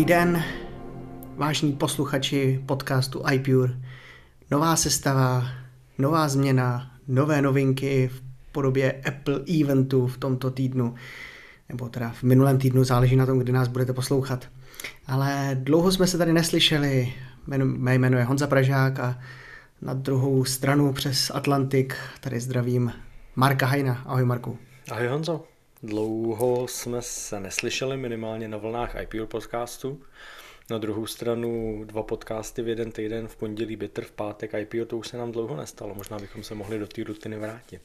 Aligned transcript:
Dobrý 0.00 0.14
den, 0.14 0.44
vážní 1.36 1.72
posluchači 1.72 2.62
podcastu 2.66 3.22
iPure. 3.32 3.72
Nová 4.50 4.76
sestava, 4.76 5.44
nová 5.98 6.28
změna, 6.28 6.90
nové 7.08 7.42
novinky 7.42 8.08
v 8.08 8.22
podobě 8.52 8.92
Apple 8.92 9.40
eventu 9.60 10.06
v 10.06 10.18
tomto 10.18 10.50
týdnu, 10.50 10.94
nebo 11.68 11.88
teda 11.88 12.10
v 12.10 12.22
minulém 12.22 12.58
týdnu, 12.58 12.84
záleží 12.84 13.16
na 13.16 13.26
tom, 13.26 13.38
kdy 13.38 13.52
nás 13.52 13.68
budete 13.68 13.92
poslouchat. 13.92 14.48
Ale 15.06 15.50
dlouho 15.60 15.92
jsme 15.92 16.06
se 16.06 16.18
tady 16.18 16.32
neslyšeli, 16.32 17.12
mé 17.62 17.94
jméno 17.94 18.18
je 18.18 18.24
Honza 18.24 18.46
Pražák 18.46 19.00
a 19.00 19.18
na 19.82 19.94
druhou 19.94 20.44
stranu 20.44 20.92
přes 20.92 21.30
Atlantik 21.34 21.96
tady 22.20 22.40
zdravím 22.40 22.92
Marka 23.36 23.66
Hajna. 23.66 24.02
Ahoj 24.06 24.24
Marku. 24.24 24.58
Ahoj 24.90 25.06
Honzo. 25.06 25.44
Dlouho 25.82 26.68
jsme 26.68 27.02
se 27.02 27.40
neslyšeli, 27.40 27.96
minimálně 27.96 28.48
na 28.48 28.58
vlnách 28.58 28.96
IPO 29.02 29.26
podcastu. 29.26 30.00
Na 30.70 30.78
druhou 30.78 31.06
stranu 31.06 31.82
dva 31.84 32.02
podcasty 32.02 32.62
v 32.62 32.68
jeden 32.68 32.92
týden, 32.92 33.28
v 33.28 33.36
pondělí 33.36 33.76
Bitter, 33.76 34.04
v 34.04 34.10
pátek 34.10 34.54
IPO, 34.54 34.84
to 34.86 34.98
už 34.98 35.08
se 35.08 35.16
nám 35.16 35.32
dlouho 35.32 35.56
nestalo. 35.56 35.94
Možná 35.94 36.18
bychom 36.18 36.42
se 36.42 36.54
mohli 36.54 36.78
do 36.78 36.86
té 36.86 37.04
rutiny 37.04 37.38
vrátit. 37.38 37.82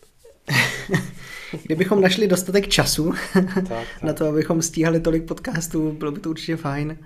Kdybychom 1.63 2.01
našli 2.01 2.27
dostatek 2.27 2.67
času 2.67 3.13
tak, 3.33 3.53
tak. 3.67 4.03
na 4.03 4.13
to, 4.13 4.27
abychom 4.27 4.61
stíhali 4.61 4.99
tolik 4.99 5.23
podcastů, 5.25 5.91
bylo 5.91 6.11
by 6.11 6.19
to 6.19 6.29
určitě 6.29 6.55
fajn. 6.55 6.97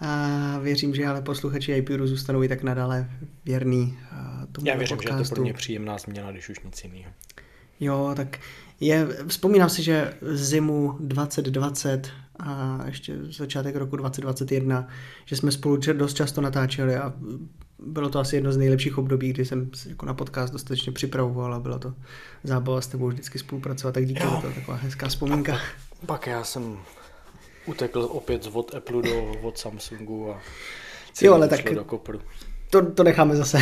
A 0.00 0.58
věřím, 0.58 0.94
že 0.94 1.06
ale 1.06 1.22
posluchači 1.22 1.72
IPU 1.72 2.06
zůstanou 2.06 2.42
i 2.42 2.48
tak 2.48 2.62
nadále 2.62 3.10
věrný 3.44 3.98
tomu 4.52 4.66
Já 4.66 4.76
věřím, 4.76 4.96
podcastu. 4.96 5.18
že 5.18 5.22
je 5.24 5.28
to 5.28 5.34
pro 5.34 5.42
mě 5.42 5.54
příjemná 5.54 5.98
změna, 5.98 6.32
když 6.32 6.48
už 6.48 6.60
nic 6.60 6.84
jiného. 6.84 7.12
Jo, 7.80 8.12
tak 8.16 8.38
je, 8.80 9.08
vzpomínám 9.26 9.70
si, 9.70 9.82
že 9.82 10.14
zimu 10.22 10.96
2020 11.00 12.08
a 12.38 12.80
ještě 12.86 13.16
začátek 13.22 13.76
roku 13.76 13.96
2021, 13.96 14.88
že 15.24 15.36
jsme 15.36 15.52
spolu 15.52 15.76
dost 15.76 16.14
často 16.14 16.40
natáčeli 16.40 16.96
a 16.96 17.12
bylo 17.78 18.08
to 18.08 18.18
asi 18.18 18.36
jedno 18.36 18.52
z 18.52 18.56
nejlepších 18.56 18.98
období, 18.98 19.32
kdy 19.32 19.44
jsem 19.44 19.70
jako 19.86 20.06
na 20.06 20.14
podcast 20.14 20.52
dostatečně 20.52 20.92
připravoval 20.92 21.54
a 21.54 21.60
bylo 21.60 21.78
to 21.78 21.94
zábava 22.44 22.80
s 22.80 22.86
tebou 22.86 23.08
vždycky 23.08 23.38
spolupracovat, 23.38 23.92
tak 23.92 24.06
díky 24.06 24.22
za 24.22 24.40
to, 24.40 24.52
taková 24.52 24.76
hezká 24.76 25.08
vzpomínka. 25.08 25.52
Pak, 25.52 25.62
pak 26.06 26.26
já 26.26 26.44
jsem 26.44 26.78
utekl 27.66 28.00
opět 28.00 28.48
od 28.52 28.74
Apple 28.74 29.02
do 29.02 29.32
od 29.42 29.58
Samsungu 29.58 30.30
a 30.30 30.40
jo, 31.22 31.34
ale 31.34 31.48
tak 31.48 31.74
do 31.74 31.84
kopru 31.84 32.20
to, 32.70 32.90
to 32.90 33.04
necháme 33.04 33.36
zase 33.36 33.58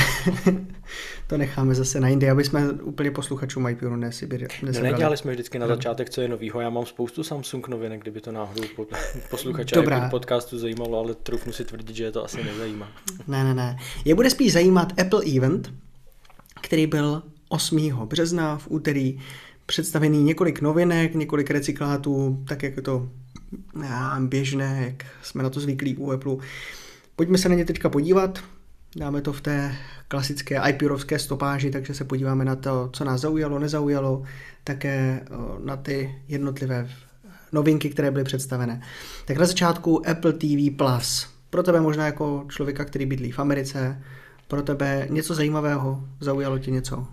to 1.27 1.39
necháme 1.39 1.75
zase 1.75 2.01
na 2.01 2.09
jindy, 2.09 2.31
aby 2.31 2.45
jsme 2.45 2.71
úplně 2.71 3.11
posluchačům 3.11 3.69
iPhone 3.69 3.97
nesyběli. 3.97 4.47
No 4.63 4.81
nedělali 4.81 5.17
jsme 5.17 5.33
vždycky 5.33 5.59
na 5.59 5.67
začátek, 5.67 6.11
co 6.11 6.21
je 6.21 6.29
novýho. 6.29 6.61
Já 6.61 6.71
mám 6.71 6.87
spoustu 6.87 7.23
Samsung 7.23 7.69
novinek, 7.69 8.01
kdyby 8.01 8.21
to 8.21 8.33
náhodou 8.33 8.63
posluchače 9.31 9.75
Dobrá. 9.75 10.09
podcastu 10.09 10.59
zajímalo, 10.59 10.99
ale 10.99 11.15
trochu 11.15 11.53
si 11.53 11.65
tvrdit, 11.65 11.97
že 11.97 12.05
je 12.05 12.13
to 12.13 12.25
asi 12.25 12.45
nezajímá. 12.45 12.89
Ne, 13.29 13.45
ne, 13.45 13.55
ne. 13.55 13.77
Je 14.05 14.15
bude 14.15 14.31
spíš 14.31 14.53
zajímat 14.53 15.01
Apple 15.01 15.23
Event, 15.37 15.73
který 16.63 16.87
byl 16.87 17.23
8. 17.49 18.07
března 18.07 18.59
v 18.59 18.67
úterý 18.71 19.19
představený 19.67 20.23
několik 20.23 20.61
novinek, 20.61 21.15
několik 21.15 21.51
recyklátů, 21.51 22.45
tak 22.49 22.63
jak 22.63 22.77
je 22.77 22.83
to 22.83 23.09
běžné, 24.19 24.85
jak 24.87 25.07
jsme 25.23 25.43
na 25.43 25.51
to 25.51 25.61
zvyklí 25.61 25.97
u 25.97 26.11
Apple. 26.11 26.37
Pojďme 27.17 27.39
se 27.39 27.49
na 27.49 27.55
ně 27.55 27.65
teďka 27.65 27.89
podívat. 27.89 28.39
Dáme 28.97 29.21
to 29.21 29.33
v 29.33 29.41
té 29.41 29.77
klasické 30.09 30.71
iPurovské 30.71 31.19
stopáži, 31.19 31.71
takže 31.71 31.95
se 31.95 32.05
podíváme 32.05 32.45
na 32.45 32.57
to, 32.57 32.91
co 32.93 33.05
nás 33.05 33.21
zaujalo, 33.21 33.59
nezaujalo, 33.59 34.23
také 34.65 35.27
na 35.65 35.77
ty 35.77 36.23
jednotlivé 36.29 36.89
novinky, 37.53 37.91
které 37.91 38.11
byly 38.11 38.25
představené. 38.25 38.83
Tak 39.25 39.37
na 39.37 39.47
začátku 39.47 40.09
Apple 40.09 40.33
TV+. 40.33 40.77
Plus. 40.77 41.29
Pro 41.51 41.63
tebe 41.63 41.81
možná 41.81 42.07
jako 42.07 42.45
člověka, 42.49 42.85
který 42.85 43.07
bydlí 43.07 43.33
v 43.33 43.39
Americe, 43.39 44.03
pro 44.49 44.63
tebe 44.63 45.07
něco 45.11 45.35
zajímavého, 45.35 46.05
zaujalo 46.21 46.59
ti 46.59 46.71
něco? 46.71 47.07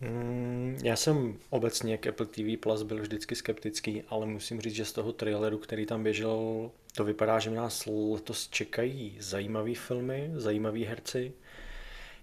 Mm, 0.00 0.78
já 0.84 0.96
jsem 0.96 1.38
obecně 1.50 1.98
k 1.98 2.06
Apple 2.06 2.26
TV 2.26 2.60
Plus 2.60 2.82
byl 2.82 3.00
vždycky 3.00 3.36
skeptický, 3.36 4.02
ale 4.08 4.26
musím 4.26 4.60
říct, 4.60 4.74
že 4.74 4.84
z 4.84 4.92
toho 4.92 5.12
traileru, 5.12 5.58
který 5.58 5.86
tam 5.86 6.02
běžel, 6.02 6.70
to 6.94 7.04
vypadá, 7.04 7.38
že 7.38 7.50
nás 7.50 7.88
letos 8.12 8.48
čekají 8.48 9.16
zajímavé 9.20 9.74
filmy, 9.74 10.30
zajímaví 10.34 10.84
herci. 10.84 11.32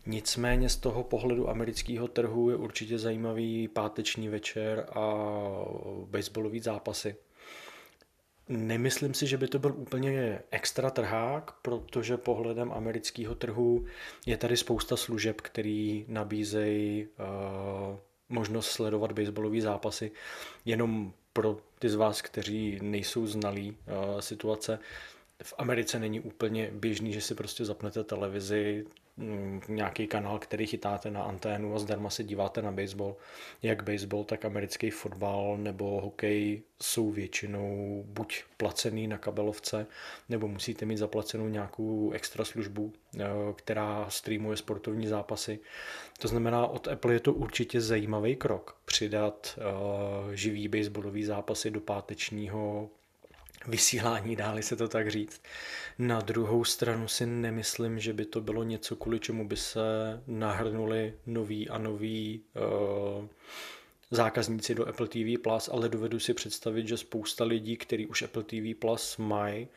Nicméně 0.06 0.69
z 0.69 0.78
toho 0.78 1.03
pohledu 1.03 1.50
amerického 1.50 2.08
trhu 2.08 2.50
je 2.50 2.56
určitě 2.56 3.00
zajímavý 3.00 3.68
páteční 3.68 4.30
večer 4.30 4.88
a 4.96 5.25
baseballový 6.06 6.59
zápasy. 6.59 7.16
Nemyslím 8.50 9.13
si, 9.13 9.28
že 9.28 9.38
by 9.38 9.47
to 9.47 9.59
byl 9.59 9.73
úplně 9.78 10.41
extra 10.51 10.89
trhák, 10.89 11.51
protože 11.61 12.17
pohledem 12.17 12.72
amerického 12.72 13.35
trhu 13.35 13.85
je 14.25 14.38
tady 14.38 14.57
spousta 14.57 14.97
služeb, 14.97 15.41
který 15.41 16.06
nabízejí 16.07 17.07
uh, 17.07 17.97
možnost 18.29 18.72
sledovat 18.72 19.11
baseballové 19.11 19.61
zápasy 19.61 20.11
jenom 20.66 21.13
pro 21.34 21.57
ty 21.79 21.89
z 21.89 21.95
vás, 21.95 22.22
kteří 22.22 22.79
nejsou 22.81 23.28
znalí 23.28 23.72
uh, 23.72 24.19
situace. 24.19 24.79
V 25.44 25.53
Americe 25.57 26.00
není 26.00 26.19
úplně 26.19 26.72
běžný, 26.73 27.13
že 27.13 27.22
si 27.22 27.35
prostě 27.35 27.66
zapnete 27.66 28.03
televizi, 28.03 28.85
nějaký 29.68 30.08
kanál, 30.08 30.40
který 30.40 30.68
chytáte 30.68 31.12
na 31.12 31.24
anténu 31.24 31.76
a 31.76 31.80
zdarma 31.80 32.09
se 32.09 32.24
díváte 32.24 32.62
na 32.62 32.72
baseball. 32.72 33.16
Jak 33.64 33.84
baseball, 33.84 34.24
tak 34.24 34.46
americký 34.46 34.90
fotbal 34.90 35.58
nebo 35.58 36.02
hokej 36.02 36.62
jsou 36.81 37.12
většinou 37.12 38.03
buď 38.08 38.44
placený 38.58 39.08
na 39.08 39.18
kabelovce, 39.18 39.88
nebo 40.30 40.48
musíte 40.48 40.86
mít 40.86 40.98
zaplacenou 40.98 41.48
nějakou 41.48 42.12
extra 42.12 42.46
službu, 42.46 42.94
eh, 43.20 43.26
která 43.56 44.06
streamuje 44.09 44.58
sportovní 44.58 45.08
zápasy. 45.08 45.59
To 46.20 46.28
znamená, 46.28 46.68
od 46.68 46.88
Apple 46.88 47.14
je 47.14 47.20
to 47.20 47.34
určitě 47.34 47.82
zajímavý 47.82 48.36
krok 48.36 48.78
přidat 48.86 49.59
eh, 49.59 50.36
živý 50.36 50.68
baseballový 50.68 51.24
zápasy 51.24 51.72
do 51.72 51.82
pátečního 51.82 52.90
vysílání, 53.68 54.36
dáli 54.36 54.64
se 54.64 54.76
to 54.76 54.88
tak 54.88 55.12
říct. 55.12 55.42
Na 56.00 56.22
druhou 56.22 56.64
stranu 56.64 57.08
si 57.08 57.26
nemyslím, 57.26 58.00
že 58.00 58.14
by 58.14 58.26
to 58.26 58.42
bylo 58.42 58.64
něco, 58.64 58.96
kvůli 58.96 59.20
čemu 59.20 59.48
by 59.48 59.58
se 59.58 59.80
nahrnuli 60.28 61.14
noví 61.26 61.70
a 61.70 61.78
noví 61.78 62.42
uh, 62.56 63.26
zákazníci 64.12 64.76
do 64.76 64.88
Apple 64.88 65.08
TV+, 65.08 65.42
Plus, 65.44 65.70
ale 65.74 65.90
dovedu 65.90 66.20
si 66.20 66.34
představit, 66.34 66.88
že 66.88 66.98
spousta 66.98 67.44
lidí, 67.44 67.78
kteří 67.78 68.08
už 68.08 68.22
Apple 68.22 68.44
TV 68.44 68.80
Plus 68.80 69.18
mají, 69.18 69.68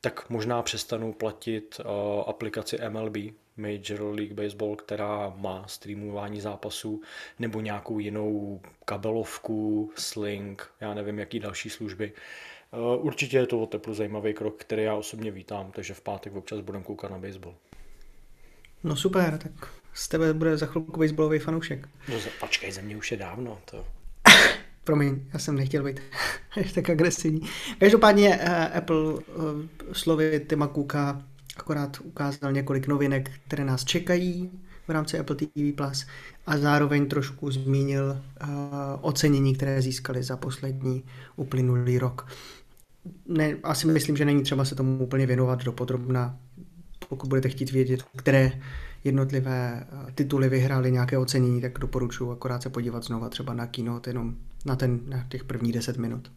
tak 0.00 0.30
možná 0.30 0.62
přestanou 0.62 1.12
platit 1.12 1.80
uh, 1.80 2.24
aplikaci 2.26 2.78
MLB, 2.88 3.16
Major 3.56 4.14
League 4.14 4.32
Baseball, 4.32 4.76
která 4.76 5.32
má 5.36 5.64
streamování 5.68 6.40
zápasů, 6.40 7.02
nebo 7.38 7.60
nějakou 7.60 7.98
jinou 7.98 8.60
kabelovku, 8.84 9.92
Sling, 9.96 10.70
já 10.80 10.94
nevím, 10.94 11.18
jaký 11.18 11.40
další 11.40 11.70
služby. 11.70 12.12
Eh, 12.14 12.20
určitě 12.96 13.36
je 13.36 13.46
to 13.46 13.60
o 13.60 13.66
teplu 13.66 13.94
zajímavý 13.94 14.34
krok, 14.34 14.56
který 14.56 14.82
já 14.82 14.94
osobně 14.94 15.30
vítám, 15.30 15.70
takže 15.70 15.94
v 15.94 16.00
pátek 16.00 16.34
občas 16.34 16.60
budeme 16.60 16.84
koukat 16.84 17.10
na 17.10 17.18
baseball. 17.18 17.54
No 18.84 18.96
super, 18.96 19.38
tak 19.38 19.68
z 19.94 20.08
tebe 20.08 20.34
bude 20.34 20.56
za 20.56 20.66
chvilku 20.66 21.00
baseballový 21.00 21.38
fanoušek. 21.38 21.88
No 22.08 22.14
počkej, 22.40 22.72
ze 22.72 22.82
mě 22.82 22.96
už 22.96 23.12
je 23.12 23.16
dávno. 23.16 23.58
To... 23.64 23.84
Promiň, 24.84 25.20
já 25.32 25.38
jsem 25.38 25.56
nechtěl 25.56 25.84
být 25.84 26.00
až 26.60 26.72
tak 26.72 26.90
agresivní. 26.90 27.40
Každopádně 27.78 28.40
uh, 28.42 28.76
Apple 28.76 28.96
uh, 28.96 29.22
slovy 29.92 30.40
Tima 30.40 30.68
Cooka 30.68 31.22
akorát 31.56 32.00
ukázal 32.00 32.52
několik 32.52 32.86
novinek, 32.86 33.30
které 33.46 33.64
nás 33.64 33.84
čekají 33.84 34.50
v 34.88 34.90
rámci 34.90 35.18
Apple 35.18 35.36
TV+, 35.36 35.72
Plus 35.76 36.06
a 36.46 36.58
zároveň 36.58 37.08
trošku 37.08 37.50
zmínil 37.50 38.22
uh, 38.42 38.48
ocenění, 39.00 39.54
které 39.54 39.82
získali 39.82 40.22
za 40.22 40.36
poslední 40.36 41.04
uplynulý 41.36 41.98
rok 41.98 42.28
ne, 43.26 43.56
asi 43.62 43.86
myslím, 43.86 44.16
že 44.16 44.24
není 44.24 44.42
třeba 44.42 44.64
se 44.64 44.74
tomu 44.74 44.98
úplně 45.04 45.26
věnovat 45.26 45.64
do 45.64 45.72
podrobna, 45.72 46.38
pokud 47.08 47.28
budete 47.28 47.48
chtít 47.48 47.70
vědět, 47.70 48.02
které 48.16 48.52
jednotlivé 49.04 49.86
eh, 49.86 50.12
tituly 50.12 50.48
vyhrály 50.48 50.92
nějaké 50.92 51.18
ocenění, 51.18 51.60
tak 51.60 51.78
doporučuji 51.78 52.32
akorát 52.32 52.62
se 52.62 52.70
podívat 52.70 53.04
znova 53.04 53.28
třeba 53.28 53.54
na 53.54 53.66
kino, 53.66 54.00
jenom 54.06 54.34
na, 54.64 54.76
ten, 54.76 55.00
na 55.08 55.26
těch 55.28 55.44
prvních 55.44 55.72
10 55.72 55.96
minut. 55.96 56.32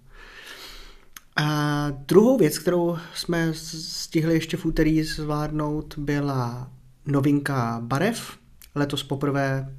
A 1.35 1.89
druhou 1.89 2.37
věc, 2.37 2.59
kterou 2.59 2.97
jsme 3.13 3.53
stihli 3.53 4.33
ještě 4.33 4.57
v 4.57 4.65
úterý 4.65 5.03
zvládnout, 5.03 5.97
byla 5.97 6.71
novinka 7.05 7.79
barev. 7.83 8.37
Letos 8.75 9.03
poprvé 9.03 9.75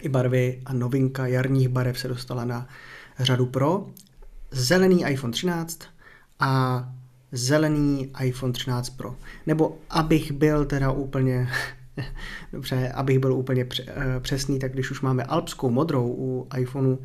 i 0.00 0.08
barvy 0.08 0.62
a 0.66 0.72
novinka 0.72 1.26
jarních 1.26 1.68
barev 1.68 1.98
se 1.98 2.08
dostala 2.08 2.44
na 2.44 2.68
řadu 3.18 3.46
Pro. 3.46 3.86
Zelený 4.50 5.04
iPhone 5.10 5.32
13, 5.32 5.80
a 6.40 6.84
zelený 7.32 8.12
iPhone 8.20 8.52
13 8.52 8.90
Pro. 8.90 9.16
Nebo 9.46 9.78
abych 9.90 10.32
byl 10.32 10.64
teda 10.64 10.90
úplně 10.90 11.48
dobře, 12.52 12.92
abych 12.92 13.18
byl 13.18 13.32
úplně 13.32 13.66
eh, 13.88 14.20
přesný, 14.20 14.58
tak 14.58 14.72
když 14.72 14.90
už 14.90 15.00
máme 15.00 15.24
alpskou 15.24 15.70
modrou 15.70 16.14
u 16.18 16.48
iPhoneu, 16.56 16.98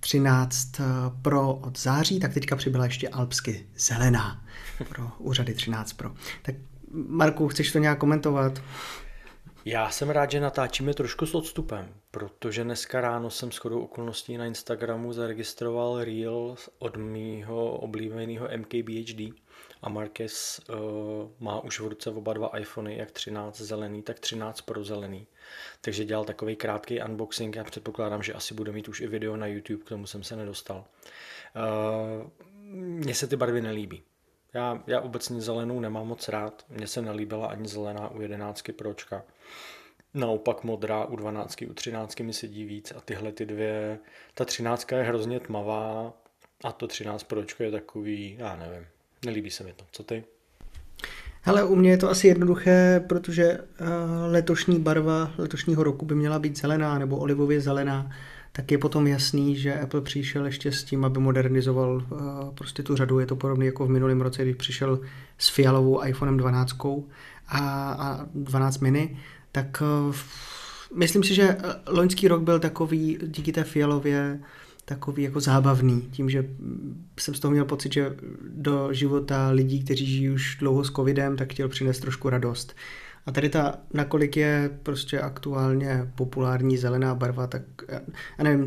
13 0.00 0.80
Pro 1.22 1.54
od 1.54 1.78
září, 1.78 2.20
tak 2.20 2.34
teďka 2.34 2.56
přibyla 2.56 2.84
ještě 2.84 3.08
alpsky 3.08 3.66
zelená 3.76 4.44
pro 4.88 5.10
úřady 5.18 5.54
13 5.54 5.92
Pro. 5.92 6.12
Tak 6.42 6.54
Marku, 7.08 7.48
chceš 7.48 7.72
to 7.72 7.78
nějak 7.78 7.98
komentovat? 7.98 8.62
Já 9.64 9.90
jsem 9.90 10.10
rád, 10.10 10.30
že 10.30 10.40
natáčíme 10.40 10.94
trošku 10.94 11.26
s 11.26 11.34
odstupem, 11.34 11.88
protože 12.12 12.64
dneska 12.64 13.00
ráno 13.00 13.30
jsem 13.30 13.52
s 13.52 13.56
chodou 13.56 13.80
okolností 13.80 14.36
na 14.36 14.46
Instagramu 14.46 15.12
zaregistroval 15.12 16.04
reel 16.04 16.56
od 16.78 16.96
mýho 16.96 17.78
oblíbeného 17.78 18.48
MKBHD 18.56 19.34
a 19.82 19.88
Marquez 19.88 20.60
uh, 20.68 20.76
má 21.40 21.60
už 21.60 21.80
v 21.80 21.86
ruce 21.86 22.10
oba 22.10 22.32
dva 22.32 22.58
iPhony, 22.58 22.96
jak 22.96 23.10
13 23.10 23.60
zelený, 23.60 24.02
tak 24.02 24.20
13 24.20 24.60
pro 24.60 24.84
zelený. 24.84 25.26
Takže 25.80 26.04
dělal 26.04 26.24
takový 26.24 26.56
krátký 26.56 27.02
unboxing, 27.02 27.56
já 27.56 27.64
předpokládám, 27.64 28.22
že 28.22 28.32
asi 28.32 28.54
bude 28.54 28.72
mít 28.72 28.88
už 28.88 29.00
i 29.00 29.06
video 29.06 29.36
na 29.36 29.46
YouTube, 29.46 29.84
k 29.84 29.88
tomu 29.88 30.06
jsem 30.06 30.22
se 30.22 30.36
nedostal. 30.36 30.84
Uh, 31.56 32.30
mně 32.74 33.14
se 33.14 33.26
ty 33.26 33.36
barvy 33.36 33.60
nelíbí. 33.60 34.02
Já, 34.54 34.82
já 34.86 35.00
obecně 35.00 35.40
zelenou 35.40 35.80
nemám 35.80 36.06
moc 36.06 36.28
rád, 36.28 36.64
mně 36.68 36.86
se 36.86 37.02
nelíbila 37.02 37.46
ani 37.46 37.68
zelená 37.68 38.08
u 38.10 38.20
11 38.20 38.62
Pročka. 38.76 39.24
Naopak 40.14 40.64
modrá 40.64 41.04
u 41.04 41.16
12, 41.16 41.62
u 41.70 41.74
13 41.74 42.20
mi 42.20 42.32
sedí 42.32 42.64
víc 42.64 42.92
a 42.96 43.00
tyhle 43.00 43.32
ty 43.32 43.46
dvě, 43.46 43.98
ta 44.34 44.44
13 44.44 44.92
je 44.92 45.02
hrozně 45.02 45.40
tmavá 45.40 46.12
a 46.64 46.72
to 46.72 46.86
13 46.86 47.22
Pročko 47.22 47.62
je 47.62 47.70
takový, 47.70 48.36
já 48.38 48.56
nevím, 48.56 48.86
nelíbí 49.24 49.50
se 49.50 49.64
mi 49.64 49.72
to. 49.72 49.84
Co 49.92 50.02
ty? 50.02 50.24
Hele, 51.42 51.64
u 51.64 51.76
mě 51.76 51.90
je 51.90 51.96
to 51.96 52.10
asi 52.10 52.28
jednoduché, 52.28 53.04
protože 53.08 53.58
uh, 53.58 53.86
letošní 54.32 54.80
barva 54.80 55.32
letošního 55.38 55.82
roku 55.82 56.06
by 56.06 56.14
měla 56.14 56.38
být 56.38 56.58
zelená 56.58 56.98
nebo 56.98 57.16
olivově 57.16 57.60
zelená 57.60 58.10
tak 58.52 58.72
je 58.72 58.78
potom 58.78 59.06
jasný, 59.06 59.56
že 59.56 59.80
Apple 59.80 60.00
přišel 60.00 60.46
ještě 60.46 60.72
s 60.72 60.84
tím, 60.84 61.04
aby 61.04 61.20
modernizoval 61.20 61.94
uh, 61.94 62.54
prostě 62.54 62.82
tu 62.82 62.96
řadu. 62.96 63.18
Je 63.18 63.26
to 63.26 63.36
podobné 63.36 63.66
jako 63.66 63.86
v 63.86 63.90
minulém 63.90 64.20
roce, 64.20 64.42
když 64.42 64.56
přišel 64.56 65.00
s 65.38 65.48
fialovou 65.48 66.04
iPhonem 66.04 66.36
12 66.36 66.76
a, 66.84 67.58
a 67.92 68.26
12 68.34 68.78
mini, 68.78 69.18
tak 69.52 69.82
uh, 70.08 70.14
myslím 70.94 71.22
si, 71.22 71.34
že 71.34 71.42
eh, 71.42 71.56
loňský 71.86 72.28
rok 72.28 72.42
byl 72.42 72.58
takový 72.58 73.18
díky 73.26 73.52
té 73.52 73.64
fialově 73.64 74.40
takový 74.84 75.22
jako 75.22 75.40
zábavný, 75.40 76.02
tím, 76.10 76.30
že 76.30 76.48
jsem 77.20 77.34
z 77.34 77.40
toho 77.40 77.52
měl 77.52 77.64
pocit, 77.64 77.92
že 77.92 78.16
do 78.48 78.92
života 78.92 79.50
lidí, 79.50 79.84
kteří 79.84 80.06
žijí 80.06 80.30
už 80.30 80.56
dlouho 80.60 80.84
s 80.84 80.90
covidem, 80.90 81.36
tak 81.36 81.52
chtěl 81.52 81.68
přinést 81.68 82.00
trošku 82.00 82.30
radost. 82.30 82.76
A 83.26 83.32
tady 83.32 83.48
ta, 83.48 83.78
nakolik 83.94 84.36
je 84.36 84.70
prostě 84.82 85.20
aktuálně 85.20 86.12
populární 86.14 86.78
zelená 86.78 87.14
barva, 87.14 87.46
tak 87.46 87.62
já 88.38 88.44
nevím, 88.44 88.66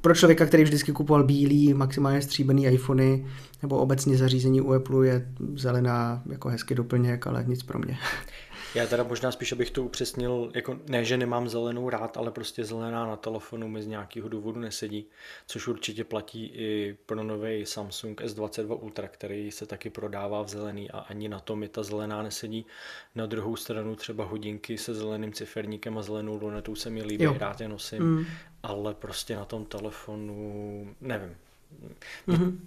pro 0.00 0.14
člověka, 0.14 0.46
který 0.46 0.64
vždycky 0.64 0.92
kupoval 0.92 1.24
bílý, 1.24 1.74
maximálně 1.74 2.22
stříbený 2.22 2.66
iPhony, 2.66 3.26
nebo 3.62 3.78
obecně 3.78 4.16
zařízení 4.16 4.60
u 4.60 4.72
Apple 4.72 5.06
je 5.06 5.28
zelená 5.54 6.22
jako 6.30 6.48
hezký 6.48 6.74
doplněk, 6.74 7.26
ale 7.26 7.44
nic 7.46 7.62
pro 7.62 7.78
mě. 7.78 7.98
Já 8.74 8.86
teda 8.86 9.02
možná 9.02 9.32
spíš, 9.32 9.52
abych 9.52 9.70
to 9.70 9.84
upřesnil, 9.84 10.50
jako 10.54 10.78
ne, 10.88 11.04
že 11.04 11.16
nemám 11.16 11.48
zelenou 11.48 11.90
rád, 11.90 12.16
ale 12.16 12.30
prostě 12.30 12.64
zelená 12.64 13.06
na 13.06 13.16
telefonu 13.16 13.68
mi 13.68 13.82
z 13.82 13.86
nějakého 13.86 14.28
důvodu 14.28 14.60
nesedí, 14.60 15.06
což 15.46 15.68
určitě 15.68 16.04
platí 16.04 16.46
i 16.46 16.96
pro 17.06 17.22
nový 17.22 17.66
Samsung 17.66 18.20
S22 18.20 18.82
Ultra, 18.82 19.08
který 19.08 19.50
se 19.50 19.66
taky 19.66 19.90
prodává 19.90 20.42
v 20.42 20.48
zelený 20.48 20.90
a 20.90 20.98
ani 20.98 21.28
na 21.28 21.40
tom 21.40 21.58
mi 21.58 21.68
ta 21.68 21.82
zelená 21.82 22.22
nesedí. 22.22 22.66
Na 23.14 23.26
druhou 23.26 23.56
stranu 23.56 23.96
třeba 23.96 24.24
hodinky 24.24 24.78
se 24.78 24.94
zeleným 24.94 25.32
ciferníkem 25.32 25.98
a 25.98 26.02
zelenou 26.02 26.38
lunetou 26.40 26.74
se 26.74 26.90
mi 26.90 27.02
líbí, 27.02 27.24
jo. 27.24 27.36
rád 27.38 27.60
je 27.60 27.68
nosím, 27.68 28.02
mm. 28.02 28.24
ale 28.62 28.94
prostě 28.94 29.36
na 29.36 29.44
tom 29.44 29.64
telefonu 29.64 30.94
nevím. 31.00 31.36
Mm-hmm. 32.28 32.58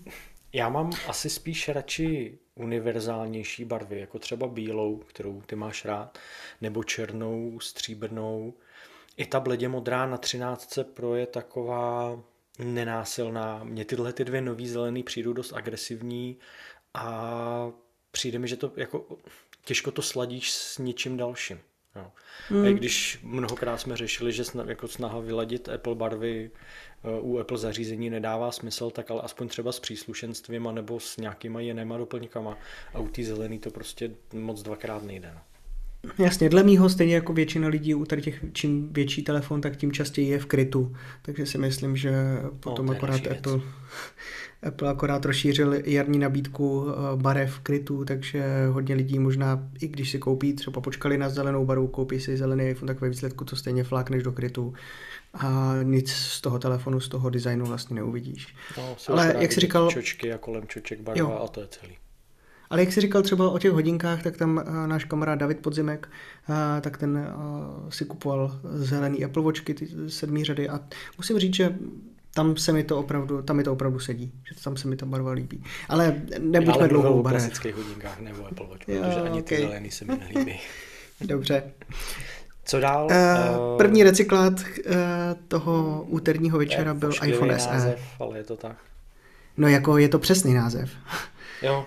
Já 0.55 0.69
mám 0.69 0.91
asi 1.07 1.29
spíš 1.29 1.69
radši 1.69 2.37
univerzálnější 2.55 3.65
barvy, 3.65 3.99
jako 3.99 4.19
třeba 4.19 4.47
bílou, 4.47 4.97
kterou 4.97 5.41
ty 5.41 5.55
máš 5.55 5.85
rád, 5.85 6.17
nebo 6.61 6.83
černou, 6.83 7.59
stříbrnou. 7.59 8.53
I 9.17 9.25
ta 9.25 9.39
bledě 9.39 9.67
modrá 9.67 10.05
na 10.05 10.17
13 10.17 10.79
Pro 10.93 11.15
je 11.15 11.27
taková 11.27 12.19
nenásilná. 12.59 13.63
Mně 13.63 13.85
tyhle 13.85 14.13
ty 14.13 14.25
dvě 14.25 14.41
nový 14.41 14.67
zelený 14.67 15.03
přijdou 15.03 15.33
dost 15.33 15.53
agresivní 15.53 16.37
a 16.93 17.71
přijde 18.11 18.39
mi, 18.39 18.47
že 18.47 18.57
to 18.57 18.71
jako 18.75 19.17
těžko 19.65 19.91
to 19.91 20.01
sladíš 20.01 20.51
s 20.51 20.77
něčím 20.77 21.17
dalším. 21.17 21.59
Jo. 21.95 22.11
Hmm. 22.49 22.65
A 22.65 22.67
i 22.67 22.73
když 22.73 23.19
mnohokrát 23.23 23.77
jsme 23.77 23.97
řešili, 23.97 24.31
že 24.31 24.43
sna, 24.43 24.63
jako 24.67 24.87
snaha 24.87 25.19
vyladit 25.19 25.69
Apple 25.69 25.95
barvy 25.95 26.51
u 27.21 27.39
Apple 27.39 27.57
zařízení 27.57 28.09
nedává 28.09 28.51
smysl, 28.51 28.89
tak 28.89 29.11
ale 29.11 29.21
aspoň 29.21 29.47
třeba 29.47 29.71
s 29.71 29.79
příslušenstvím 29.79 30.67
nebo 30.71 30.99
s 30.99 31.17
nějakýma 31.17 31.59
jinýma 31.59 31.97
doplňkama. 31.97 32.57
A 32.93 32.99
u 32.99 33.07
té 33.07 33.23
zelený 33.23 33.59
to 33.59 33.71
prostě 33.71 34.11
moc 34.33 34.63
dvakrát 34.63 35.03
nejde. 35.03 35.31
No. 35.35 35.41
Jasně, 36.19 36.49
dle 36.49 36.63
mýho 36.63 36.89
stejně 36.89 37.15
jako 37.15 37.33
většina 37.33 37.67
lidí 37.67 37.95
u 37.95 38.05
tady 38.05 38.21
těch, 38.21 38.45
čím 38.53 38.93
větší 38.93 39.23
telefon, 39.23 39.61
tak 39.61 39.77
tím 39.77 39.91
častěji 39.91 40.27
je 40.27 40.39
v 40.39 40.45
krytu. 40.45 40.95
Takže 41.21 41.45
si 41.45 41.57
myslím, 41.57 41.97
že 41.97 42.13
potom 42.59 42.85
no, 42.85 42.93
akorát 42.93 43.27
Apple, 43.27 43.61
Apple 44.65 44.89
akorát 44.89 45.25
rozšířil 45.25 45.73
jarní 45.85 46.19
nabídku 46.19 46.87
eh, 46.87 47.15
barev 47.15 47.59
krytu, 47.59 48.05
takže 48.05 48.67
hodně 48.71 48.95
lidí 48.95 49.19
možná, 49.19 49.69
i 49.81 49.87
když 49.87 50.11
si 50.11 50.19
koupí, 50.19 50.53
třeba 50.53 50.81
počkali 50.81 51.17
na 51.17 51.29
zelenou 51.29 51.65
barvu, 51.65 51.87
koupí 51.87 52.19
si 52.19 52.37
zelený 52.37 52.69
iPhone, 52.69 52.93
tak 52.93 53.01
ve 53.01 53.09
výsledku 53.09 53.45
to 53.45 53.55
stejně 53.55 53.83
flákneš 53.83 54.23
do 54.23 54.31
krytu 54.31 54.73
a 55.33 55.75
nic 55.83 56.11
z 56.11 56.41
toho 56.41 56.59
telefonu, 56.59 56.99
z 56.99 57.09
toho 57.09 57.29
designu 57.29 57.65
vlastně 57.65 57.95
neuvidíš. 57.95 58.55
No, 58.77 58.95
Ale 59.07 59.35
jak 59.39 59.51
jsi 59.51 59.59
říkal... 59.59 59.91
Čočky 59.91 60.33
a 60.33 60.37
kolem 60.37 60.67
čoček 60.67 61.01
barva 61.01 61.19
jo. 61.19 61.39
a 61.43 61.47
to 61.47 61.61
je 61.61 61.67
celý. 61.67 61.97
Ale 62.69 62.81
jak 62.81 62.91
jsi 62.91 63.01
říkal 63.01 63.21
třeba 63.21 63.49
o 63.49 63.59
těch 63.59 63.71
hodinkách, 63.71 64.23
tak 64.23 64.37
tam 64.37 64.57
uh, 64.67 64.87
náš 64.87 65.03
kamarád 65.05 65.39
David 65.39 65.59
Podzimek, 65.59 66.09
uh, 66.49 66.55
tak 66.81 66.97
ten 66.97 67.17
uh, 67.17 67.89
si 67.89 68.05
kupoval 68.05 68.59
zelený 68.63 69.25
Apple 69.25 69.43
Watchky, 69.43 69.73
ty 69.73 69.87
sedmý 70.07 70.43
řady 70.43 70.69
a 70.69 70.79
musím 71.17 71.39
říct, 71.39 71.55
že 71.55 71.75
tam 72.35 72.57
se 72.57 72.73
mi 72.73 72.83
to 72.83 72.99
opravdu, 72.99 73.41
tam 73.41 73.55
mi 73.55 73.63
to 73.63 73.73
opravdu 73.73 73.99
sedí, 73.99 74.31
že 74.47 74.63
tam 74.63 74.77
se 74.77 74.87
mi 74.87 74.95
ta 74.95 75.05
barva 75.05 75.31
líbí. 75.31 75.63
Ale 75.89 76.21
nebuďme 76.39 76.87
dlouho 76.87 77.15
o 77.15 77.23
klasických 77.23 77.75
hodinkách 77.75 78.19
nebo 78.19 78.47
Apple 78.47 78.67
Watch, 78.67 78.89
jo, 78.89 79.03
protože 79.03 79.21
ani 79.21 79.39
okay. 79.39 79.57
ty 79.57 79.63
zelený 79.63 79.91
se 79.91 80.05
mi 80.05 80.17
nelíbí. 80.17 80.59
Dobře. 81.21 81.63
Co 82.65 82.79
dál? 82.79 83.05
Uh, 83.05 83.77
první 83.77 84.03
recyklát 84.03 84.53
uh, 84.59 84.95
toho 85.47 86.05
úterního 86.09 86.57
večera 86.57 86.93
byl 86.93 87.11
iPhone 87.25 87.59
SE. 87.59 87.69
Název, 87.69 87.99
ale 88.19 88.37
je 88.37 88.43
to 88.43 88.55
tak. 88.55 88.77
No 89.57 89.67
jako 89.67 89.97
je 89.97 90.09
to 90.09 90.19
přesný 90.19 90.53
název. 90.53 90.91
Jo. 91.61 91.85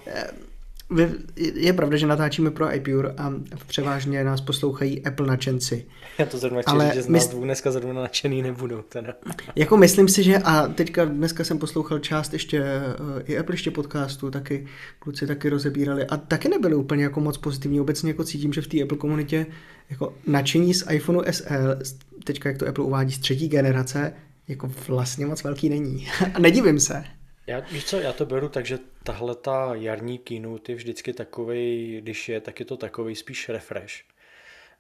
Je 1.36 1.72
pravda, 1.72 1.96
že 1.96 2.06
natáčíme 2.06 2.50
pro 2.50 2.74
iPure 2.74 3.14
a 3.18 3.32
převážně 3.66 4.24
nás 4.24 4.40
poslouchají 4.40 5.06
Apple 5.06 5.26
nadšenci. 5.26 5.86
Já 6.18 6.26
to 6.26 6.38
zrovna 6.38 6.62
chci 6.62 6.70
říct, 6.80 6.94
že 6.94 7.02
z 7.02 7.08
nás 7.08 7.28
dvou 7.28 7.44
dneska 7.44 7.70
zrovna 7.70 8.02
nadšený 8.02 8.42
nebudou. 8.42 8.82
Teda. 8.82 9.14
Jako 9.56 9.76
myslím 9.76 10.08
si, 10.08 10.22
že 10.22 10.38
a 10.38 10.68
teďka 10.68 11.04
dneska 11.04 11.44
jsem 11.44 11.58
poslouchal 11.58 11.98
část 11.98 12.32
ještě 12.32 12.62
eh, 12.62 13.22
i 13.24 13.38
Apple 13.38 13.54
ještě 13.54 13.70
podcastu, 13.70 14.30
taky 14.30 14.66
kluci 14.98 15.26
taky 15.26 15.48
rozebírali 15.48 16.06
a 16.06 16.16
taky 16.16 16.48
nebyli 16.48 16.74
úplně 16.74 17.02
jako 17.04 17.20
moc 17.20 17.38
pozitivní. 17.38 17.80
Obecně 17.80 18.10
jako 18.10 18.24
cítím, 18.24 18.52
že 18.52 18.60
v 18.60 18.66
té 18.66 18.82
Apple 18.82 18.98
komunitě 18.98 19.46
jako 19.90 20.14
nadšení 20.26 20.74
z 20.74 20.84
iPhoneu 20.90 21.22
SE, 21.30 21.78
teďka 22.24 22.48
jak 22.48 22.58
to 22.58 22.68
Apple 22.68 22.84
uvádí 22.84 23.12
z 23.12 23.18
třetí 23.18 23.48
generace, 23.48 24.12
jako 24.48 24.70
vlastně 24.88 25.26
moc 25.26 25.44
velký 25.44 25.68
není. 25.68 26.08
a 26.34 26.38
nedivím 26.38 26.80
se. 26.80 27.04
Já, 27.48 27.60
víš 27.60 27.84
co, 27.84 27.98
já 27.98 28.12
to 28.12 28.26
beru 28.26 28.48
tak, 28.48 28.66
že 28.66 28.78
tahle 29.02 29.34
ta 29.34 29.74
jarní 29.74 30.18
keynote 30.18 30.72
je 30.72 30.76
vždycky 30.76 31.12
takový, 31.12 31.96
když 32.00 32.28
je, 32.28 32.40
tak 32.40 32.60
je 32.60 32.66
to 32.66 32.76
takový 32.76 33.14
spíš 33.16 33.48
refresh. 33.48 33.94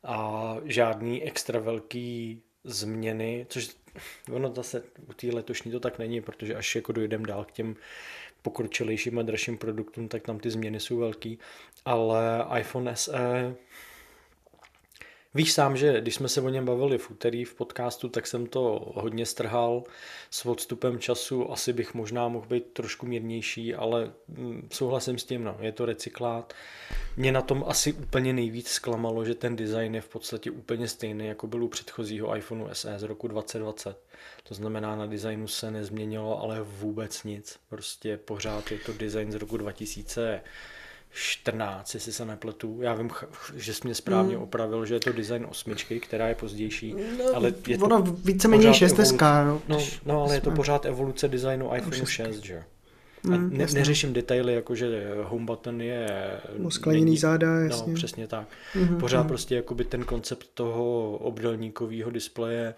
A 0.04 0.56
žádný 0.64 1.22
extra 1.22 1.60
velký 1.60 2.42
změny, 2.64 3.46
což 3.48 3.76
ono 4.32 4.54
zase 4.54 4.82
u 5.08 5.12
té 5.12 5.26
letošní 5.26 5.72
to 5.72 5.80
tak 5.80 5.98
není, 5.98 6.20
protože 6.20 6.54
až 6.54 6.76
jako 6.76 6.92
dojdeme 6.92 7.26
dál 7.26 7.44
k 7.44 7.52
těm 7.52 7.76
pokročilejším 8.42 9.18
a 9.18 9.22
dražším 9.22 9.58
produktům, 9.58 10.08
tak 10.08 10.22
tam 10.22 10.38
ty 10.38 10.50
změny 10.50 10.80
jsou 10.80 10.96
velký, 10.96 11.38
ale 11.84 12.46
iPhone 12.58 12.96
SE 12.96 13.54
Víš 15.34 15.52
sám, 15.52 15.76
že 15.76 16.00
když 16.00 16.14
jsme 16.14 16.28
se 16.28 16.40
o 16.40 16.48
něm 16.48 16.64
bavili 16.64 16.98
v 16.98 17.10
úterý 17.10 17.44
v 17.44 17.54
podcastu, 17.54 18.08
tak 18.08 18.26
jsem 18.26 18.46
to 18.46 18.92
hodně 18.94 19.26
strhal 19.26 19.84
s 20.30 20.46
odstupem 20.46 20.98
času. 20.98 21.52
Asi 21.52 21.72
bych 21.72 21.94
možná 21.94 22.28
mohl 22.28 22.46
být 22.46 22.72
trošku 22.72 23.06
mírnější, 23.06 23.74
ale 23.74 24.12
mm, 24.28 24.68
souhlasím 24.72 25.18
s 25.18 25.24
tím, 25.24 25.44
no, 25.44 25.56
je 25.60 25.72
to 25.72 25.86
recyklát. 25.86 26.54
Mě 27.16 27.32
na 27.32 27.42
tom 27.42 27.64
asi 27.66 27.92
úplně 27.92 28.32
nejvíc 28.32 28.68
zklamalo, 28.68 29.24
že 29.24 29.34
ten 29.34 29.56
design 29.56 29.94
je 29.94 30.00
v 30.00 30.08
podstatě 30.08 30.50
úplně 30.50 30.88
stejný, 30.88 31.26
jako 31.26 31.46
byl 31.46 31.64
u 31.64 31.68
předchozího 31.68 32.36
iPhoneu 32.36 32.68
SE 32.72 32.98
z 32.98 33.02
roku 33.02 33.28
2020. 33.28 33.98
To 34.42 34.54
znamená, 34.54 34.96
na 34.96 35.06
designu 35.06 35.48
se 35.48 35.70
nezměnilo, 35.70 36.42
ale 36.42 36.62
vůbec 36.62 37.24
nic. 37.24 37.58
Prostě 37.68 38.16
pořád 38.16 38.70
je 38.70 38.78
to 38.78 38.92
design 38.92 39.32
z 39.32 39.34
roku 39.34 39.56
2000 39.56 40.40
14, 41.10 41.94
jestli 41.94 42.12
se 42.12 42.24
nepletu. 42.24 42.78
Já 42.82 42.94
vím, 42.94 43.10
že 43.56 43.74
jsi 43.74 43.80
mě 43.84 43.94
správně 43.94 44.36
mm. 44.36 44.42
opravil, 44.42 44.86
že 44.86 44.94
je 44.94 45.00
to 45.00 45.12
design 45.12 45.46
osmičky, 45.50 46.00
která 46.00 46.28
je 46.28 46.34
pozdější. 46.34 46.94
No, 47.18 47.24
ale 47.34 47.52
je 47.68 47.78
to 47.78 48.02
víceméně 48.24 48.74
6 48.74 48.96
no. 49.20 49.62
no. 49.68 49.78
No, 50.06 50.22
ale 50.22 50.34
je 50.34 50.40
to 50.40 50.50
pořád 50.50 50.86
evoluce 50.86 51.28
designu 51.28 51.74
iPhone 51.74 52.06
6, 52.06 52.44
že? 52.44 52.64
A 53.24 53.36
mm, 53.36 53.58
ne, 53.58 53.66
neřeším 53.72 54.12
detaily, 54.12 54.54
jako 54.54 54.74
že 54.74 54.86
home 55.22 55.46
button 55.46 55.80
je... 55.80 56.08
Skleněný 56.68 57.16
záda, 57.16 57.54
no, 57.54 57.60
jasně. 57.60 57.88
No, 57.88 57.94
přesně 57.94 58.26
tak. 58.26 58.48
Mm-hmm, 58.74 59.00
Pořád 59.00 59.22
mm. 59.22 59.28
prostě 59.28 59.54
jakoby 59.54 59.84
ten 59.84 60.04
koncept 60.04 60.48
toho 60.54 61.16
obdelníkového 61.16 62.10
displeje 62.10 62.74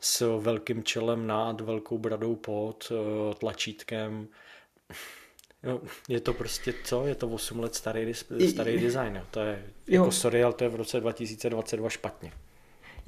s 0.00 0.40
velkým 0.40 0.82
čelem 0.82 1.26
nad, 1.26 1.60
velkou 1.60 1.98
bradou 1.98 2.36
pod, 2.36 2.92
eh, 2.92 3.34
tlačítkem. 3.34 4.28
Jo, 5.66 5.80
je 6.08 6.20
to 6.20 6.32
prostě 6.32 6.74
co? 6.84 7.06
Je 7.06 7.14
to 7.14 7.28
8 7.28 7.60
let 7.60 7.74
starý, 7.74 8.14
starý 8.48 8.78
design. 8.80 9.20
To 9.30 9.40
je, 9.40 9.62
jo. 9.86 10.02
jako 10.02 10.12
sorry, 10.12 10.42
ale 10.42 10.54
to 10.54 10.64
je 10.64 10.70
v 10.70 10.74
roce 10.74 11.00
2022 11.00 11.88
špatně. 11.88 12.32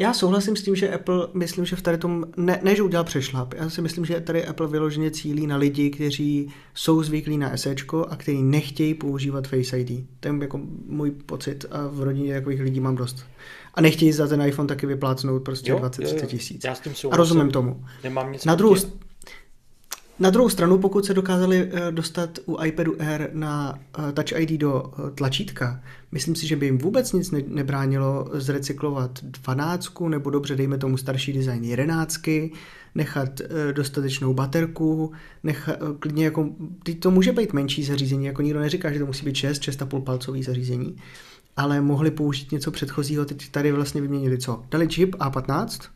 Já 0.00 0.14
souhlasím 0.14 0.56
s 0.56 0.62
tím, 0.62 0.76
že 0.76 0.94
Apple, 0.94 1.28
myslím, 1.34 1.64
že 1.64 1.76
v 1.76 1.82
tady 1.82 1.98
tom, 1.98 2.24
ne, 2.36 2.60
ne 2.62 2.76
že 2.76 2.82
udělal 2.82 3.04
přešlap, 3.04 3.54
já 3.54 3.70
si 3.70 3.82
myslím, 3.82 4.04
že 4.04 4.20
tady 4.20 4.46
Apple 4.46 4.68
vyloženě 4.68 5.10
cílí 5.10 5.46
na 5.46 5.56
lidi, 5.56 5.90
kteří 5.90 6.52
jsou 6.74 7.02
zvyklí 7.02 7.38
na 7.38 7.56
SEčko 7.56 8.06
a 8.10 8.16
kteří 8.16 8.42
nechtějí 8.42 8.94
používat 8.94 9.48
Face 9.48 9.80
ID. 9.80 10.04
To 10.20 10.28
je 10.28 10.34
jako 10.40 10.60
můj 10.86 11.10
pocit 11.10 11.64
a 11.70 11.86
v 11.86 12.02
rodině 12.02 12.34
takových 12.34 12.60
lidí 12.60 12.80
mám 12.80 12.96
dost. 12.96 13.26
A 13.74 13.80
nechtějí 13.80 14.12
za 14.12 14.28
ten 14.28 14.42
iPhone 14.42 14.68
taky 14.68 14.86
vyplácnout 14.86 15.42
prostě 15.42 15.74
20-30 15.74 16.26
tisíc. 16.26 16.64
Já 16.64 16.74
s 16.74 16.80
tím 16.80 16.94
souhlasím. 16.94 17.14
A 17.14 17.16
rozumím 17.16 17.50
tomu. 17.50 17.84
Nemám 18.04 18.32
nic 18.32 18.44
na 18.44 18.54
druhou, 18.54 18.76
na 20.18 20.30
druhou 20.30 20.48
stranu, 20.48 20.78
pokud 20.78 21.04
se 21.04 21.14
dokázali 21.14 21.70
eh, 21.72 21.92
dostat 21.92 22.38
u 22.46 22.64
iPadu 22.64 23.02
Air 23.02 23.30
na 23.32 23.78
eh, 24.08 24.12
Touch 24.12 24.40
ID 24.40 24.50
do 24.50 24.84
eh, 24.84 25.10
tlačítka, 25.10 25.80
myslím 26.12 26.34
si, 26.34 26.46
že 26.46 26.56
by 26.56 26.66
jim 26.66 26.78
vůbec 26.78 27.12
nic 27.12 27.30
nebránilo 27.46 28.30
zrecyklovat 28.32 29.18
12 29.22 30.00
nebo 30.08 30.30
dobře, 30.30 30.56
dejme 30.56 30.78
tomu 30.78 30.96
starší 30.96 31.32
design 31.32 31.64
11, 31.64 32.20
nechat 32.94 33.40
dostatečnou 33.72 34.34
baterku, 34.34 35.12
nechat, 35.44 35.76
klidně 36.00 36.24
jako, 36.24 36.48
to 36.98 37.10
může 37.10 37.32
být 37.32 37.52
menší 37.52 37.84
zařízení, 37.84 38.26
jako 38.26 38.42
nikdo 38.42 38.60
neříká, 38.60 38.92
že 38.92 38.98
to 38.98 39.06
musí 39.06 39.24
být 39.24 39.34
6, 39.34 39.62
6,5 39.62 40.02
palcový 40.02 40.42
zařízení, 40.42 40.96
ale 41.56 41.80
mohli 41.80 42.10
použít 42.10 42.52
něco 42.52 42.70
předchozího, 42.70 43.24
teď 43.24 43.50
tady 43.50 43.72
vlastně 43.72 44.00
vyměnili 44.00 44.38
co? 44.38 44.64
Dali 44.70 44.88
čip 44.88 45.14
A15, 45.14 45.88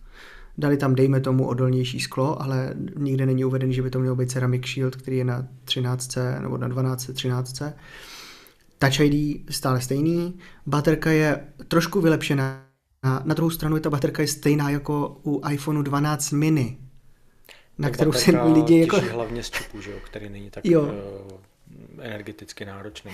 Dali 0.58 0.76
tam, 0.76 0.94
dejme 0.94 1.20
tomu, 1.20 1.46
odolnější 1.46 2.00
sklo, 2.00 2.42
ale 2.42 2.74
nikde 2.96 3.26
není 3.26 3.44
uvedený, 3.44 3.74
že 3.74 3.82
by 3.82 3.90
to 3.90 3.98
mělo 3.98 4.16
být 4.16 4.30
Ceramic 4.30 4.66
Shield, 4.66 4.96
který 4.96 5.16
je 5.16 5.24
na 5.24 5.46
13 5.64 6.18
nebo 6.40 6.58
na 6.58 6.68
12, 6.68 7.10
13. 7.14 7.62
Touch 8.78 9.00
ID 9.00 9.46
stále 9.50 9.80
stejný, 9.80 10.38
baterka 10.66 11.10
je 11.10 11.44
trošku 11.68 12.00
vylepšená, 12.00 12.64
na 13.24 13.34
druhou 13.34 13.50
stranu 13.50 13.76
je 13.76 13.80
ta 13.80 13.90
baterka 13.90 14.22
je 14.22 14.28
stejná 14.28 14.70
jako 14.70 15.20
u 15.24 15.42
iPhoneu 15.50 15.82
12 15.82 16.32
mini, 16.32 16.78
na 17.78 17.88
ta 17.88 17.94
kterou 17.94 18.12
se 18.12 18.42
lidi 18.42 18.80
jako... 18.80 19.00
hlavně 19.00 19.42
z 19.42 19.50
čipu, 19.50 19.80
že 19.80 19.90
jo, 19.90 19.96
který 20.04 20.28
není 20.28 20.50
tak 20.50 20.64
jo. 20.64 20.82
Uh, 20.82 21.40
energeticky 21.98 22.64
náročný. 22.64 23.10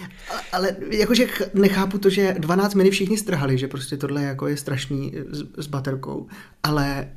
Ale 0.52 0.76
jakože 0.90 1.26
nechápu 1.54 1.99
to, 1.99 2.11
že 2.11 2.35
12 2.38 2.75
mini 2.75 2.90
všichni 2.90 3.18
strhali, 3.18 3.59
že 3.59 3.68
prostě 3.68 3.97
tohle 3.97 4.23
jako 4.23 4.47
je 4.47 4.57
strašný 4.57 5.12
s, 5.30 5.45
s 5.57 5.66
baterkou, 5.66 6.28
ale 6.62 7.09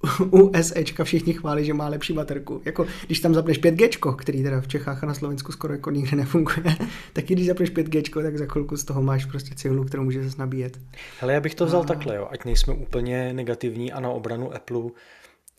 u 0.30 0.52
SEčka 0.62 1.04
všichni 1.04 1.32
chválí, 1.32 1.64
že 1.64 1.74
má 1.74 1.88
lepší 1.88 2.12
baterku. 2.12 2.62
Jako 2.64 2.86
když 3.06 3.20
tam 3.20 3.34
zapneš 3.34 3.60
5G, 3.60 4.16
který 4.16 4.42
teda 4.42 4.60
v 4.60 4.68
Čechách 4.68 5.04
a 5.04 5.06
na 5.06 5.14
Slovensku 5.14 5.52
skoro 5.52 5.74
jako 5.74 5.90
nikde 5.90 6.16
nefunguje, 6.16 6.76
tak 7.12 7.30
i 7.30 7.34
když 7.34 7.46
zapneš 7.46 7.72
5G, 7.72 8.22
tak 8.22 8.38
za 8.38 8.46
chvilku 8.46 8.76
z 8.76 8.84
toho 8.84 9.02
máš 9.02 9.24
prostě 9.24 9.54
cihlu, 9.54 9.84
kterou 9.84 10.02
může 10.02 10.24
zase 10.24 10.38
nabíjet. 10.38 10.78
Hele, 11.20 11.32
já 11.32 11.40
bych 11.40 11.54
to 11.54 11.66
vzal 11.66 11.82
a... 11.82 11.84
takhle, 11.84 12.16
jo, 12.16 12.28
ať 12.30 12.44
nejsme 12.44 12.74
úplně 12.74 13.32
negativní 13.32 13.92
a 13.92 14.00
na 14.00 14.10
obranu 14.10 14.54
Apple 14.54 14.90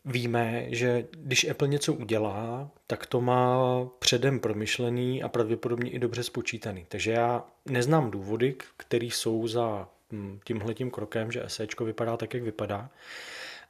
víme, 0.05 0.65
že 0.67 1.07
když 1.11 1.49
Apple 1.49 1.67
něco 1.67 1.93
udělá, 1.93 2.71
tak 2.87 3.05
to 3.05 3.21
má 3.21 3.59
předem 3.99 4.39
promyšlený 4.39 5.23
a 5.23 5.29
pravděpodobně 5.29 5.91
i 5.91 5.99
dobře 5.99 6.23
spočítaný. 6.23 6.85
Takže 6.89 7.11
já 7.11 7.43
neznám 7.65 8.11
důvody, 8.11 8.55
které 8.77 9.05
jsou 9.05 9.47
za 9.47 9.89
hm, 10.11 10.39
tímhletím 10.43 10.91
krokem, 10.91 11.31
že 11.31 11.43
SEčko 11.47 11.85
vypadá 11.85 12.17
tak, 12.17 12.33
jak 12.33 12.43
vypadá 12.43 12.89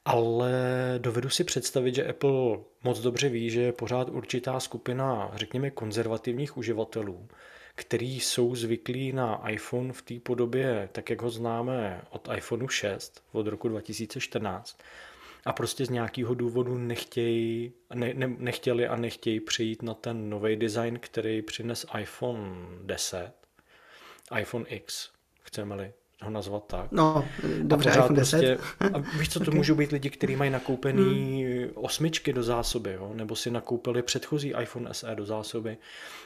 ale 0.06 0.52
dovedu 0.98 1.30
si 1.30 1.44
představit, 1.44 1.96
že 1.96 2.08
Apple 2.08 2.58
moc 2.84 3.00
dobře 3.00 3.30
ví, 3.30 3.50
že 3.50 3.62
je 3.62 3.72
pořád 3.72 4.10
určitá 4.10 4.60
skupina, 4.60 5.32
řekněme, 5.36 5.72
konzervativních 5.72 6.58
uživatelů, 6.58 7.28
který 7.76 8.20
jsou 8.20 8.56
zvyklí 8.56 9.14
na 9.14 9.50
iPhone 9.50 9.94
v 9.94 10.02
té 10.02 10.20
podobě, 10.20 10.90
tak 10.92 11.10
jak 11.10 11.22
ho 11.22 11.30
známe 11.30 12.02
od 12.10 12.30
iPhoneu 12.38 12.68
6 12.68 13.24
od 13.32 13.48
roku 13.48 13.68
2014 13.68 14.80
a 15.46 15.54
prostě 15.54 15.86
z 15.86 15.90
nějakého 15.90 16.34
důvodu 16.34 16.78
nechtějí, 16.78 17.74
ne, 17.94 18.14
ne, 18.14 18.28
nechtěli 18.38 18.88
a 18.88 18.96
nechtějí 18.96 19.40
přejít 19.40 19.82
na 19.82 19.94
ten 19.94 20.30
nový 20.30 20.56
design, 20.56 21.00
který 21.00 21.42
přines 21.42 21.86
iPhone 22.00 22.56
10, 22.84 23.32
iPhone 24.40 24.66
X, 24.66 25.10
chceme-li 25.42 25.94
ho 26.22 26.30
nazvat 26.30 26.64
tak. 26.68 26.92
No, 26.92 27.28
dobře, 27.62 27.90
a 27.90 27.94
iPhone 27.94 28.16
10. 28.16 28.58
Prostě, 28.58 28.58
a 28.94 29.18
víš 29.18 29.30
co, 29.30 29.40
to 29.40 29.46
okay. 29.48 29.58
můžou 29.58 29.76
být 29.76 29.92
lidi, 29.92 30.10
kteří 30.10 30.36
mají 30.36 30.52
nakoupený 30.52 31.44
hmm. 31.46 31.72
osmičky 31.76 32.34
do 32.34 32.44
zásoby, 32.44 32.94
jo? 32.94 33.12
nebo 33.14 33.36
si 33.36 33.52
nakoupili 33.52 34.02
předchozí 34.02 34.54
iPhone 34.62 34.94
SE 34.94 35.16
do 35.16 35.26
zásoby. 35.26 35.78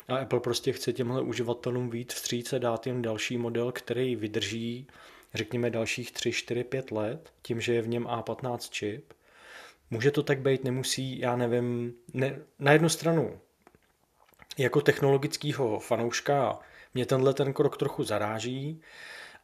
A 0.08 0.18
Apple 0.18 0.40
prostě 0.40 0.74
chce 0.74 0.94
těmhle 0.94 1.22
uživatelům 1.22 1.90
víc 1.90 2.14
vstříce, 2.14 2.60
dát 2.60 2.88
jim 2.88 3.02
další 3.02 3.38
model, 3.38 3.72
který 3.72 4.16
vydrží, 4.16 4.88
řekněme, 5.34 5.70
dalších 5.70 6.12
3, 6.12 6.32
4, 6.32 6.64
5 6.64 6.92
let, 6.92 7.30
tím, 7.42 7.62
že 7.62 7.74
je 7.74 7.82
v 7.82 7.88
něm 7.88 8.04
A15 8.04 8.58
čip. 8.70 9.14
Může 9.92 10.12
to 10.12 10.24
tak 10.24 10.40
být, 10.40 10.64
nemusí, 10.64 11.20
já 11.20 11.36
nevím, 11.36 11.94
ne, 12.14 12.40
na 12.60 12.72
jednu 12.72 12.90
stranu, 12.90 13.40
jako 14.58 14.82
technologického 14.82 15.80
fanouška 15.80 16.60
mě 16.94 17.06
tenhle 17.06 17.34
ten 17.34 17.54
krok 17.54 17.78
trochu 17.78 18.04
zaráží, 18.04 18.82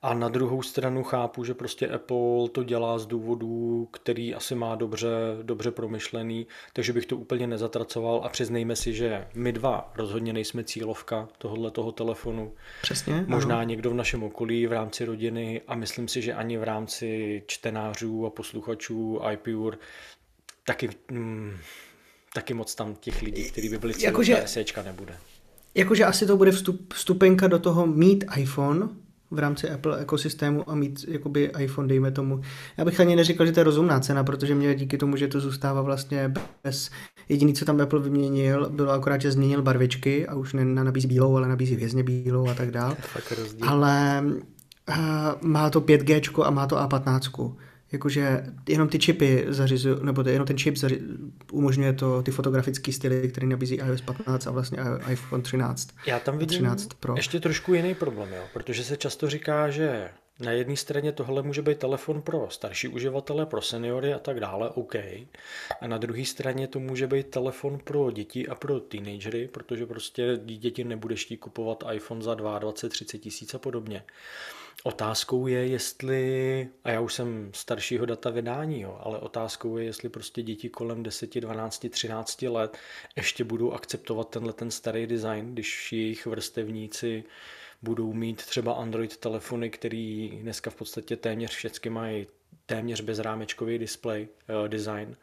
a 0.04 0.14
na 0.14 0.30
druhou 0.30 0.62
stranu 0.62 1.04
chápu, 1.04 1.44
že 1.44 1.54
prostě 1.54 1.88
Apple 1.88 2.50
to 2.52 2.64
dělá 2.64 3.00
z 3.00 3.06
důvodů, 3.06 3.88
který 3.92 4.36
asi 4.36 4.56
má 4.56 4.76
dobře, 4.76 5.10
dobře 5.42 5.72
promyšlený, 5.72 6.48
takže 6.74 6.94
bych 6.94 7.06
to 7.06 7.18
úplně 7.18 7.48
nezatracoval 7.48 8.22
a 8.26 8.30
přiznejme 8.30 8.76
si, 8.76 8.94
že 8.94 9.28
my 9.34 9.52
dva 9.52 9.92
rozhodně 9.96 10.34
nejsme 10.34 10.64
cílovka 10.64 11.28
tohohle 11.38 11.72
toho 11.72 11.92
telefonu. 11.92 12.54
Přesně. 12.82 13.26
Možná 13.28 13.56
ano. 13.56 13.64
někdo 13.64 13.92
v 13.92 13.94
našem 13.94 14.24
okolí, 14.24 14.68
v 14.68 14.72
rámci 14.72 15.06
rodiny 15.06 15.62
a 15.68 15.76
myslím 15.76 16.08
si, 16.08 16.22
že 16.22 16.34
ani 16.34 16.58
v 16.58 16.64
rámci 16.64 17.44
čtenářů 17.48 18.26
a 18.26 18.30
posluchačů 18.30 19.22
iPure 19.32 19.78
taky, 20.64 20.90
mm, 21.12 21.58
taky 22.34 22.54
moc 22.54 22.76
tam 22.76 22.96
těch 22.96 23.22
lidí, 23.22 23.44
kteří 23.52 23.70
by 23.70 23.78
byli 23.78 23.94
cílovka 23.94 24.34
Jakože... 24.34 24.84
nebude. 24.84 25.18
Jakože 25.76 26.06
asi 26.06 26.26
to 26.26 26.38
bude 26.38 26.52
vstup, 26.52 26.94
vstupenka 26.94 27.48
do 27.48 27.60
toho 27.60 27.88
mít 27.88 28.26
iPhone, 28.38 28.90
v 29.32 29.40
rámci 29.40 29.70
Apple 29.70 30.00
ekosystému 30.00 30.70
a 30.70 30.76
mít 30.76 31.06
jakoby 31.08 31.52
iPhone, 31.60 31.88
dejme 31.88 32.12
tomu. 32.12 32.42
Já 32.78 32.86
bych 32.86 33.00
ani 33.00 33.16
neříkal, 33.16 33.46
že 33.46 33.52
to 33.52 33.60
je 33.60 33.64
rozumná 33.64 34.00
cena, 34.00 34.24
protože 34.24 34.56
mě 34.56 34.76
díky 34.76 34.98
tomu, 34.98 35.16
že 35.16 35.28
to 35.28 35.40
zůstává 35.40 35.82
vlastně 35.82 36.34
bez... 36.64 36.90
Jediný, 37.30 37.54
co 37.54 37.66
tam 37.66 37.82
Apple 37.82 38.00
vyměnil, 38.00 38.70
bylo 38.70 38.92
akorát, 38.92 39.22
že 39.22 39.32
změnil 39.32 39.62
barvičky 39.62 40.28
a 40.28 40.36
už 40.36 40.54
nenabízí 40.54 41.08
bílou, 41.08 41.36
ale 41.36 41.48
nabízí 41.48 41.76
vězně 41.76 42.04
bílou 42.04 42.50
a 42.50 42.54
tak 42.54 42.72
dál. 42.72 42.98
Ale 43.62 44.24
uh, 44.90 44.96
má 45.42 45.70
to 45.70 45.82
5G 45.82 46.44
a 46.44 46.50
má 46.50 46.68
to 46.68 46.76
A15 46.76 47.56
jakože 47.92 48.44
jenom 48.70 48.90
ty 48.90 49.00
čipy 49.00 49.46
zařizují, 49.48 49.96
nebo 50.02 50.24
jenom 50.30 50.48
ten 50.48 50.58
čip 50.58 50.78
zaři, 50.78 51.02
umožňuje 51.52 51.94
to 51.94 52.24
ty 52.24 52.32
fotografické 52.32 52.94
styly, 52.94 53.30
které 53.30 53.48
nabízí 53.48 53.76
iOS 53.76 54.02
15 54.02 54.48
a 54.48 54.52
vlastně 54.52 54.78
iPhone 55.12 55.44
13. 55.44 55.90
Já 56.06 56.20
tam 56.20 56.38
vidím 56.38 56.58
13 56.60 56.94
Pro. 57.00 57.16
ještě 57.16 57.40
trošku 57.40 57.74
jiný 57.74 57.96
problém, 57.96 58.30
jo? 58.34 58.44
protože 58.54 58.84
se 58.84 58.98
často 58.98 59.30
říká, 59.30 59.70
že 59.70 60.10
na 60.42 60.52
jedné 60.52 60.76
straně 60.76 61.12
tohle 61.12 61.44
může 61.44 61.62
být 61.62 61.78
telefon 61.78 62.22
pro 62.22 62.50
starší 62.50 62.88
uživatele, 62.88 63.46
pro 63.46 63.62
seniory 63.62 64.14
a 64.14 64.20
tak 64.20 64.40
dále, 64.40 64.70
OK. 64.70 64.96
A 65.82 65.88
na 65.88 65.98
druhé 65.98 66.26
straně 66.26 66.68
to 66.68 66.80
může 66.80 67.08
být 67.08 67.28
telefon 67.28 67.80
pro 67.84 68.12
děti 68.12 68.48
a 68.48 68.56
pro 68.56 68.80
teenagery, 68.80 69.48
protože 69.48 69.86
prostě 69.86 70.40
děti 70.46 70.84
nebudeš 70.84 71.26
chtít 71.26 71.38
kupovat 71.38 71.84
iPhone 71.94 72.22
za 72.22 72.36
22, 72.36 72.90
30 72.90 73.18
tisíc 73.18 73.54
a 73.54 73.60
podobně. 73.60 74.04
Otázkou 74.84 75.48
je, 75.48 75.68
jestli, 75.68 76.70
a 76.84 76.92
já 76.92 77.00
už 77.00 77.14
jsem 77.14 77.52
staršího 77.54 78.06
data 78.06 78.30
vydání, 78.30 78.82
jo, 78.82 79.00
ale 79.04 79.20
otázkou 79.20 79.78
je, 79.78 79.86
jestli 79.86 80.10
prostě 80.10 80.42
děti 80.42 80.70
kolem 80.70 81.04
10, 81.04 81.36
12, 81.40 81.86
13 81.90 82.42
let 82.42 82.78
ještě 83.16 83.44
budou 83.44 83.72
akceptovat 83.72 84.30
tenhle 84.30 84.54
ten 84.54 84.72
starý 84.72 85.08
design, 85.08 85.54
když 85.54 85.92
jejich 85.94 86.26
vrstevníci 86.26 87.24
budou 87.82 88.14
mít 88.14 88.46
třeba 88.46 88.74
Android 88.74 89.18
telefony, 89.18 89.70
který 89.70 90.30
dneska 90.42 90.70
v 90.70 90.76
podstatě 90.76 91.16
téměř 91.16 91.52
všechny 91.52 91.90
mají 91.92 92.28
téměř 92.66 93.02
bezrámečkový 93.02 93.78
display, 93.78 94.28
uh, 94.62 94.68
design 94.68 95.16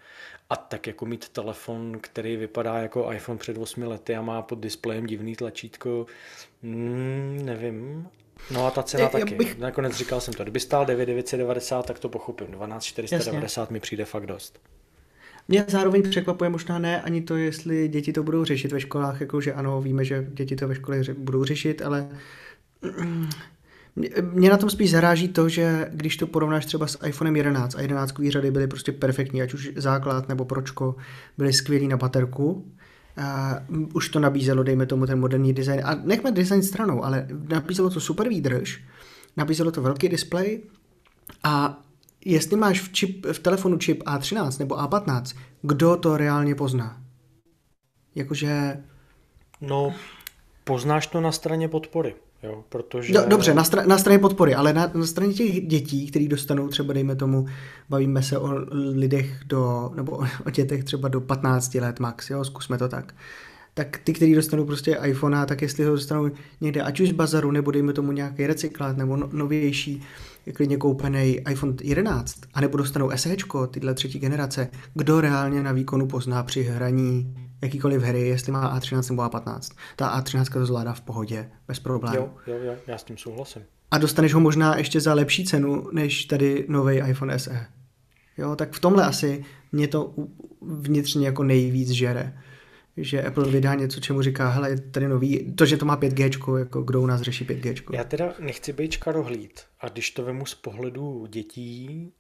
a 0.51 0.57
tak 0.57 0.87
jako 0.87 1.07
mít 1.07 1.29
telefon, 1.29 1.99
který 2.01 2.37
vypadá 2.37 2.79
jako 2.79 3.13
iPhone 3.13 3.39
před 3.39 3.59
8 3.59 3.83
lety 3.83 4.17
a 4.17 4.23
má 4.23 4.43
pod 4.43 4.59
displejem 4.59 5.07
divný 5.07 5.37
tlačítko, 5.37 6.07
mm, 6.63 7.41
nevím. 7.45 8.09
No 8.51 8.67
a 8.67 8.71
ta 8.71 8.83
cena 8.83 9.03
já, 9.03 9.09
taky. 9.09 9.35
Bych... 9.35 9.59
Nakonec 9.59 9.97
říkal 9.97 10.21
jsem 10.21 10.35
to, 10.35 10.43
kdyby 10.43 10.61
stál 10.61 10.87
9990, 10.87 11.87
tak 11.87 11.99
to 11.99 12.09
pochopím. 12.09 12.47
12490 12.47 13.61
Jasně. 13.61 13.73
mi 13.73 13.81
přijde 13.81 14.05
fakt 14.05 14.27
dost. 14.27 14.61
Mě 15.49 15.65
zároveň 15.69 16.03
překvapuje 16.11 16.51
možná 16.51 16.79
ne 16.79 17.03
ani 17.03 17.23
to, 17.23 17.37
jestli 17.37 17.89
děti 17.89 18.13
to 18.13 18.23
budou 18.23 18.45
řešit 18.45 18.73
ve 18.73 18.81
školách, 18.81 19.21
jakože 19.21 19.53
ano, 19.53 19.81
víme, 19.81 20.05
že 20.05 20.27
děti 20.31 20.57
to 20.57 20.69
ve 20.69 20.75
škole 20.75 21.01
budou 21.19 21.45
řešit, 21.45 21.83
ale 21.83 22.09
mě 24.33 24.51
na 24.51 24.57
tom 24.57 24.71
spíš 24.71 24.91
zaráží 24.91 25.29
to, 25.29 25.49
že 25.49 25.91
když 25.93 26.17
to 26.17 26.27
porovnáš 26.27 26.67
třeba 26.67 26.87
s 26.87 27.07
iPhonem 27.07 27.37
11 27.37 27.75
a 27.75 27.81
11 27.81 28.15
řady 28.29 28.51
byly 28.51 28.67
prostě 28.67 28.93
perfektní, 28.93 29.43
ať 29.43 29.55
už 29.55 29.71
základ 29.77 30.29
nebo 30.29 30.45
pročko, 30.45 30.97
byly 31.39 31.53
skvělý 31.53 31.89
na 31.89 31.97
baterku, 31.97 32.73
a 33.19 33.61
už 33.95 34.09
to 34.09 34.21
nabízelo, 34.21 34.63
dejme 34.63 34.87
tomu, 34.87 35.07
ten 35.07 35.21
moderní 35.21 35.53
design. 35.53 35.81
A 35.85 35.95
nechme 35.95 36.33
design 36.33 36.63
stranou, 36.63 37.05
ale 37.05 37.29
nabízelo 37.49 37.91
to 37.91 38.01
super 38.01 38.29
výdrž, 38.29 38.85
nabízelo 39.37 39.71
to 39.71 39.83
velký 39.83 40.09
displej 40.09 40.63
a 41.45 41.83
jestli 42.25 42.57
máš 42.57 42.81
v, 42.81 42.93
čip, 42.93 43.27
v 43.33 43.39
telefonu 43.39 43.79
čip 43.79 44.03
A13 44.03 44.59
nebo 44.59 44.77
A15, 44.77 45.37
kdo 45.63 45.97
to 45.97 46.17
reálně 46.17 46.55
pozná? 46.55 47.03
Jakože... 48.15 48.83
No, 49.61 49.95
poznáš 50.65 51.07
to 51.07 51.21
na 51.21 51.33
straně 51.33 51.69
podpory. 51.69 52.15
Jo, 52.43 52.65
protože... 52.69 53.13
Do, 53.13 53.27
dobře, 53.27 53.55
na, 53.55 53.63
stra- 53.63 53.87
na 53.87 53.99
straně 53.99 54.19
podpory, 54.19 54.55
ale 54.55 54.73
na, 54.73 54.91
na 54.95 55.07
straně 55.07 55.35
těch 55.35 55.67
dětí, 55.67 56.07
který 56.07 56.29
dostanou 56.29 56.69
třeba, 56.69 56.93
dejme 56.93 57.17
tomu, 57.17 57.47
bavíme 57.89 58.23
se 58.23 58.39
o 58.39 58.51
lidech 58.95 59.41
do, 59.47 59.91
nebo 59.95 60.25
o 60.47 60.51
dětech 60.51 60.85
třeba 60.85 61.09
do 61.09 61.21
15 61.21 61.75
let 61.75 62.01
max, 62.01 62.31
jo, 62.31 62.45
zkusme 62.45 62.79
to 62.79 62.89
tak. 62.89 63.15
Tak 63.75 63.99
ty, 64.05 64.13
kteří 64.13 64.35
dostanou 64.35 64.65
prostě 64.65 64.99
iPhone, 65.05 65.47
tak 65.47 65.63
jestli 65.63 65.85
ho 65.85 65.91
dostanou 65.91 66.31
někde, 66.61 66.83
ať 66.83 67.01
už 67.01 67.09
z 67.09 67.13
bazaru, 67.13 67.51
nebo 67.51 67.71
dejme 67.71 67.93
tomu 67.93 68.13
nějaký 68.13 68.47
recyklát, 68.47 68.97
nebo 68.97 69.17
no, 69.17 69.29
novější, 69.33 70.03
klidně 70.55 70.77
koupený 70.77 71.41
iPhone 71.51 71.75
11, 71.83 72.41
anebo 72.55 72.79
dostanou 72.79 73.11
SE, 73.17 73.37
tyhle 73.71 73.95
třetí 73.95 74.19
generace, 74.19 74.69
kdo 74.95 75.21
reálně 75.21 75.63
na 75.63 75.73
výkonu 75.73 76.07
pozná 76.07 76.43
při 76.43 76.63
hraní 76.63 77.35
jakýkoliv 77.63 78.03
hry, 78.03 78.21
jestli 78.21 78.53
má 78.53 78.79
A13 78.79 79.11
nebo 79.11 79.23
A15. 79.23 79.75
Ta 79.97 80.21
A13 80.21 80.53
to 80.53 80.67
zvládá 80.67 80.93
v 80.93 81.01
pohodě, 81.01 81.51
bez 81.69 81.79
problémů. 81.79 82.17
Jo, 82.17 82.33
jo, 82.47 82.59
jo, 82.63 82.77
já 82.87 82.99
s 82.99 83.05
tím 83.05 83.17
souhlasím. 83.17 83.63
A 83.91 83.99
dostaneš 83.99 84.35
ho 84.35 84.41
možná 84.41 84.77
ještě 84.77 85.01
za 85.01 85.15
lepší 85.15 85.45
cenu, 85.45 85.89
než 85.93 86.25
tady 86.25 86.67
nový 86.69 86.97
iPhone 86.97 87.39
SE. 87.39 87.67
Jo, 88.39 88.57
tak 88.57 88.73
v 88.73 88.81
tomhle 88.81 89.05
asi 89.05 89.45
mě 89.73 89.89
to 89.89 90.15
vnitřně 90.61 91.27
jako 91.27 91.43
nejvíc 91.43 91.91
žere 91.91 92.35
že 93.01 93.23
Apple 93.23 93.51
vydá 93.51 93.75
něco, 93.75 94.01
čemu 94.01 94.23
říká, 94.23 94.49
hele, 94.49 94.79
tady 94.79 95.09
nový, 95.09 95.55
to, 95.55 95.67
že 95.67 95.77
to 95.77 95.85
má 95.85 95.97
5G, 95.97 96.57
jako 96.59 96.83
kdo 96.83 97.01
u 97.01 97.07
nás 97.07 97.21
řeší 97.21 97.45
5G. 97.45 97.83
Já 97.93 98.05
teda 98.05 98.35
nechci 98.39 98.73
být 98.73 98.93
čkarohlíd 98.93 99.61
a 99.81 99.89
když 99.89 100.11
to 100.11 100.25
vemu 100.25 100.47
z 100.47 100.55
pohledu 100.55 101.27
dětí 101.27 102.13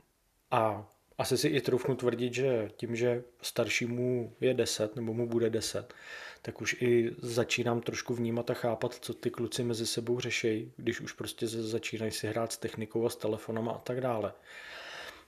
a 0.50 0.88
asi 1.18 1.38
si 1.38 1.48
i 1.48 1.60
troufnu 1.60 1.96
tvrdit, 1.96 2.34
že 2.34 2.70
tím, 2.76 2.96
že 2.96 3.22
staršímu 3.42 4.32
je 4.40 4.54
10 4.54 4.96
nebo 4.96 5.14
mu 5.14 5.28
bude 5.28 5.50
10, 5.50 5.94
tak 6.42 6.60
už 6.60 6.76
i 6.80 7.10
začínám 7.18 7.80
trošku 7.80 8.14
vnímat 8.14 8.50
a 8.50 8.54
chápat, 8.54 8.94
co 8.94 9.14
ty 9.14 9.30
kluci 9.30 9.64
mezi 9.64 9.86
sebou 9.86 10.20
řeší, 10.20 10.72
když 10.76 11.00
už 11.00 11.12
prostě 11.12 11.46
začínají 11.46 12.12
si 12.12 12.26
hrát 12.26 12.52
s 12.52 12.56
technikou 12.56 13.06
a 13.06 13.10
s 13.10 13.16
telefonama 13.16 13.72
a 13.72 13.78
tak 13.78 14.00
dále. 14.00 14.32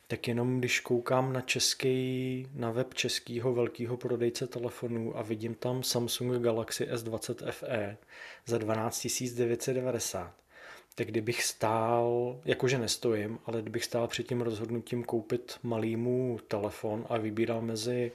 Tak 0.06 0.28
jenom 0.28 0.58
když 0.58 0.80
koukám 0.80 1.32
na 1.32 1.40
český, 1.40 2.46
na 2.54 2.70
web 2.70 2.94
českého 2.94 3.52
velkého 3.52 3.96
prodejce 3.96 4.46
telefonů 4.46 5.18
a 5.18 5.22
vidím 5.22 5.54
tam 5.54 5.82
Samsung 5.82 6.42
Galaxy 6.42 6.84
S20 6.84 7.50
FE 7.50 7.96
za 8.46 8.58
12 8.58 9.06
990, 9.34 10.39
tak 10.94 11.08
kdybych 11.08 11.42
stál, 11.42 12.40
jakože 12.44 12.78
nestojím, 12.78 13.38
ale 13.44 13.62
kdybych 13.62 13.84
stál 13.84 14.08
před 14.08 14.22
tím 14.22 14.40
rozhodnutím 14.40 15.04
koupit 15.04 15.58
malýmu 15.62 16.38
telefon 16.48 17.06
a 17.08 17.18
vybíral 17.18 17.62
mezi 17.62 18.12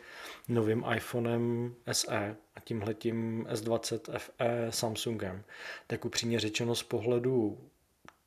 novým 0.47 0.85
iPhonem 0.95 1.75
SE 1.91 2.35
a 2.55 2.59
tímhletím 2.63 3.47
S20 3.49 4.17
FE 4.17 4.67
Samsungem, 4.69 5.43
tak 5.88 6.05
upřímně 6.05 6.39
řečeno 6.39 6.75
z 6.75 6.83
pohledu 6.83 7.57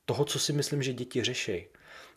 toho, 0.05 0.25
co 0.25 0.39
si 0.39 0.53
myslím, 0.53 0.83
že 0.83 0.93
děti 0.93 1.25
řeší, 1.25 1.65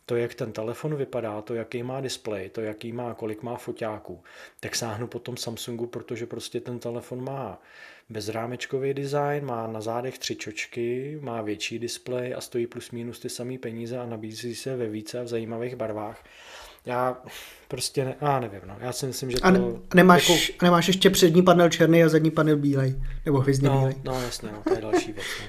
to, 0.05 0.15
jak 0.15 0.33
ten 0.33 0.51
telefon 0.51 0.95
vypadá, 0.95 1.41
to, 1.41 1.55
jaký 1.55 1.83
má 1.83 2.01
displej, 2.01 2.49
to, 2.49 2.61
jaký 2.61 2.91
má, 2.91 3.13
kolik 3.13 3.43
má 3.43 3.55
foťáků, 3.55 4.23
tak 4.59 4.75
sáhnu 4.75 5.07
po 5.07 5.19
tom 5.19 5.37
Samsungu, 5.37 5.87
protože 5.87 6.25
prostě 6.25 6.59
ten 6.59 6.79
telefon 6.79 7.23
má 7.23 7.61
bezrámečkový 8.09 8.93
design, 8.93 9.45
má 9.45 9.67
na 9.67 9.81
zádech 9.81 10.19
tři 10.19 10.35
čočky, 10.35 11.17
má 11.21 11.41
větší 11.41 11.79
displej 11.79 12.33
a 12.37 12.41
stojí 12.41 12.67
plus 12.67 12.91
minus 12.91 13.19
ty 13.19 13.29
samé 13.29 13.57
peníze 13.57 13.97
a 13.97 14.05
nabízí 14.05 14.55
se 14.55 14.75
ve 14.75 14.89
více 14.89 15.19
a 15.19 15.23
v 15.23 15.27
zajímavých 15.27 15.75
barvách. 15.75 16.23
Já 16.85 17.21
prostě, 17.67 18.05
ne, 18.05 18.15
já 18.21 18.39
nevím, 18.39 18.61
no. 18.65 18.77
já 18.79 18.91
si 18.91 19.05
myslím, 19.05 19.31
že 19.31 19.37
to... 19.37 19.45
A, 19.45 19.51
ne, 19.51 19.59
nemáš, 19.95 20.29
jako... 20.29 20.65
nemáš 20.65 20.87
ještě 20.87 21.09
přední 21.09 21.41
panel 21.41 21.69
černý 21.69 22.03
a 22.03 22.09
zadní 22.09 22.31
panel 22.31 22.57
bílej, 22.57 22.95
nebo 23.25 23.39
hvězdně 23.39 23.69
no, 23.69 23.77
bílej. 23.79 23.95
No 24.03 24.21
jasně, 24.21 24.51
no, 24.51 24.63
to 24.63 24.73
je 24.73 24.81
další 24.81 25.11
věc. 25.11 25.25
No. 25.41 25.47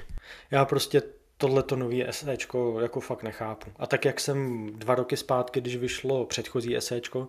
Já 0.51 0.65
prostě 0.65 1.01
tohle 1.43 1.63
to 1.63 1.75
nový 1.75 2.05
SEčko 2.09 2.79
jako 2.81 2.99
fakt 2.99 3.23
nechápu. 3.23 3.71
A 3.79 3.87
tak 3.87 4.05
jak 4.05 4.19
jsem 4.19 4.67
dva 4.75 4.95
roky 4.95 5.17
zpátky, 5.17 5.61
když 5.61 5.75
vyšlo 5.75 6.25
předchozí 6.25 6.75
SEčko, 6.79 7.27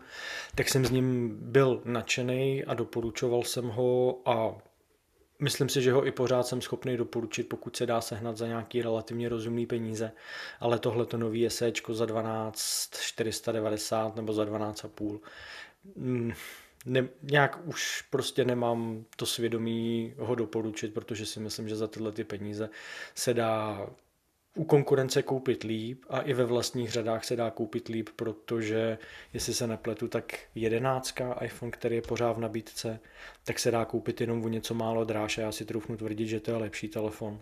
tak 0.55 0.69
jsem 0.69 0.85
s 0.85 0.91
ním 0.91 1.37
byl 1.41 1.83
nadšený 1.85 2.65
a 2.65 2.75
doporučoval 2.75 3.43
jsem 3.43 3.69
ho 3.69 4.19
a 4.25 4.55
Myslím 5.39 5.69
si, 5.69 5.83
že 5.83 5.93
ho 5.93 6.07
i 6.07 6.13
pořád 6.13 6.47
jsem 6.47 6.61
schopný 6.61 6.97
doporučit, 6.97 7.49
pokud 7.49 7.77
se 7.77 7.87
dá 7.87 8.01
sehnat 8.01 8.37
za 8.37 8.47
nějaký 8.47 8.83
relativně 8.83 9.29
rozumný 9.29 9.67
peníze, 9.67 10.13
ale 10.61 10.79
tohle 10.79 11.07
to 11.07 11.17
nový 11.17 11.51
SEčko 11.51 11.95
za 11.95 12.07
12 12.07 12.91
490 13.01 14.17
nebo 14.17 14.33
za 14.33 14.45
12,5 14.45 15.21
mm, 15.97 16.33
ne, 16.85 17.09
nějak 17.23 17.59
už 17.65 18.03
prostě 18.11 18.45
nemám 18.45 19.05
to 19.17 19.27
svědomí 19.27 20.15
ho 20.19 20.35
doporučit, 20.35 20.95
protože 20.95 21.27
si 21.27 21.41
myslím, 21.41 21.69
že 21.69 21.77
za 21.77 21.87
tyhle 21.87 22.13
ty 22.13 22.25
peníze 22.25 22.71
se 23.15 23.35
dá 23.35 23.87
u 24.55 24.65
konkurence 24.65 25.23
koupit 25.23 25.63
líp 25.63 26.05
a 26.09 26.21
i 26.21 26.33
ve 26.33 26.45
vlastních 26.45 26.91
řadách 26.91 27.25
se 27.25 27.37
dá 27.37 27.51
koupit 27.51 27.89
líp, 27.89 28.09
protože 28.17 28.99
jestli 29.33 29.55
se 29.55 29.67
nepletu, 29.67 30.09
tak 30.09 30.39
jedenáctka 30.55 31.39
iPhone, 31.45 31.73
který 31.73 31.97
je 31.97 32.03
pořád 32.03 32.33
v 32.33 32.41
nabídce, 32.41 33.01
tak 33.45 33.59
se 33.59 33.71
dá 33.71 33.85
koupit 33.85 34.21
jenom 34.21 34.45
o 34.45 34.49
něco 34.49 34.75
málo 34.75 35.05
dráž 35.05 35.39
a 35.39 35.41
já 35.41 35.53
si 35.53 35.65
troufnu 35.65 35.97
tvrdit, 35.97 36.27
že 36.27 36.41
to 36.41 36.51
je 36.51 36.57
lepší 36.57 36.89
telefon. 36.89 37.41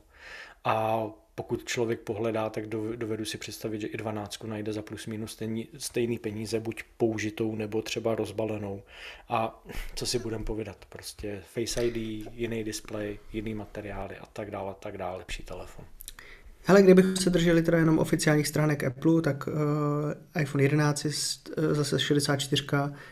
A 0.64 1.06
pokud 1.34 1.64
člověk 1.64 2.00
pohledá, 2.00 2.50
tak 2.50 2.66
dovedu 2.96 3.24
si 3.24 3.38
představit, 3.38 3.80
že 3.80 3.86
i 3.86 3.96
12 3.96 4.44
najde 4.44 4.72
za 4.72 4.82
plus 4.82 5.06
minus 5.06 5.32
stejný, 5.32 5.68
stejný 5.78 6.18
peníze, 6.18 6.60
buď 6.60 6.82
použitou 6.96 7.54
nebo 7.54 7.82
třeba 7.82 8.14
rozbalenou. 8.14 8.82
A 9.28 9.62
co 9.94 10.06
si 10.06 10.18
budeme 10.18 10.44
povídat, 10.44 10.84
prostě 10.88 11.42
Face 11.46 11.86
ID, 11.86 11.96
jiný 12.32 12.64
display, 12.64 13.18
jiný 13.32 13.54
materiály 13.54 14.16
a 14.16 14.26
tak 14.26 14.50
dále, 14.50 14.74
tak 14.80 14.98
dále, 14.98 15.18
lepší 15.18 15.42
telefon. 15.42 15.84
Hele, 16.64 16.82
kdybychom 16.82 17.16
se 17.16 17.30
drželi 17.30 17.62
teda 17.62 17.78
jenom 17.78 17.98
oficiálních 17.98 18.48
stránek 18.48 18.84
Apple, 18.84 19.22
tak 19.22 19.46
uh, 19.46 20.42
iPhone 20.42 20.62
11 20.62 21.04
je 21.04 21.10
uh, 21.10 21.74
zase 21.74 22.00
64, 22.00 22.64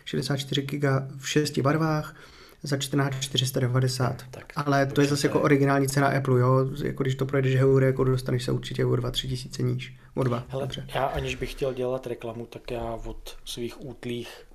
64 0.05 0.63
GB 0.63 0.85
v 1.19 1.29
šesti 1.29 1.63
barvách 1.63 2.15
za 2.63 2.77
14 2.77 3.21
490. 3.21 4.25
Tak, 4.31 4.53
Ale 4.57 4.87
to 4.87 5.01
je 5.01 5.07
zase 5.07 5.27
jako 5.27 5.41
originální 5.41 5.89
cena 5.89 6.09
Apple, 6.09 6.41
jo? 6.41 6.67
Jako 6.85 7.03
když 7.03 7.15
to 7.15 7.27
projdeš 7.27 7.57
heury, 7.57 7.87
jako 7.87 8.05
dostaneš 8.05 8.45
se 8.45 8.53
určitě 8.53 8.85
o 8.85 8.91
2-3 8.91 9.29
tisíce 9.29 9.63
níž. 9.63 9.97
O 10.15 10.23
2, 10.23 10.45
Hele, 10.49 10.63
dobře. 10.63 10.87
já 10.95 11.05
aniž 11.05 11.35
bych 11.35 11.51
chtěl 11.51 11.75
dělat 11.75 12.07
reklamu, 12.07 12.47
tak 12.47 12.71
já 12.71 12.99
od 13.05 13.37
svých 13.45 13.85
útlých 13.85 14.47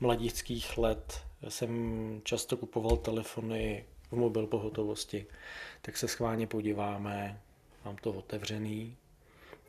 mladíckých 0.00 0.78
let 0.78 1.20
jsem 1.48 2.20
často 2.24 2.56
kupoval 2.56 2.96
telefony 2.96 3.84
v 4.10 4.16
mobil 4.16 4.46
pohotovosti, 4.46 5.26
tak 5.82 5.96
se 5.96 6.08
schválně 6.08 6.46
podíváme, 6.46 7.40
mám 7.84 7.96
to 7.96 8.12
otevřený 8.12 8.96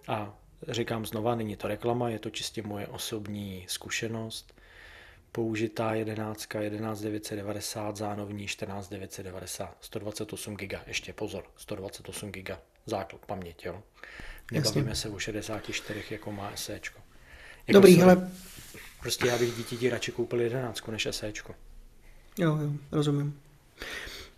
a 0.08 0.34
říkám 0.67 1.06
znova, 1.06 1.36
není 1.36 1.56
to 1.56 1.67
reklama, 1.67 2.10
je 2.10 2.19
to 2.19 2.30
čistě 2.30 2.62
moje 2.62 2.88
osobní 2.88 3.65
zkušenost. 3.67 4.54
Použitá 5.32 5.93
11, 5.93 6.39
11990, 6.41 7.97
zánovní 7.97 8.47
14990, 8.47 9.78
128 9.82 10.56
GB, 10.56 10.88
ještě 10.88 11.13
pozor, 11.13 11.43
128 11.58 12.32
GB, 12.32 12.49
základ 12.86 13.26
paměť, 13.26 13.65
jo. 13.65 13.84
Nebavíme 14.52 14.89
Jasně. 14.89 15.02
se 15.02 15.15
o 15.15 15.19
64, 15.19 16.04
jako 16.10 16.32
má 16.32 16.52
SE. 16.56 16.73
Jako 16.73 17.02
Dobrý, 17.67 17.95
hele. 17.95 18.32
Prostě 19.02 19.28
já 19.28 19.38
bych 19.38 19.56
dítěti 19.56 19.89
radši 19.89 20.12
koupil 20.12 20.41
11 20.41 20.88
než 20.88 21.08
SE. 21.12 21.34
Jo, 22.38 22.58
jo, 22.58 22.71
rozumím. 22.91 23.41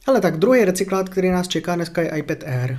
Ale 0.07 0.21
tak 0.21 0.37
druhý 0.37 0.65
recyklát, 0.65 1.09
který 1.09 1.29
nás 1.29 1.47
čeká 1.47 1.75
dneska 1.75 2.01
je 2.01 2.17
iPad 2.17 2.43
Air. 2.43 2.77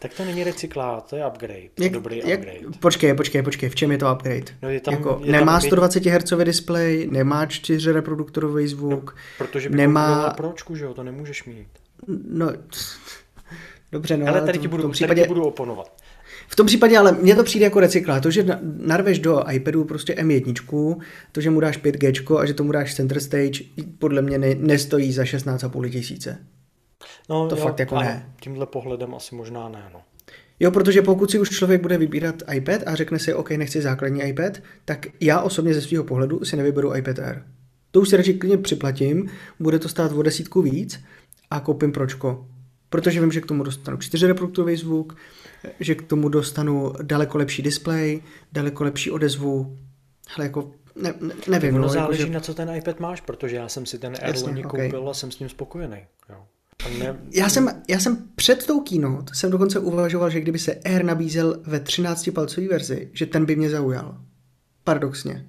Tak 0.00 0.14
to 0.14 0.24
není 0.24 0.44
recyklát, 0.44 1.10
to 1.10 1.16
je 1.16 1.26
upgrade. 1.26 1.68
Jak, 1.80 1.92
Dobrý 1.92 2.22
jak, 2.24 2.40
upgrade. 2.40 2.78
Počkej, 2.80 3.14
počkej, 3.14 3.42
počkej, 3.42 3.68
v 3.68 3.74
čem 3.74 3.92
je 3.92 3.98
to 3.98 4.12
upgrade? 4.12 4.52
No 4.62 4.70
je 4.70 4.80
tam, 4.80 4.94
jako, 4.94 5.20
je 5.24 5.32
nemá 5.32 5.52
tam 5.52 5.60
120 5.60 6.06
Hz 6.06 6.32
display, 6.44 7.08
nemá 7.10 7.46
4 7.46 7.92
reproduktorový 7.92 8.66
zvuk. 8.66 9.16
No, 9.16 9.46
protože 9.46 9.68
by 9.68 9.76
nemá... 9.76 10.30
pročku, 10.30 10.76
že 10.76 10.84
jo, 10.84 10.94
to 10.94 11.02
nemůžeš 11.02 11.44
mít. 11.44 11.68
No, 12.28 12.52
dobře, 13.92 14.16
no. 14.16 14.28
Ale 14.28 14.40
tady 14.40 14.58
ti 14.58 14.68
budu, 14.68 14.88
případě... 14.88 15.08
tady 15.08 15.22
ti 15.22 15.28
budu 15.28 15.44
oponovat. 15.44 15.92
V 16.48 16.56
tom 16.56 16.66
případě 16.66 16.98
ale 16.98 17.12
mně 17.12 17.36
to 17.36 17.44
přijde 17.44 17.64
jako 17.64 17.80
recyklát. 17.80 18.22
To, 18.22 18.30
že 18.30 18.46
narveš 18.62 19.18
do 19.18 19.44
iPadu 19.50 19.84
prostě 19.84 20.14
M1, 20.14 21.00
to, 21.32 21.40
že 21.40 21.50
mu 21.50 21.60
dáš 21.60 21.78
5G 21.78 22.38
a 22.38 22.46
že 22.46 22.54
tomu 22.54 22.72
dáš 22.72 22.94
center 22.94 23.20
stage, 23.20 23.64
podle 23.98 24.22
mě 24.22 24.38
ne, 24.38 24.54
nestojí 24.54 25.12
za 25.12 25.22
16,5 25.22 25.90
tisíce. 25.90 26.38
No, 27.28 27.48
to 27.48 27.56
jo, 27.56 27.62
fakt 27.62 27.78
jako 27.78 27.96
ano, 27.96 28.08
ne. 28.08 28.32
Tímhle 28.40 28.66
pohledem 28.66 29.14
asi 29.14 29.34
možná 29.34 29.68
ne, 29.68 29.90
no. 29.92 30.02
Jo, 30.60 30.70
protože 30.70 31.02
pokud 31.02 31.30
si 31.30 31.40
už 31.40 31.50
člověk 31.50 31.82
bude 31.82 31.98
vybírat 31.98 32.34
iPad 32.52 32.80
a 32.86 32.94
řekne 32.94 33.18
si, 33.18 33.34
OK, 33.34 33.50
nechci 33.50 33.82
základní 33.82 34.22
iPad, 34.22 34.58
tak 34.84 35.06
já 35.20 35.40
osobně 35.40 35.74
ze 35.74 35.80
svého 35.80 36.04
pohledu 36.04 36.44
si 36.44 36.56
nevyberu 36.56 36.94
iPad 36.94 37.18
Air. 37.18 37.42
To 37.90 38.00
už 38.00 38.08
si 38.08 38.16
radši 38.16 38.34
klidně 38.34 38.58
připlatím, 38.58 39.30
bude 39.60 39.78
to 39.78 39.88
stát 39.88 40.12
o 40.12 40.22
desítku 40.22 40.62
víc 40.62 41.04
a 41.50 41.60
koupím 41.60 41.92
pročko. 41.92 42.48
Protože 42.90 43.20
vím, 43.20 43.32
že 43.32 43.40
k 43.40 43.46
tomu 43.46 43.62
dostanu 43.62 43.96
4 43.96 44.26
reproduktorový 44.26 44.76
zvuk, 44.76 45.16
že 45.80 45.94
k 45.94 46.02
tomu 46.02 46.28
dostanu 46.28 46.92
daleko 47.02 47.38
lepší 47.38 47.62
displej, 47.62 48.22
daleko 48.52 48.84
lepší 48.84 49.10
odezvu. 49.10 49.78
Hele, 50.28 50.46
jako 50.46 50.70
ne, 51.02 51.14
ne, 51.20 51.34
nevím. 51.48 51.74
Ono 51.74 51.82
no, 51.82 51.88
záleží, 51.88 52.20
jako, 52.20 52.32
že... 52.32 52.34
na 52.34 52.40
co 52.40 52.54
ten 52.54 52.74
iPad 52.74 53.00
máš, 53.00 53.20
protože 53.20 53.56
já 53.56 53.68
jsem 53.68 53.86
si 53.86 53.98
ten 53.98 54.14
Air 54.22 54.34
Jasně, 54.34 54.66
okay. 54.66 54.88
koupil 54.88 55.10
a 55.10 55.14
jsem 55.14 55.30
s 55.30 55.38
ním 55.38 55.48
spokojený. 55.48 56.06
Jo. 56.28 56.36
Já, 57.30 57.48
jsem, 57.48 57.82
já 57.88 58.00
jsem 58.00 58.28
před 58.34 58.66
tou 58.66 58.80
keynote 58.80 59.34
jsem 59.34 59.50
dokonce 59.50 59.78
uvažoval, 59.78 60.30
že 60.30 60.40
kdyby 60.40 60.58
se 60.58 60.74
Air 60.74 61.04
nabízel 61.04 61.60
ve 61.66 61.78
13-palcové 61.78 62.68
verzi, 62.68 63.10
že 63.12 63.26
ten 63.26 63.44
by 63.44 63.56
mě 63.56 63.70
zaujal. 63.70 64.20
Paradoxně. 64.84 65.48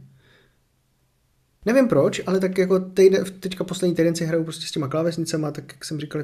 Nevím 1.66 1.88
proč, 1.88 2.22
ale 2.26 2.40
tak 2.40 2.58
jako 2.58 2.80
týden, 2.80 3.26
teďka 3.40 3.64
poslední 3.64 3.96
týden 3.96 4.16
si 4.16 4.26
hraju 4.26 4.44
prostě 4.44 4.66
s 4.66 4.72
těma 4.72 4.88
klávesnicama, 4.88 5.52
tak 5.52 5.74
jak 5.74 5.86
jsem 5.86 6.00
říkal 6.00 6.24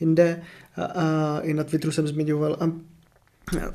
jinde 0.00 0.42
a, 0.76 0.84
a 0.84 1.40
i 1.40 1.54
na 1.54 1.64
Twitteru 1.64 1.92
jsem 1.92 2.08
zmiňoval 2.08 2.56
a 2.60 2.72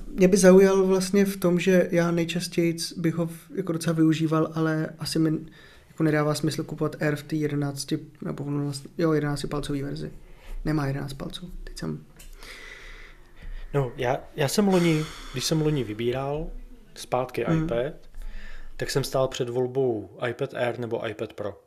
mě 0.08 0.28
by 0.28 0.38
zaujal 0.38 0.86
vlastně 0.86 1.26
v 1.26 1.38
tom, 1.38 1.60
že 1.60 1.88
já 1.92 2.12
nejčastěji 2.12 2.78
bych 2.98 3.16
ho 3.16 3.30
jako 3.56 3.74
docela 3.74 3.94
využíval, 3.94 4.52
ale 4.54 4.90
asi 5.00 5.20
mi 5.20 5.40
jako 5.98 6.04
nedává 6.04 6.36
smysl 6.36 6.64
kupovat 6.64 7.02
Air 7.02 7.16
v 7.16 7.24
té 7.24 7.36
11, 7.36 7.94
nebo 8.22 8.44
vlastně, 8.44 8.90
jo, 8.98 9.14
11 9.14 9.46
palcový 9.46 9.82
verzi. 9.82 10.12
Nemá 10.66 10.88
11 10.88 11.14
palců. 11.14 11.52
Teď 11.64 11.78
jsem... 11.78 12.06
No, 13.74 13.92
já, 13.96 14.18
já 14.36 14.48
jsem 14.48 14.68
loni, 14.68 15.06
když 15.34 15.46
jsem 15.46 15.62
loni 15.62 15.84
vybíral 15.84 16.50
zpátky 16.96 17.44
hmm. 17.44 17.64
iPad, 17.64 17.94
tak 18.76 18.90
jsem 18.90 19.04
stál 19.04 19.28
před 19.28 19.50
volbou 19.50 20.18
iPad 20.30 20.54
Air 20.54 20.80
nebo 20.80 21.08
iPad 21.08 21.34
Pro. 21.34 21.62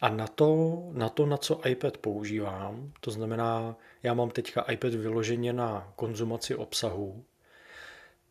A 0.00 0.08
na 0.08 0.26
to, 0.26 0.82
na 0.92 1.08
to, 1.08 1.26
na 1.26 1.36
co 1.36 1.68
iPad 1.68 1.96
používám, 1.96 2.92
to 3.00 3.10
znamená, 3.10 3.76
já 4.02 4.14
mám 4.14 4.30
teďka 4.30 4.62
iPad 4.62 4.94
vyloženě 4.94 5.52
na 5.52 5.92
konzumaci 5.96 6.54
obsahu, 6.54 7.24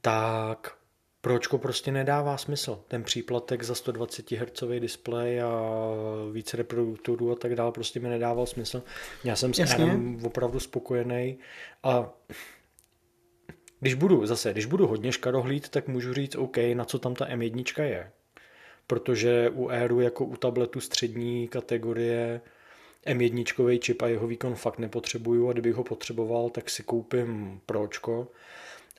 tak 0.01 0.76
pročko 1.27 1.57
prostě 1.57 1.91
nedává 1.91 2.37
smysl. 2.37 2.83
Ten 2.87 3.03
příplatek 3.03 3.63
za 3.63 3.75
120 3.75 4.31
Hz 4.31 4.63
displej 4.79 5.41
a 5.41 5.51
více 6.31 6.57
reproduktorů 6.57 7.31
a 7.31 7.35
tak 7.35 7.55
dále 7.55 7.71
prostě 7.71 7.99
mi 7.99 8.09
nedával 8.09 8.45
smysl. 8.45 8.83
Já 9.23 9.35
jsem 9.35 9.53
s 9.53 9.59
Airem 9.59 10.19
opravdu 10.25 10.59
spokojený 10.59 11.37
a 11.83 12.09
když 13.79 13.93
budu, 13.93 14.25
zase, 14.25 14.51
když 14.51 14.65
budu 14.65 14.87
hodně 14.87 15.11
škarohlíd, 15.11 15.69
tak 15.69 15.87
můžu 15.87 16.13
říct, 16.13 16.35
OK, 16.35 16.57
na 16.73 16.85
co 16.85 16.99
tam 16.99 17.15
ta 17.15 17.25
M1 17.25 17.83
je 17.83 18.11
protože 18.87 19.49
u 19.49 19.69
Airu 19.69 20.01
jako 20.01 20.25
u 20.25 20.35
tabletu 20.35 20.79
střední 20.79 21.47
kategorie 21.47 22.41
M1 23.05 23.79
čip 23.79 24.01
a 24.01 24.07
jeho 24.07 24.27
výkon 24.27 24.55
fakt 24.55 24.79
nepotřebuju 24.79 25.49
a 25.49 25.53
kdybych 25.53 25.75
ho 25.75 25.83
potřeboval, 25.83 26.49
tak 26.49 26.69
si 26.69 26.83
koupím 26.83 27.61
Pročko. 27.65 28.27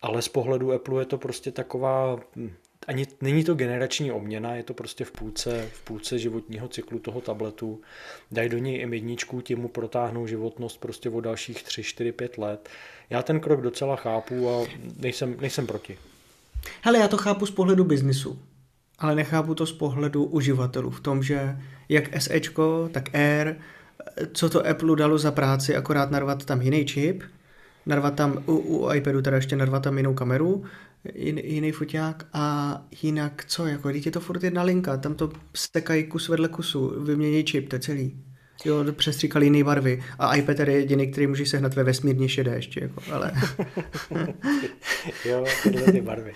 Ale 0.03 0.23
z 0.23 0.29
pohledu 0.29 0.73
Apple 0.73 1.03
je 1.03 1.07
to 1.07 1.19
prostě 1.19 1.51
taková, 1.51 2.21
hm, 2.37 2.51
ani 2.87 3.07
není 3.21 3.45
to 3.45 3.55
generační 3.55 4.13
obměna, 4.13 4.55
je 4.55 4.63
to 4.63 4.75
prostě 4.75 5.05
v 5.05 5.13
půlce, 5.13 5.69
v 5.73 5.85
půlce 5.85 6.19
životního 6.19 6.69
cyklu 6.69 6.99
toho 6.99 7.21
tabletu. 7.21 7.81
Dají 8.31 8.49
do 8.49 8.59
něj 8.59 8.87
M1, 8.87 9.43
tím 9.43 9.59
mu 9.59 9.69
protáhnou 9.69 10.27
životnost 10.27 10.81
prostě 10.81 11.11
o 11.11 11.21
dalších 11.21 11.63
3, 11.63 11.83
4, 11.83 12.13
5 12.13 12.39
let. 12.39 12.69
Já 13.11 13.23
ten 13.23 13.41
krok 13.41 13.61
docela 13.61 13.97
chápu 13.97 14.51
a 14.51 14.67
nejsem, 14.97 15.37
nejsem 15.41 15.67
proti. 15.67 15.99
Hele, 16.83 16.99
já 16.99 17.09
to 17.09 17.17
chápu 17.17 17.47
z 17.47 17.51
pohledu 17.51 17.85
biznisu 17.85 18.39
ale 18.99 19.15
nechápu 19.15 19.55
to 19.55 19.67
z 19.67 19.73
pohledu 19.73 20.25
uživatelů 20.25 20.91
v 20.91 21.01
tom, 21.01 21.23
že 21.23 21.57
jak 21.89 22.23
SEčko, 22.23 22.89
tak 22.93 23.15
Air, 23.15 23.57
co 24.33 24.51
to 24.51 24.67
Apple 24.67 24.97
dalo 24.97 25.19
za 25.19 25.31
práci, 25.31 25.77
akorát 25.77 26.11
narvat 26.11 26.45
tam 26.45 26.63
jiný 26.63 26.87
čip, 26.87 27.23
narvat 27.89 28.15
tam 28.15 28.43
u, 28.47 28.57
u 28.57 28.93
iPadu 28.93 29.23
teda 29.23 29.37
ještě 29.37 29.57
narvat 29.57 29.83
tam 29.83 29.97
jinou 29.97 30.15
kameru, 30.15 30.65
jin, 31.15 31.39
jiný 31.39 31.73
foťák 31.73 32.27
a 32.33 32.83
jinak 33.03 33.45
co, 33.45 33.67
jako 33.67 33.89
je 33.89 34.11
to 34.11 34.21
furt 34.21 34.43
jedna 34.45 34.63
linka, 34.63 34.97
tam 34.97 35.15
to 35.15 35.31
stekají 35.55 36.05
kus 36.05 36.29
vedle 36.29 36.49
kusu, 36.49 37.05
vymění 37.05 37.45
čip, 37.45 37.69
to 37.69 37.77
je 37.77 37.81
celý. 37.81 38.25
Jo, 38.65 38.85
přestříkal 38.93 39.43
jiný 39.43 39.63
barvy. 39.63 40.03
A 40.19 40.37
iPad 40.37 40.59
je 40.59 40.71
jediný, 40.71 41.11
který 41.11 41.27
může 41.27 41.47
sehnat 41.47 41.75
ve 41.75 41.85
vesmírně 41.85 42.29
šedé 42.29 42.55
ještě, 42.55 42.81
jako, 42.81 43.03
ale... 43.13 43.33
jo, 45.25 45.45
tyhle 45.63 45.93
ty 45.93 46.01
barvy. 46.01 46.33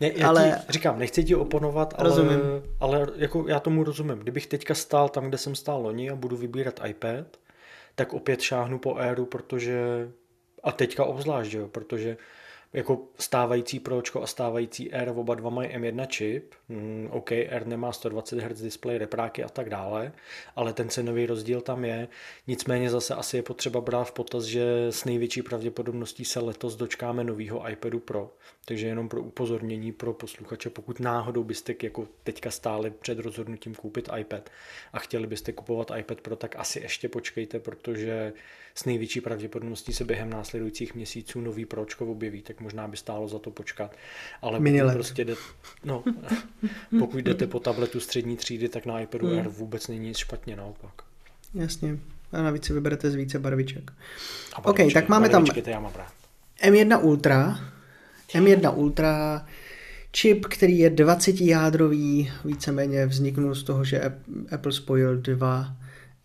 Ne, 0.00 0.10
já 0.16 0.28
ale... 0.28 0.60
Ti, 0.66 0.72
říkám, 0.72 0.98
nechci 0.98 1.24
ti 1.24 1.34
oponovat, 1.34 1.94
ale, 1.98 2.08
rozumím. 2.08 2.40
ale 2.80 3.06
jako 3.16 3.44
já 3.48 3.60
tomu 3.60 3.84
rozumím. 3.84 4.18
Kdybych 4.18 4.46
teďka 4.46 4.74
stál 4.74 5.08
tam, 5.08 5.28
kde 5.28 5.38
jsem 5.38 5.54
stál 5.54 5.82
loni 5.82 6.10
a 6.10 6.16
budu 6.16 6.36
vybírat 6.36 6.80
iPad, 6.88 7.26
tak 7.94 8.12
opět 8.12 8.40
šáhnu 8.40 8.78
po 8.78 8.96
Airu, 8.96 9.26
protože... 9.26 10.08
A 10.62 10.72
teďka 10.72 11.04
obzvlášť, 11.04 11.52
jo, 11.52 11.68
protože 11.68 12.16
jako 12.72 13.08
stávající 13.18 13.80
Pročko 13.80 14.22
a 14.22 14.26
stávající 14.26 14.92
R 14.94 15.12
oba 15.16 15.34
dva 15.34 15.50
mají 15.50 15.68
M1 15.68 16.06
čip, 16.06 16.54
mm, 16.68 17.08
OK, 17.10 17.32
R 17.32 17.66
nemá 17.66 17.92
120 17.92 18.38
Hz 18.40 18.62
display, 18.62 18.98
repráky 18.98 19.44
a 19.44 19.48
tak 19.48 19.70
dále, 19.70 20.12
ale 20.56 20.72
ten 20.72 20.88
cenový 20.88 21.26
rozdíl 21.26 21.60
tam 21.60 21.84
je. 21.84 22.08
Nicméně 22.46 22.90
zase 22.90 23.14
asi 23.14 23.36
je 23.36 23.42
potřeba 23.42 23.80
brát 23.80 24.04
v 24.04 24.12
potaz, 24.12 24.44
že 24.44 24.86
s 24.90 25.04
největší 25.04 25.42
pravděpodobností 25.42 26.24
se 26.24 26.40
letos 26.40 26.76
dočkáme 26.76 27.24
nového 27.24 27.70
iPadu 27.70 28.00
Pro, 28.00 28.34
takže 28.64 28.86
jenom 28.86 29.08
pro 29.08 29.22
upozornění 29.22 29.92
pro 29.92 30.12
posluchače, 30.12 30.70
pokud 30.70 31.00
náhodou 31.00 31.44
byste 31.44 31.74
jako 31.82 32.08
teďka 32.24 32.50
stáli 32.50 32.90
před 32.90 33.18
rozhodnutím 33.18 33.74
koupit 33.74 34.08
iPad 34.18 34.50
a 34.92 34.98
chtěli 34.98 35.26
byste 35.26 35.52
kupovat 35.52 35.92
iPad 35.98 36.20
Pro, 36.20 36.36
tak 36.36 36.56
asi 36.56 36.80
ještě 36.80 37.08
počkejte, 37.08 37.60
protože 37.60 38.32
s 38.74 38.84
největší 38.84 39.20
pravděpodobností 39.20 39.92
se 39.92 40.04
během 40.04 40.30
následujících 40.30 40.94
měsíců 40.94 41.40
nový 41.40 41.64
Pročko 41.64 42.06
objeví, 42.06 42.42
tak 42.42 42.60
možná 42.62 42.88
by 42.88 42.96
stálo 42.96 43.28
za 43.28 43.38
to 43.38 43.50
počkat. 43.50 43.96
Ale 44.42 44.60
pokud, 44.60 44.92
prostě 44.92 45.24
jde, 45.24 45.34
no, 45.84 46.04
pokud 46.98 47.18
jdete 47.18 47.46
po 47.46 47.60
tabletu 47.60 48.00
střední 48.00 48.36
třídy, 48.36 48.68
tak 48.68 48.86
na 48.86 49.00
iPadu 49.00 49.26
hmm. 49.26 49.38
Air 49.38 49.48
vůbec 49.48 49.88
není 49.88 50.08
nic 50.08 50.18
špatně, 50.18 50.56
naopak. 50.56 50.92
Jasně. 51.54 51.98
A 52.32 52.42
navíc 52.42 52.64
si 52.64 52.72
vyberete 52.72 53.10
z 53.10 53.14
více 53.14 53.38
barviček. 53.38 53.92
OK, 54.62 54.78
tak 54.94 55.08
máme 55.08 55.28
tam 55.28 55.44
M1 55.44 57.04
Ultra. 57.04 57.60
M1 58.34 58.76
Ultra 58.76 59.46
čip, 60.12 60.46
který 60.46 60.78
je 60.78 60.90
20 60.90 61.40
jádrový, 61.40 62.32
víceméně 62.44 63.06
vzniknul 63.06 63.54
z 63.54 63.62
toho, 63.62 63.84
že 63.84 64.12
Apple 64.52 64.72
spojil 64.72 65.16
dva 65.16 65.76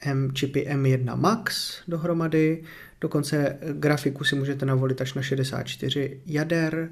M, 0.02 0.34
čipy 0.34 0.68
M1 0.70 1.16
Max 1.16 1.76
dohromady, 1.88 2.64
dokonce 3.02 3.58
grafiku 3.72 4.24
si 4.24 4.36
můžete 4.36 4.66
navolit 4.66 5.02
až 5.02 5.14
na 5.14 5.22
64 5.22 6.22
jader, 6.26 6.90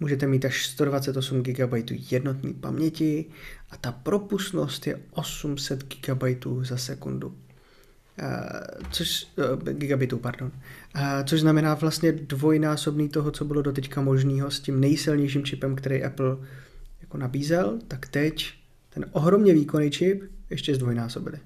můžete 0.00 0.26
mít 0.26 0.44
až 0.44 0.66
128 0.66 1.42
GB 1.42 1.72
jednotné 2.10 2.52
paměti 2.52 3.24
a 3.70 3.76
ta 3.76 3.92
propustnost 3.92 4.86
je 4.86 5.00
800 5.10 5.84
GB 5.84 6.22
za 6.62 6.76
sekundu. 6.76 7.28
Uh, 7.28 8.26
což, 8.90 9.26
uh, 9.36 9.72
gigabitů, 9.72 10.18
pardon. 10.18 10.50
Uh, 10.96 11.02
což 11.24 11.40
znamená 11.40 11.74
vlastně 11.74 12.12
dvojnásobný 12.12 13.08
toho, 13.08 13.30
co 13.30 13.44
bylo 13.44 13.62
doteďka 13.62 14.00
možného 14.00 14.50
s 14.50 14.60
tím 14.60 14.80
nejsilnějším 14.80 15.44
čipem, 15.44 15.76
který 15.76 16.04
Apple 16.04 16.36
jako 17.00 17.18
nabízel, 17.18 17.78
tak 17.88 18.08
teď 18.08 18.54
ten 18.90 19.06
ohromně 19.12 19.54
výkonný 19.54 19.90
čip 19.90 20.22
ještě 20.50 20.74
zdvojnásobili. 20.74 21.38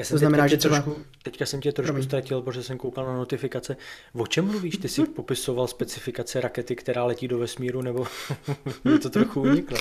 Já 0.00 0.04
jsem 0.04 0.14
to 0.14 0.18
znamená, 0.18 0.46
že 0.46 0.56
třeba... 0.56 0.80
Trošku, 0.80 1.02
teďka 1.22 1.46
jsem 1.46 1.60
tě 1.60 1.72
trošku 1.72 1.92
Promiň. 1.92 2.04
ztratil, 2.04 2.42
protože 2.42 2.62
jsem 2.62 2.78
koukal 2.78 3.06
na 3.06 3.16
notifikace. 3.16 3.76
O 4.12 4.26
čem 4.26 4.44
mluvíš? 4.44 4.76
Ty 4.76 4.88
jsi 4.88 5.04
popisoval 5.04 5.66
specifikace 5.66 6.40
rakety, 6.40 6.76
která 6.76 7.04
letí 7.04 7.28
do 7.28 7.38
vesmíru, 7.38 7.82
nebo 7.82 8.06
mi 8.84 8.98
to 8.98 9.10
trochu 9.10 9.40
uniklo? 9.40 9.78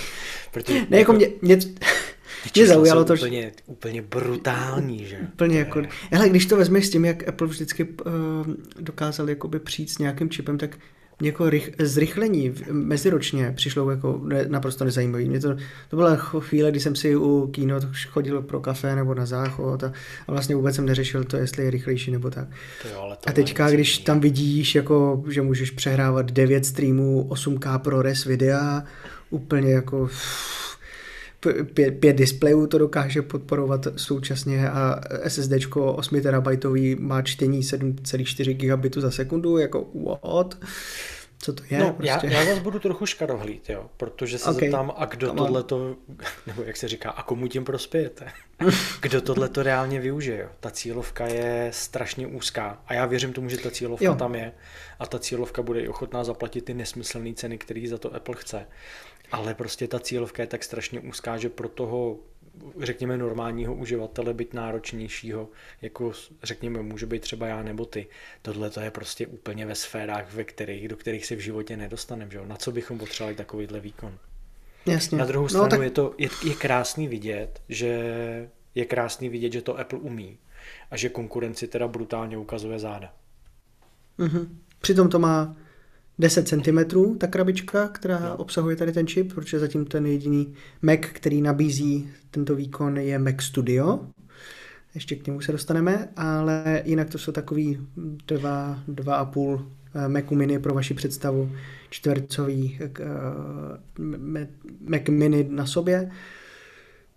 Protože, 0.52 0.86
ne, 0.90 0.98
jako, 1.00 1.14
mě, 1.14 1.28
mě, 1.42 1.60
Mě 2.56 2.68
zaujalo 2.68 3.06
to, 3.06 3.14
úplně, 3.14 3.52
úplně 3.66 4.02
brutální, 4.02 5.06
že? 5.06 5.18
Úplně 5.34 5.60
jako, 5.60 5.82
hele, 6.12 6.30
když 6.30 6.46
to 6.46 6.58
vezmeš 6.58 6.88
s 6.88 6.90
tím, 6.90 7.06
jak 7.06 7.28
Apple 7.28 7.48
vždycky 7.48 7.84
uh, 7.84 8.14
dokázal 8.80 9.30
jakoby 9.30 9.60
přijít 9.60 9.90
s 9.90 9.98
nějakým 9.98 10.30
čipem, 10.30 10.58
tak 10.58 10.78
jako 11.22 11.50
rych, 11.50 11.72
zrychlení 11.80 12.54
meziročně 12.72 13.54
přišlo 13.56 13.92
jako 13.92 14.22
ne, 14.24 14.46
naprosto 14.48 14.86
nezajímavý. 14.86 15.30
Mě 15.30 15.40
to, 15.40 15.56
to 15.90 15.96
byla 15.96 16.16
chvíle, 16.16 16.72
kdy 16.72 16.80
jsem 16.80 16.96
si 16.96 17.16
u 17.16 17.48
kino 17.48 17.76
chodil 18.10 18.42
pro 18.42 18.60
kafe 18.60 18.96
nebo 18.96 19.14
na 19.14 19.26
záchod 19.26 19.84
a, 19.84 19.94
a 20.28 20.32
vlastně 20.32 20.56
vůbec 20.56 20.76
jsem 20.76 20.86
neřešil 20.86 21.24
to, 21.24 21.38
jestli 21.38 21.64
je 21.64 21.72
rychlejší 21.72 22.12
nebo 22.12 22.30
tak. 22.30 22.48
jo, 22.92 23.00
ale 23.00 23.18
a 23.28 23.32
teďka, 23.32 23.70
když 23.70 23.98
tam 23.98 24.20
vidíš, 24.20 24.76
jako, 24.76 25.24
že 25.30 25.42
můžeš 25.42 25.72
přehrávat 25.72 26.32
9 26.32 26.66
streamů, 26.66 27.28
8K 27.30 27.80
ProRes 27.80 28.26
videa, 28.26 28.84
úplně 29.30 29.72
jako 29.72 30.10
pět, 31.74 31.92
pět 32.00 32.14
displejů 32.14 32.68
to 32.68 32.78
dokáže 32.78 33.22
podporovat 33.22 33.88
současně 33.96 34.70
a 34.70 35.02
SSD 35.28 35.54
8 35.76 36.22
terabajtový 36.22 36.96
má 37.00 37.22
čtení 37.22 37.62
7,4 37.62 38.54
gigabitu 38.54 39.02
za 39.02 39.12
sekundu, 39.12 39.58
jako 39.58 39.88
what? 40.24 40.58
Co 41.42 41.54
to 41.54 41.64
je? 41.70 41.80
No, 41.80 41.94
prostě? 41.94 42.28
já, 42.28 42.40
já 42.40 42.50
vás 42.50 42.60
budu 42.60 42.80
trochu 42.80 43.06
škarohlít, 43.06 43.70
jo, 43.70 43.90
protože 43.98 44.38
se 44.38 44.50
okay. 44.50 44.68
zeptám, 44.68 44.94
a 44.96 45.06
kdo 45.06 45.34
tohle 45.34 45.64
to, 45.64 45.96
nebo 46.48 46.64
jak 46.64 46.78
se 46.78 46.88
říká, 46.88 47.10
a 47.10 47.24
komu 47.24 47.48
tím 47.48 47.66
prospějete? 47.66 48.32
kdo 49.02 49.22
tohle 49.22 49.50
to 49.50 49.64
reálně 49.64 50.00
využije? 50.00 50.40
Jo? 50.40 50.50
Ta 50.60 50.72
cílovka 50.72 51.28
je 51.28 51.70
strašně 51.74 52.28
úzká 52.28 52.82
a 52.88 52.94
já 52.94 53.06
věřím 53.06 53.34
tomu, 53.34 53.50
že 53.50 53.58
ta 53.58 53.72
cílovka 53.72 54.06
jo. 54.06 54.16
tam 54.16 54.36
je 54.36 54.52
a 55.00 55.06
ta 55.06 55.20
cílovka 55.20 55.62
bude 55.62 55.82
i 55.82 55.88
ochotná 55.88 56.24
zaplatit 56.24 56.66
ty 56.66 56.74
nesmyslné 56.74 57.34
ceny, 57.34 57.58
které 57.58 57.88
za 57.90 57.98
to 57.98 58.16
Apple 58.16 58.36
chce. 58.36 58.68
Ale 59.32 59.54
prostě 59.54 59.88
ta 59.88 60.00
cílovka 60.00 60.44
je 60.44 60.48
tak 60.48 60.64
strašně 60.64 61.00
úzká, 61.00 61.38
že 61.38 61.50
pro 61.50 61.70
toho 61.70 62.18
řekněme 62.80 63.18
normálního 63.18 63.76
uživatele, 63.76 64.34
byť 64.34 64.54
náročnějšího, 64.54 65.50
jako 65.82 66.12
řekněme 66.44 66.82
může 66.82 67.06
být 67.06 67.22
třeba 67.22 67.48
já 67.48 67.64
nebo 67.64 67.86
ty. 67.86 68.08
Tohle 68.42 68.70
to 68.70 68.80
je 68.80 68.92
prostě 68.92 69.28
úplně 69.28 69.66
ve 69.66 69.76
sférách, 69.76 70.34
ve 70.34 70.44
kterých, 70.44 70.88
do 70.88 70.98
kterých 70.98 71.26
se 71.26 71.36
v 71.36 71.40
životě 71.40 71.78
nedostaneme. 71.78 72.32
Že? 72.32 72.40
Na 72.46 72.56
co 72.56 72.72
bychom 72.72 72.98
potřebovali 72.98 73.36
takovýhle 73.36 73.80
výkon? 73.80 74.18
Jasně. 74.86 75.18
Na 75.18 75.26
druhou 75.26 75.44
no, 75.46 75.50
stranu 75.50 75.66
no, 75.66 75.70
tak... 75.70 75.82
je 75.82 75.90
to 75.90 76.16
je, 76.18 76.30
je 76.46 76.54
krásný 76.54 77.08
vidět, 77.08 77.62
že 77.70 78.50
je 78.76 78.86
krásný 78.86 79.30
vidět, 79.30 79.54
že 79.54 79.62
to 79.62 79.80
Apple 79.80 80.00
umí 80.00 80.38
a 80.92 80.98
že 80.98 81.10
konkurenci 81.10 81.68
teda 81.68 81.88
brutálně 81.88 82.38
ukazuje 82.38 82.80
záda. 82.80 83.14
Mm-hmm. 84.20 84.48
Přitom 84.80 85.10
to 85.10 85.20
má 85.20 85.56
10 86.20 86.48
cm 86.48 86.80
ta 87.18 87.28
krabička, 87.28 87.88
která 87.88 88.20
no. 88.20 88.38
obsahuje 88.38 88.76
tady 88.76 88.92
ten 88.92 89.08
čip, 89.08 89.34
protože 89.34 89.60
zatím 89.60 89.86
ten 89.86 90.06
jediný 90.06 90.54
Mac, 90.82 91.00
který 91.02 91.42
nabízí 91.42 92.10
tento 92.32 92.56
výkon 92.56 92.98
je 92.98 93.20
Mac 93.20 93.42
Studio. 93.42 94.00
Ještě 94.96 95.16
k 95.16 95.28
němu 95.28 95.42
se 95.42 95.52
dostaneme, 95.52 96.10
ale 96.16 96.84
jinak 96.86 97.10
to 97.10 97.18
jsou 97.18 97.32
takový 97.32 97.88
dva, 98.28 98.84
dva 98.88 99.16
a 99.16 99.26
půl 99.26 99.72
eh, 99.96 100.08
Macu 100.08 100.36
Mini 100.36 100.60
pro 100.60 100.74
vaši 100.74 100.94
představu, 100.94 101.52
čtvercový 101.90 102.80
uh, 102.82 104.08
Mac 104.90 105.02
Mini 105.10 105.48
na 105.50 105.66
sobě. 105.66 106.12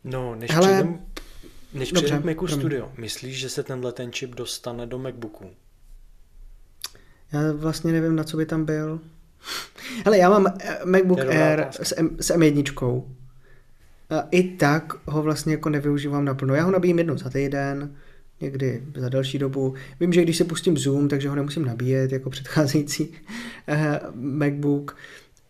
No, 0.04 0.34
než 0.34 0.50
ale... 0.50 0.68
přijdem, 0.68 0.98
než 1.74 1.92
Dobře, 1.92 2.18
k 2.18 2.24
Macu 2.24 2.46
Studio, 2.46 2.92
myslíš, 2.98 3.38
že 3.38 3.48
se 3.48 3.62
tenhle 3.62 3.92
ten 3.92 4.12
čip 4.12 4.34
dostane 4.34 4.86
do 4.86 4.98
MacBooku? 4.98 5.50
Já 7.32 7.52
vlastně 7.52 7.92
nevím, 7.92 8.16
na 8.16 8.24
co 8.24 8.36
by 8.36 8.46
tam 8.46 8.64
byl. 8.64 9.00
Ale 10.04 10.18
já 10.18 10.30
mám 10.30 10.46
eh, 10.46 10.78
MacBook 10.84 11.20
Air 11.20 11.66
s, 11.70 11.94
M, 11.98 12.16
s 12.20 12.34
M1. 12.34 13.02
A 14.10 14.28
I 14.30 14.42
tak 14.42 14.92
ho 15.06 15.22
vlastně 15.22 15.52
jako 15.52 15.68
nevyužívám 15.68 16.24
naplno. 16.24 16.54
Já 16.54 16.64
ho 16.64 16.70
nabíjím 16.70 16.98
jednou 16.98 17.18
za 17.18 17.30
týden, 17.30 17.96
někdy 18.40 18.82
za 18.96 19.08
další 19.08 19.38
dobu. 19.38 19.74
Vím, 20.00 20.12
že 20.12 20.22
když 20.22 20.36
se 20.36 20.44
pustím 20.44 20.78
Zoom, 20.78 21.08
takže 21.08 21.28
ho 21.28 21.34
nemusím 21.34 21.64
nabíjet 21.64 22.12
jako 22.12 22.30
předcházející 22.30 23.14
eh, 23.68 24.00
MacBook 24.14 24.96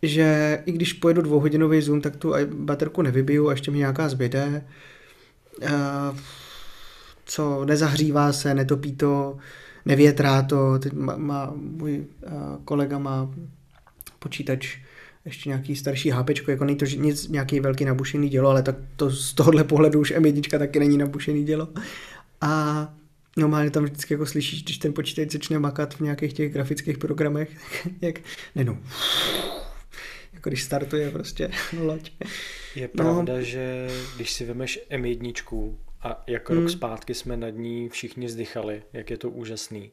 že 0.03 0.59
i 0.65 0.71
když 0.71 0.93
pojedu 0.93 1.21
dvouhodinový 1.21 1.81
Zoom, 1.81 2.01
tak 2.01 2.15
tu 2.15 2.33
baterku 2.53 3.01
nevybiju 3.01 3.49
a 3.49 3.51
ještě 3.51 3.71
mi 3.71 3.77
nějaká 3.77 4.09
zbyde. 4.09 4.65
Eh, 5.61 5.71
co 7.25 7.65
nezahřívá 7.65 8.33
se, 8.33 8.53
netopí 8.53 8.95
to, 8.95 9.37
nevětrá 9.85 10.41
to, 10.41 10.79
teď 10.79 10.93
má, 10.93 11.17
má 11.17 11.53
můj 11.55 12.05
kolega 12.65 12.99
má 12.99 13.33
počítač 14.19 14.77
ještě 15.25 15.49
nějaký 15.49 15.75
starší 15.75 16.09
HP, 16.09 16.29
jako 16.47 16.65
není 16.65 16.77
to 16.77 16.85
nic, 16.85 17.27
nějaký 17.27 17.59
velký 17.59 17.85
nabušený 17.85 18.29
dělo, 18.29 18.49
ale 18.49 18.63
tak 18.63 18.75
to 18.95 19.11
z 19.11 19.33
tohohle 19.33 19.63
pohledu 19.63 19.99
už 19.99 20.13
M1 20.15 20.59
taky 20.59 20.79
není 20.79 20.97
nabušený 20.97 21.43
dělo. 21.43 21.67
A 22.41 22.93
normálně 23.37 23.71
tam 23.71 23.83
vždycky 23.83 24.13
jako 24.13 24.25
slyšíš, 24.25 24.63
když 24.63 24.77
ten 24.77 24.93
počítač 24.93 25.31
začne 25.31 25.59
makat 25.59 25.93
v 25.93 25.99
nějakých 25.99 26.33
těch 26.33 26.53
grafických 26.53 26.97
programech, 26.97 27.49
jak 28.01 28.19
ne 28.55 28.63
no, 28.63 28.77
jako 30.33 30.49
když 30.49 30.63
startuje 30.63 31.11
prostě 31.11 31.49
loď. 31.79 32.11
Je 32.75 32.87
pravda, 32.87 33.33
no. 33.33 33.41
že 33.41 33.87
když 34.15 34.33
si 34.33 34.45
vemeš 34.45 34.79
M1, 34.91 35.73
a 36.03 36.23
jak 36.27 36.49
hmm. 36.49 36.59
rok 36.59 36.69
zpátky 36.69 37.13
jsme 37.13 37.37
nad 37.37 37.49
ní 37.49 37.89
všichni 37.89 38.29
zdychali, 38.29 38.83
jak 38.93 39.09
je 39.09 39.17
to 39.17 39.29
úžasný. 39.29 39.91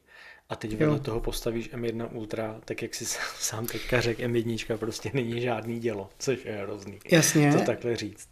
A 0.49 0.55
teď 0.55 0.77
vedle 0.77 0.99
toho 0.99 1.19
postavíš 1.19 1.71
M1 1.73 2.07
Ultra, 2.11 2.61
tak 2.65 2.81
jak 2.81 2.95
si 2.95 3.05
sám 3.39 3.65
teďka 3.65 4.01
řekl, 4.01 4.21
M1 4.21 4.77
prostě 4.77 5.11
není 5.13 5.41
žádný 5.41 5.79
dělo, 5.79 6.09
což 6.19 6.45
je 6.45 6.51
hrozný. 6.51 6.99
Jasně. 7.11 7.53
To 7.53 7.61
takhle 7.65 7.95
říct. 7.95 8.29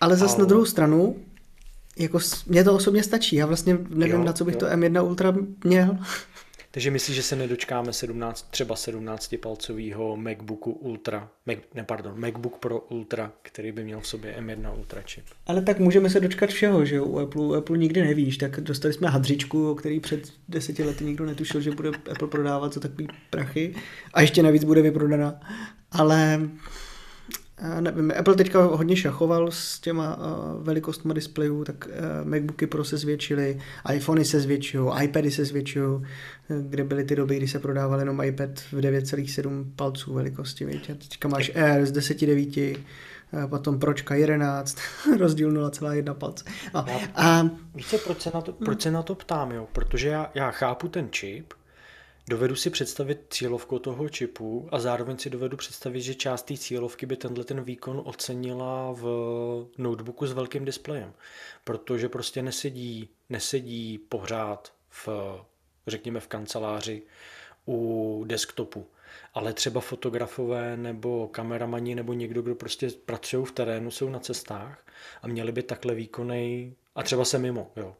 Ale 0.00 0.16
zase 0.16 0.34
Ale... 0.34 0.42
na 0.42 0.48
druhou 0.48 0.64
stranu, 0.64 1.16
jako 1.98 2.18
mě 2.46 2.64
to 2.64 2.74
osobně 2.74 3.02
stačí. 3.02 3.36
Já 3.36 3.46
vlastně 3.46 3.78
nevím, 3.88 4.16
jo, 4.16 4.24
na 4.24 4.32
co 4.32 4.44
bych 4.44 4.54
jo. 4.54 4.60
to 4.60 4.66
M1 4.66 5.04
Ultra 5.04 5.34
měl. 5.64 5.98
Takže 6.74 6.90
myslíš, 6.90 7.16
že 7.16 7.22
se 7.22 7.36
nedočkáme 7.36 7.92
17, 7.92 8.50
třeba 8.50 8.76
17 8.76 9.34
palcového 9.42 10.16
MacBooku 10.16 10.72
Ultra, 10.72 11.30
Mac, 11.46 11.58
ne 11.74 11.84
pardon, 11.84 12.20
MacBook 12.20 12.58
Pro 12.58 12.80
Ultra, 12.80 13.32
který 13.42 13.72
by 13.72 13.84
měl 13.84 14.00
v 14.00 14.06
sobě 14.06 14.34
M1 14.40 14.78
Ultra 14.78 15.02
čip. 15.02 15.24
Ale 15.46 15.62
tak 15.62 15.78
můžeme 15.78 16.10
se 16.10 16.20
dočkat 16.20 16.50
všeho, 16.50 16.84
že 16.84 17.00
u 17.00 17.18
Apple, 17.18 17.42
u 17.42 17.54
Apple 17.54 17.78
nikdy 17.78 18.02
nevíš, 18.02 18.36
tak 18.36 18.60
dostali 18.60 18.94
jsme 18.94 19.08
hadřičku, 19.08 19.70
o 19.70 19.74
který 19.74 20.00
před 20.00 20.32
deseti 20.48 20.84
lety 20.84 21.04
nikdo 21.04 21.26
netušil, 21.26 21.60
že 21.60 21.70
bude 21.70 21.90
Apple 22.10 22.28
prodávat 22.28 22.74
za 22.74 22.80
takový 22.80 23.08
prachy 23.30 23.74
a 24.14 24.20
ještě 24.20 24.42
navíc 24.42 24.64
bude 24.64 24.82
vyprodaná. 24.82 25.40
Ale 25.90 26.40
nevím, 27.80 28.12
Apple 28.18 28.34
teďka 28.34 28.62
hodně 28.62 28.96
šachoval 28.96 29.50
s 29.50 29.80
těma 29.80 30.16
uh, 30.16 30.62
velikostma 30.64 31.14
displejů, 31.14 31.64
tak 31.64 31.86
uh, 31.86 32.28
Macbooky 32.28 32.66
Pro 32.66 32.84
se 32.84 32.96
zvětšily, 32.96 33.58
iPhony 33.94 34.24
se 34.24 34.40
zvětšují, 34.40 34.92
iPady 35.02 35.30
se 35.30 35.44
zvětšují, 35.44 36.02
kde 36.68 36.84
byly 36.84 37.04
ty 37.04 37.16
doby, 37.16 37.36
kdy 37.36 37.48
se 37.48 37.58
prodával 37.58 37.98
jenom 37.98 38.22
iPad 38.22 38.50
v 38.50 38.72
9,7 38.72 39.64
palců 39.76 40.14
velikosti, 40.14 40.64
víte? 40.64 40.94
Teďka 40.94 41.28
máš 41.28 41.52
Air 41.54 41.86
z 41.86 41.92
10,9, 41.92 42.76
potom 43.46 43.78
Pročka 43.78 44.14
11, 44.14 44.78
rozdíl 45.18 45.52
0,1 45.52 46.14
palce. 46.14 46.44
A, 46.74 46.86
a... 47.14 47.42
Víte, 47.74 47.98
proč 47.98 48.20
se, 48.20 48.30
na 48.34 48.40
to, 48.40 48.52
proč 48.52 48.82
se 48.82 48.90
na 48.90 49.02
to 49.02 49.14
ptám, 49.14 49.52
jo? 49.52 49.68
Protože 49.72 50.08
já, 50.08 50.30
já 50.34 50.50
chápu 50.50 50.88
ten 50.88 51.08
čip, 51.10 51.52
Dovedu 52.28 52.56
si 52.56 52.70
představit 52.70 53.26
cílovku 53.30 53.78
toho 53.78 54.08
čipu 54.08 54.68
a 54.72 54.78
zároveň 54.80 55.18
si 55.18 55.30
dovedu 55.30 55.56
představit, 55.56 56.00
že 56.00 56.14
část 56.14 56.42
té 56.42 56.56
cílovky 56.56 57.06
by 57.06 57.16
tenhle 57.16 57.44
ten 57.44 57.62
výkon 57.64 58.02
ocenila 58.04 58.92
v 58.92 59.04
notebooku 59.78 60.26
s 60.26 60.32
velkým 60.32 60.64
displejem, 60.64 61.12
protože 61.64 62.08
prostě 62.08 62.42
nesedí, 62.42 63.08
nesedí 63.28 63.98
pořád 63.98 64.72
v, 64.88 65.08
řekněme, 65.86 66.20
v 66.20 66.28
kanceláři 66.28 67.02
u 67.68 68.24
desktopu. 68.26 68.86
Ale 69.34 69.52
třeba 69.52 69.80
fotografové 69.80 70.76
nebo 70.76 71.28
kameramani 71.28 71.94
nebo 71.94 72.12
někdo, 72.12 72.42
kdo 72.42 72.54
prostě 72.54 72.90
pracují 73.04 73.46
v 73.46 73.52
terénu, 73.52 73.90
jsou 73.90 74.08
na 74.08 74.18
cestách 74.18 74.86
a 75.22 75.28
měli 75.28 75.52
by 75.52 75.62
takhle 75.62 75.94
výkony 75.94 76.74
a 76.94 77.02
třeba 77.02 77.24
se 77.24 77.38
mimo, 77.38 77.72
jo, 77.76 77.96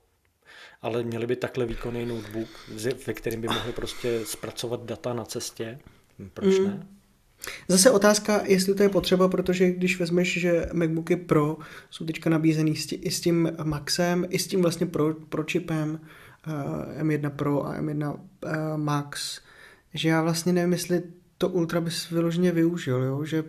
ale 0.82 1.02
měli 1.02 1.26
by 1.26 1.36
takhle 1.36 1.66
výkonný 1.66 2.06
notebook, 2.06 2.48
ve 3.06 3.14
kterém 3.14 3.40
by 3.40 3.48
mohli 3.48 3.72
prostě 3.72 4.20
zpracovat 4.24 4.84
data 4.84 5.14
na 5.14 5.24
cestě. 5.24 5.78
Hm, 6.18 6.30
proč 6.34 6.58
mm. 6.58 6.64
ne? 6.64 6.86
Zase 7.68 7.90
otázka, 7.90 8.42
jestli 8.44 8.74
to 8.74 8.82
je 8.82 8.88
potřeba, 8.88 9.28
protože 9.28 9.70
když 9.70 10.00
vezmeš, 10.00 10.40
že 10.40 10.66
MacBooky 10.72 11.16
Pro 11.16 11.56
jsou 11.90 12.04
teďka 12.04 12.30
nabízený 12.30 12.74
i 12.92 13.10
s 13.10 13.20
tím 13.20 13.52
Maxem, 13.64 14.26
i 14.30 14.38
s 14.38 14.46
tím 14.46 14.62
vlastně 14.62 14.86
pro, 14.86 15.14
pro 15.14 15.44
čipem 15.44 16.00
uh, 16.46 16.52
eh, 16.96 17.02
M1 17.02 17.30
Pro 17.30 17.66
a 17.66 17.80
M1 17.80 18.14
uh, 18.14 18.20
eh, 18.46 18.76
Max, 18.76 19.40
že 19.94 20.08
já 20.08 20.22
vlastně 20.22 20.52
nevím, 20.52 20.72
jestli 20.72 21.02
to 21.38 21.48
Ultra 21.48 21.80
bys 21.80 22.10
vyloženě 22.10 22.52
využil, 22.52 23.02
jo? 23.02 23.24
že 23.24 23.44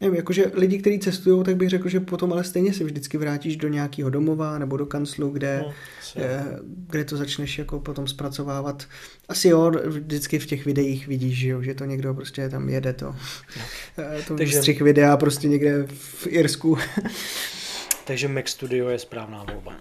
nevím, 0.00 0.16
jakože 0.16 0.50
lidi, 0.54 0.78
kteří 0.78 0.98
cestují, 0.98 1.44
tak 1.44 1.56
bych 1.56 1.68
řekl, 1.68 1.88
že 1.88 2.00
potom 2.00 2.32
ale 2.32 2.44
stejně 2.44 2.72
se 2.72 2.84
vždycky 2.84 3.18
vrátíš 3.18 3.56
do 3.56 3.68
nějakého 3.68 4.10
domova 4.10 4.58
nebo 4.58 4.76
do 4.76 4.86
kanclu, 4.86 5.30
kde, 5.30 5.64
no, 5.66 5.72
eh, 6.16 6.44
kde 6.62 7.04
to 7.04 7.16
začneš 7.16 7.58
jako 7.58 7.80
potom 7.80 8.06
zpracovávat. 8.06 8.86
Asi 9.28 9.48
jo, 9.48 9.72
vždycky 9.86 10.38
v 10.38 10.46
těch 10.46 10.64
videích 10.64 11.06
vidíš, 11.06 11.38
že, 11.38 11.48
jo, 11.48 11.62
že 11.62 11.74
to 11.74 11.84
někdo 11.84 12.14
prostě 12.14 12.48
tam 12.48 12.68
jede 12.68 12.92
to, 12.92 13.06
no. 13.06 13.64
To 14.28 14.36
Takže... 14.36 14.58
střih 14.58 14.82
videa 14.82 15.16
prostě 15.16 15.48
někde 15.48 15.86
v 15.94 16.26
Irsku. 16.26 16.78
Takže 18.04 18.28
Mac 18.28 18.48
Studio 18.48 18.88
je 18.88 18.98
správná 18.98 19.44
volba. 19.44 19.72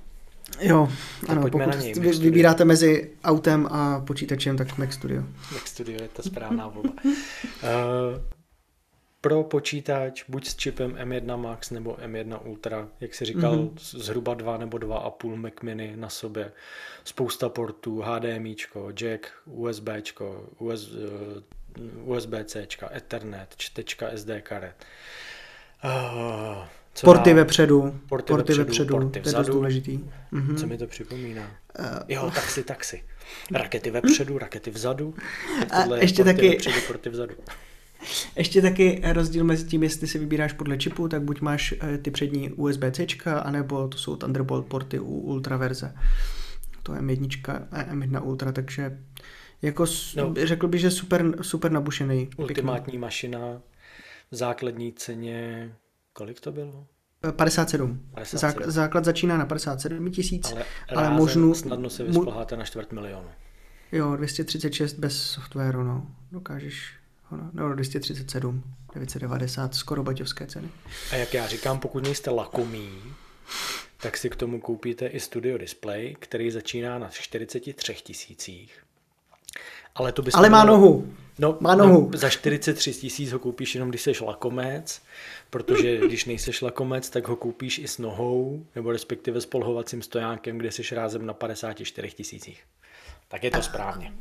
Jo, 0.59 0.89
Tak 1.21 1.29
ano, 1.29 1.41
pokud 1.41 1.57
na 1.57 1.65
něj, 1.65 1.93
vy, 1.93 1.99
Mac 1.99 2.09
Studio. 2.09 2.31
vybíráte 2.31 2.65
mezi 2.65 3.09
autem 3.23 3.67
a 3.71 3.99
počítačem, 3.99 4.57
tak 4.57 4.77
Mac 4.77 4.93
Studio. 4.93 5.23
Mac 5.53 5.67
Studio 5.67 6.01
je 6.01 6.09
ta 6.13 6.23
správná 6.23 6.67
volba. 6.67 6.93
Uh, 7.05 7.11
pro 9.21 9.43
počítač 9.43 10.23
buď 10.27 10.47
s 10.47 10.55
čipem 10.55 10.91
M1 10.91 11.37
Max 11.37 11.69
nebo 11.69 11.93
M1 12.05 12.39
Ultra, 12.45 12.87
jak 12.99 13.15
si 13.15 13.25
říkal, 13.25 13.55
Mhm. 13.55 13.65
mm-hmm. 13.67 13.99
zhruba 13.99 14.33
dva 14.33 14.57
nebo 14.57 14.77
dva 14.77 14.97
a 14.97 15.09
půl 15.09 15.35
Mac 15.35 15.53
Mini 15.63 15.93
na 15.95 16.09
sobě, 16.09 16.51
spousta 17.03 17.49
portů, 17.49 18.01
HDMIčko, 18.01 18.91
jack, 18.91 19.27
USBčko, 19.45 20.49
US, 20.57 20.91
uh, 20.91 22.15
USB-C, 22.15 22.67
Ethernet, 22.95 23.53
čtečka 23.57 24.07
SD 24.15 24.29
karet. 24.41 24.75
Uh, 25.83 26.63
co 26.93 27.05
Porty 27.05 27.29
dál? 27.29 27.35
vepředu, 27.35 27.81
Porty 28.09 28.27
porty 28.27 28.33
vepředu, 28.53 28.63
vepředu, 28.65 28.93
porty 28.95 29.11
to 29.11 29.17
je 29.17 29.23
dost 29.23 29.33
vzadu. 29.33 29.53
důležitý. 29.53 29.99
Mhm. 30.31 30.55
Co 30.57 30.67
mi 30.67 30.77
to 30.77 30.87
připomíná? 30.87 31.41
Uh, 31.79 31.85
Jo, 32.07 32.31
taxi, 32.35 32.63
taxi. 32.63 33.03
Rakety 33.53 33.91
vepředu, 33.91 34.37
rakety 34.37 34.71
vzadu. 34.71 35.15
A 35.71 35.95
ještě 35.95 36.23
porty 36.23 36.35
taky- 36.37 36.49
Vepředu, 36.49 36.77
porty 36.87 37.09
vzadu. 37.09 37.33
Ještě 38.35 38.61
taky 38.61 39.01
rozdíl 39.13 39.43
mezi 39.43 39.65
tím, 39.67 39.83
jestli 39.83 40.07
si 40.07 40.19
vybíráš 40.19 40.53
podle 40.53 40.77
čipu, 40.77 41.07
tak 41.07 41.21
buď 41.21 41.41
máš 41.41 41.73
eh, 41.81 41.97
ty 41.97 42.11
přední 42.11 42.51
USB-C, 42.51 43.05
anebo 43.43 43.87
to 43.87 43.97
jsou 43.97 44.15
Thunderbolt 44.15 44.65
porty 44.65 44.99
u 44.99 45.05
Ultra 45.19 45.57
verze. 45.57 45.93
To 46.83 46.93
je 46.93 47.01
M1 47.01 47.67
a 47.71 47.83
M1 47.83 48.23
Ultra, 48.23 48.51
takže 48.51 48.99
jako 49.61 49.85
No. 50.15 50.33
řekl 50.43 50.67
bych, 50.67 50.81
že 50.81 50.91
super, 50.91 51.43
super 51.43 51.71
nabušený. 51.71 52.25
pěkný. 52.25 52.43
Ultimátní 52.45 52.97
mašina 52.97 53.39
v 54.31 54.35
základní 54.35 54.93
ceně, 54.93 55.71
kolik 56.13 56.39
to 56.39 56.51
bylo? 56.51 56.87
Eh, 57.29 57.31
57. 57.31 57.99
57. 58.13 58.39
Zák- 58.63 58.69
základ 58.69 59.05
začíná 59.05 59.37
na 59.37 59.45
57 59.45 60.11
tisíc, 60.11 60.51
Ale, 60.53 60.65
ale 60.95 61.09
možnu- 61.09 61.53
snadno 61.53 61.89
se 61.89 62.03
mu- 62.03 62.07
vyspláháte 62.07 62.57
na 62.57 62.65
čtvrt 62.65 62.91
milionu. 62.91 63.27
jo, 63.91 64.15
236 64.15 64.93
bez 64.99 65.21
softwaru, 65.21 65.83
no. 65.83 66.07
Dokážeš, 66.31 66.93
no, 67.31 67.49
no 67.53 67.75
237, 67.75 68.63
990, 68.93 69.75
skoro 69.75 70.03
baťovské 70.03 70.47
ceny. 70.47 70.69
A 71.11 71.15
jak 71.15 71.33
já 71.33 71.47
říkám, 71.47 71.79
pokud 71.79 72.03
nejste 72.03 72.29
lakomí, 72.29 73.01
tak 74.01 74.17
si 74.17 74.29
k 74.29 74.35
tomu 74.35 74.59
koupíte 74.59 75.07
i 75.07 75.19
Studio 75.19 75.57
Display, 75.57 76.15
který 76.19 76.51
začíná 76.51 76.99
na 76.99 77.09
43 77.09 77.93
tisících. 77.93 78.83
Ale 79.95 80.11
to 80.11 80.21
bys 80.21 80.33
Ale 80.33 80.49
má 80.49 80.63
nohu. 80.63 81.13
No, 81.39 81.57
Má 81.59 81.75
nohu. 81.75 82.09
No, 82.13 82.17
za 82.17 82.29
43 82.29 82.93
tisíc 82.93 83.31
ho 83.31 83.39
koupíš 83.39 83.75
jenom, 83.75 83.89
když 83.89 84.01
seš 84.01 84.21
lakomec, 84.21 85.01
protože 85.49 85.97
když 85.97 86.25
nejseš 86.25 86.61
lakomec, 86.61 87.09
tak 87.09 87.27
ho 87.27 87.35
koupíš 87.35 87.79
i 87.79 87.87
s 87.87 87.97
nohou, 87.97 88.65
nebo 88.75 88.91
respektive 88.91 89.41
s 89.41 89.45
polhovacím 89.45 90.01
stojánkem, 90.01 90.57
kde 90.57 90.71
seš 90.71 90.91
rázem 90.91 91.25
na 91.25 91.33
54 91.33 92.11
tisících. 92.11 92.63
Tak 93.27 93.43
je 93.43 93.51
to 93.51 93.61
správně. 93.61 94.13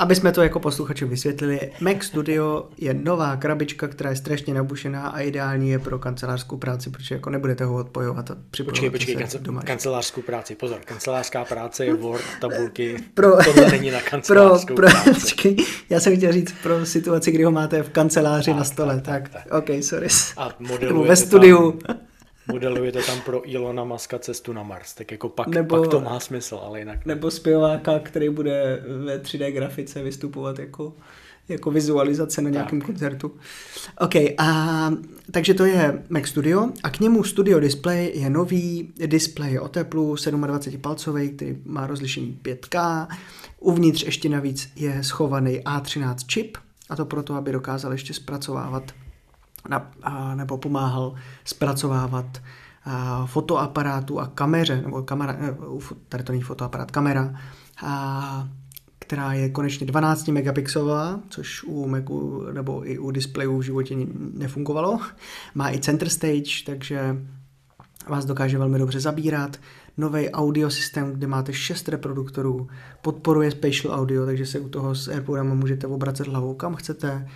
Aby 0.00 0.14
jsme 0.14 0.32
to 0.32 0.42
jako 0.42 0.60
posluchači 0.60 1.04
vysvětlili, 1.04 1.60
Mac 1.80 2.02
Studio 2.04 2.68
je 2.78 2.94
nová 2.94 3.36
krabička, 3.36 3.88
která 3.88 4.10
je 4.10 4.16
strašně 4.16 4.54
nabušená 4.54 5.08
a 5.08 5.20
ideální 5.20 5.70
je 5.70 5.78
pro 5.78 5.98
kancelářskou 5.98 6.56
práci, 6.56 6.90
protože 6.90 7.14
jako 7.14 7.30
nebudete 7.30 7.64
ho 7.64 7.74
odpojovat 7.74 8.30
a 8.30 8.36
připojovat 8.50 8.72
Počkej, 8.74 8.90
počkej, 8.90 9.14
se 9.14 9.20
kance, 9.20 9.38
doma. 9.38 9.62
kancelářskou 9.62 10.22
práci, 10.22 10.54
pozor, 10.54 10.78
kancelářská 10.84 11.44
práce 11.44 11.84
je 11.84 11.94
Word, 11.94 12.24
tabulky, 12.40 12.96
Pro- 13.14 13.44
tohle 13.44 13.70
není 13.70 13.90
na 13.90 13.98
Pro, 14.00 14.10
kancelářskou 14.10 14.74
pro, 14.74 14.86
práci. 14.88 15.10
počkej, 15.20 15.56
já 15.90 16.00
jsem 16.00 16.16
chtěl 16.16 16.32
říct 16.32 16.54
pro 16.62 16.86
situaci, 16.86 17.30
kdy 17.32 17.44
ho 17.44 17.50
máte 17.50 17.82
v 17.82 17.90
kanceláři 17.90 18.50
Tak, 18.50 18.58
na 18.58 18.64
stole, 18.64 19.00
tak, 19.00 19.28
tak, 19.28 19.44
tak, 19.44 19.54
ok, 19.58 19.68
sorry. 19.82 20.06
A 20.36 20.54
modelujete 20.58 21.08
ve 21.08 21.16
studiu. 21.16 21.72
Tam, 21.86 21.96
modelujete 22.52 23.02
tam 23.02 23.20
pro 23.20 23.50
Ilona 23.50 23.84
Maska 23.84 24.18
cestu 24.18 24.52
na 24.52 24.62
Mars, 24.62 24.94
tak 24.94 25.12
jako 25.12 25.28
pak, 25.28 25.46
Nebo- 25.46 25.80
pak 25.80 25.90
to 25.90 26.00
má 26.00 26.20
smysl, 26.20 26.60
ale 26.64 26.78
jinak 26.78 27.06
ne. 27.06 27.14
Nebo 27.14 27.30
zpěváka, 27.30 27.98
který 27.98 28.28
bude 28.28 28.82
ve 29.04 29.18
3D 29.18 29.50
grafice 29.50 30.02
vystupovat 30.02 30.58
jako, 30.58 30.92
jako 31.48 31.70
vizualizace 31.70 32.42
na 32.42 32.50
nějakém 32.50 32.80
koncertu. 32.80 33.32
OK, 33.98 34.14
a, 34.38 34.90
takže 35.30 35.54
to 35.54 35.64
je 35.64 36.02
Mac 36.08 36.26
Studio 36.26 36.68
a 36.82 36.90
k 36.90 37.00
němu 37.00 37.24
Studio 37.24 37.60
Display 37.60 38.12
je 38.14 38.30
nový 38.30 38.92
display 39.06 39.58
o 39.58 39.68
teplu 39.68 40.16
27 40.30 40.80
palcový, 40.80 41.28
který 41.28 41.56
má 41.64 41.86
rozlišení 41.86 42.38
5K. 42.42 43.06
Uvnitř 43.60 44.02
ještě 44.02 44.28
navíc 44.28 44.72
je 44.76 45.04
schovaný 45.04 45.60
A13 45.60 46.14
čip 46.26 46.56
a 46.88 46.96
to 46.96 47.04
proto, 47.04 47.34
aby 47.34 47.52
dokázal 47.52 47.92
ještě 47.92 48.14
zpracovávat 48.14 48.92
na, 49.68 49.90
a, 50.02 50.34
nebo 50.34 50.58
pomáhal 50.58 51.14
zpracovávat 51.44 52.42
a, 52.84 53.26
fotoaparátu 53.26 54.20
a 54.20 54.26
kameře, 54.26 54.82
nebo 54.82 55.02
kamera, 55.02 55.36
u- 55.66 55.80
tady 56.08 56.24
to 56.24 56.32
není 56.32 56.42
fotoaparát, 56.42 56.90
kamera, 56.90 57.34
a, 57.82 58.48
která 58.98 59.32
je 59.32 59.48
konečně 59.48 59.86
12 59.86 60.28
megapixelová, 60.28 61.20
což 61.28 61.62
u 61.64 61.86
Macu 61.88 62.42
nebo 62.52 62.90
i 62.90 62.98
u 62.98 63.10
displejů 63.10 63.58
v 63.58 63.62
životě 63.62 63.96
nefungovalo. 64.34 64.98
Má 65.54 65.72
i 65.72 65.78
center 65.78 66.08
stage, 66.08 66.64
takže 66.66 67.16
vás 68.08 68.24
dokáže 68.24 68.58
velmi 68.58 68.78
dobře 68.78 69.00
zabírat. 69.00 69.56
Nový 69.96 70.30
audio 70.30 70.70
systém, 70.70 71.12
kde 71.12 71.26
máte 71.26 71.52
6 71.52 71.88
reproduktorů, 71.88 72.68
podporuje 73.02 73.50
spatial 73.50 73.94
audio, 73.94 74.26
takže 74.26 74.46
se 74.46 74.60
u 74.60 74.68
toho 74.68 74.94
s 74.94 75.08
AirPodama 75.08 75.54
můžete 75.54 75.86
obracet 75.86 76.26
hlavou 76.26 76.54
kam 76.54 76.74
chcete. 76.74 77.28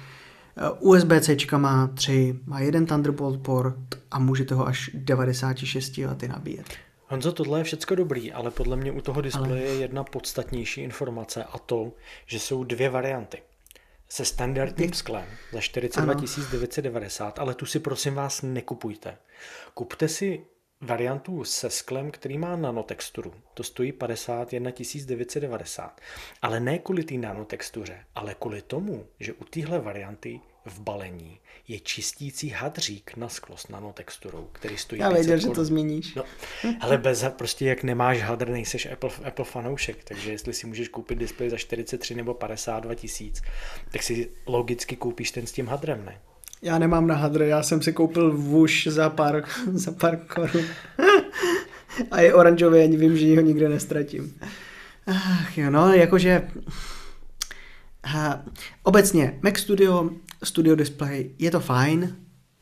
USB-C 0.80 1.36
má 1.58 1.86
3, 1.86 2.38
má 2.46 2.60
jeden 2.60 2.86
Thunderbolt 2.86 3.42
port 3.42 3.76
a 4.10 4.18
můžete 4.18 4.54
ho 4.54 4.66
až 4.66 4.90
96 4.94 5.98
lety 5.98 6.28
nabíjet. 6.28 6.66
Honzo, 7.08 7.32
tohle 7.32 7.60
je 7.60 7.64
všecko 7.64 7.94
dobrý, 7.94 8.32
ale 8.32 8.50
podle 8.50 8.76
mě 8.76 8.92
u 8.92 9.00
toho 9.00 9.20
displeje 9.20 9.64
je 9.64 9.74
jedna 9.74 10.04
podstatnější 10.04 10.80
informace 10.80 11.44
a 11.44 11.58
to, 11.58 11.92
že 12.26 12.40
jsou 12.40 12.64
dvě 12.64 12.90
varianty. 12.90 13.42
Se 14.08 14.24
standardním 14.24 14.92
sklem 14.92 15.24
za 15.52 15.60
42 15.60 16.14
990, 16.52 17.38
ale 17.38 17.54
tu 17.54 17.66
si 17.66 17.78
prosím 17.80 18.14
vás 18.14 18.42
nekupujte. 18.42 19.16
Kupte 19.74 20.08
si 20.08 20.44
variantu 20.84 21.44
se 21.44 21.70
sklem, 21.70 22.10
který 22.10 22.38
má 22.38 22.56
nanotexturu. 22.56 23.34
To 23.54 23.62
stojí 23.62 23.92
51 23.92 24.70
990. 25.06 26.00
Ale 26.42 26.60
ne 26.60 26.78
kvůli 26.78 27.04
té 27.04 27.14
nanotextuře, 27.14 28.04
ale 28.14 28.34
kvůli 28.34 28.62
tomu, 28.62 29.06
že 29.20 29.32
u 29.32 29.44
téhle 29.44 29.80
varianty 29.80 30.40
v 30.64 30.80
balení 30.80 31.40
je 31.68 31.80
čistící 31.80 32.48
hadřík 32.48 33.16
na 33.16 33.28
sklo 33.28 33.56
s 33.56 33.68
nanotexturou, 33.68 34.48
který 34.52 34.78
stojí 34.78 35.00
Já 35.00 35.08
500 35.08 35.26
věděl, 35.26 35.48
že 35.48 35.54
to 35.54 35.64
zmíníš. 35.64 36.14
No, 36.14 36.24
ale 36.80 36.98
bez, 36.98 37.24
prostě 37.28 37.66
jak 37.66 37.82
nemáš 37.82 38.22
hadr, 38.22 38.48
nejseš 38.48 38.86
Apple, 38.86 39.10
Apple 39.24 39.44
fanoušek, 39.44 40.04
takže 40.04 40.30
jestli 40.30 40.54
si 40.54 40.66
můžeš 40.66 40.88
koupit 40.88 41.18
displej 41.18 41.50
za 41.50 41.56
43 41.56 42.14
nebo 42.14 42.34
52 42.34 42.94
tisíc, 42.94 43.42
tak 43.92 44.02
si 44.02 44.30
logicky 44.46 44.96
koupíš 44.96 45.30
ten 45.30 45.46
s 45.46 45.52
tím 45.52 45.66
hadrem, 45.66 46.04
ne? 46.04 46.20
Já 46.64 46.78
nemám 46.78 47.06
na 47.06 47.14
hadr, 47.14 47.42
já 47.42 47.62
jsem 47.62 47.82
si 47.82 47.92
koupil 47.92 48.36
vůž 48.36 48.86
za 48.90 49.10
pár, 49.10 49.44
za 49.72 49.92
pár 49.92 50.16
korun. 50.16 50.64
a 52.10 52.20
je 52.20 52.34
oranžový, 52.34 52.82
ani 52.82 52.96
vím, 52.96 53.16
že 53.16 53.36
ho 53.36 53.40
nikde 53.40 53.68
nestratím. 53.68 54.34
Ach 55.06 55.58
jo, 55.58 55.70
no, 55.70 55.92
jakože... 55.92 56.48
Ha, 58.06 58.44
obecně, 58.82 59.38
Mac 59.42 59.58
Studio, 59.58 60.10
Studio 60.44 60.76
Display, 60.76 61.30
je 61.38 61.50
to 61.50 61.60
fajn 61.60 62.16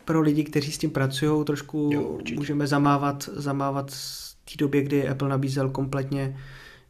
pro 0.04 0.20
lidi, 0.20 0.44
kteří 0.44 0.72
s 0.72 0.78
tím 0.78 0.90
pracují, 0.90 1.44
trošku 1.44 1.90
Jo, 1.92 2.02
určitě. 2.02 2.38
můžeme 2.38 2.66
zamávat, 2.66 3.28
zamávat 3.32 3.90
z 3.90 4.34
té 4.34 4.52
době, 4.58 4.82
kdy 4.82 5.08
Apple 5.08 5.28
nabízel 5.28 5.70
kompletně 5.70 6.36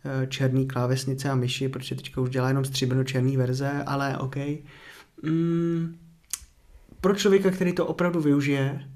eh, 0.04 0.26
černý 0.26 0.66
klávesnice 0.68 1.30
a 1.30 1.34
myši, 1.34 1.68
protože 1.68 1.94
teďka 1.94 2.20
už 2.20 2.30
dělá 2.30 2.48
jenom 2.48 2.64
stříbrno-černý 2.64 3.36
verze, 3.36 3.70
ale 3.86 4.18
OK. 4.18 4.36
Mm, 5.22 5.96
pro 7.02 7.14
člověka, 7.14 7.50
který 7.50 7.72
to 7.72 7.86
opravdu 7.86 8.20
využije 8.20 8.88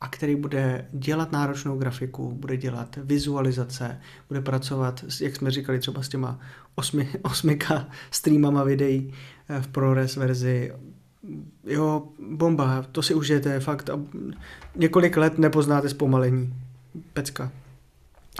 a 0.00 0.08
který 0.08 0.36
bude 0.36 0.88
dělat 0.92 1.32
náročnou 1.32 1.78
grafiku, 1.78 2.32
bude 2.32 2.56
dělat 2.56 2.98
vizualizace, 3.02 4.00
bude 4.28 4.40
pracovat, 4.40 5.04
jak 5.20 5.36
jsme 5.36 5.50
říkali, 5.50 5.78
třeba 5.78 6.02
s 6.02 6.08
těma 6.08 6.40
8, 6.74 7.00
8K 7.22 7.86
streamama 8.10 8.64
videí 8.64 9.14
eh, 9.48 9.60
v 9.60 9.68
ProRes 9.68 10.16
verzi, 10.16 10.72
jo, 11.66 12.02
bomba, 12.30 12.86
to 12.92 13.02
si 13.02 13.14
užijete, 13.14 13.60
fakt, 13.60 13.90
a 13.90 14.00
několik 14.76 15.16
let 15.16 15.38
nepoznáte 15.38 15.88
zpomalení. 15.88 16.54
Pecka. 17.12 17.52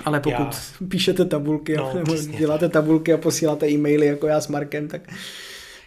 Ale 0.04 0.20
pokud 0.20 0.38
Já- 0.40 0.52
píšete 0.88 1.24
tabulky 1.24 1.76
No, 1.76 1.82
no, 1.82 1.94
nebo 1.94 2.14
přesně 2.14 2.38
děláte 2.38 2.68
tabulky 2.68 3.12
a 3.12 3.16
posíláte 3.16 3.68
e-maily 3.68 4.06
jako 4.06 4.26
já 4.26 4.40
s 4.40 4.48
Markem, 4.48 4.88
tak... 4.88 5.02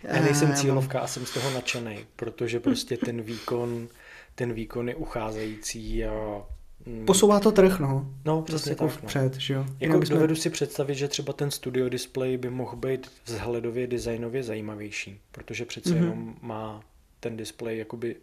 Já 0.08 0.22
nejsem 0.22 0.52
Eh, 0.52 0.56
cílovka 0.56 1.00
a 1.00 1.08
jsem 1.08 1.26
z 1.26 1.34
toho 1.34 1.50
nadšený, 1.52 1.98
protože 2.16 2.60
prostě 2.60 2.98
ten 2.98 3.22
výkon, 3.22 3.88
ten 4.36 4.54
výkon 4.54 4.90
je 4.90 4.96
ucházející 4.96 6.06
a 6.06 6.44
mm, 6.86 7.06
Posouvá 7.06 7.40
to 7.40 7.52
trh, 7.52 7.80
no. 7.80 8.14
No, 8.26 8.36
Zase 8.40 8.46
přesně 8.46 8.72
jako 8.72 8.88
tak. 8.88 9.02
No. 9.02 9.08
vpřed, 9.08 9.36
že 9.36 9.54
jo. 9.54 9.66
Jako 9.80 10.00
bychom- 10.00 10.14
dovedu 10.16 10.36
si 10.36 10.50
představit, 10.50 10.96
že 10.96 11.08
třeba 11.08 11.34
ten 11.34 11.52
studio 11.52 11.90
display 11.90 12.38
by 12.38 12.50
mohl 12.50 12.76
být 12.76 13.12
vzhledově 13.26 13.88
designově 13.88 14.44
zajímavější, 14.44 15.20
protože 15.32 15.66
přece 15.66 15.90
Mhm. 15.90 16.00
mm-hmm. 16.00 16.10
jenom 16.10 16.36
má 16.42 16.82
ten 17.20 17.38
display 17.38 17.78
jakoby 17.78 18.16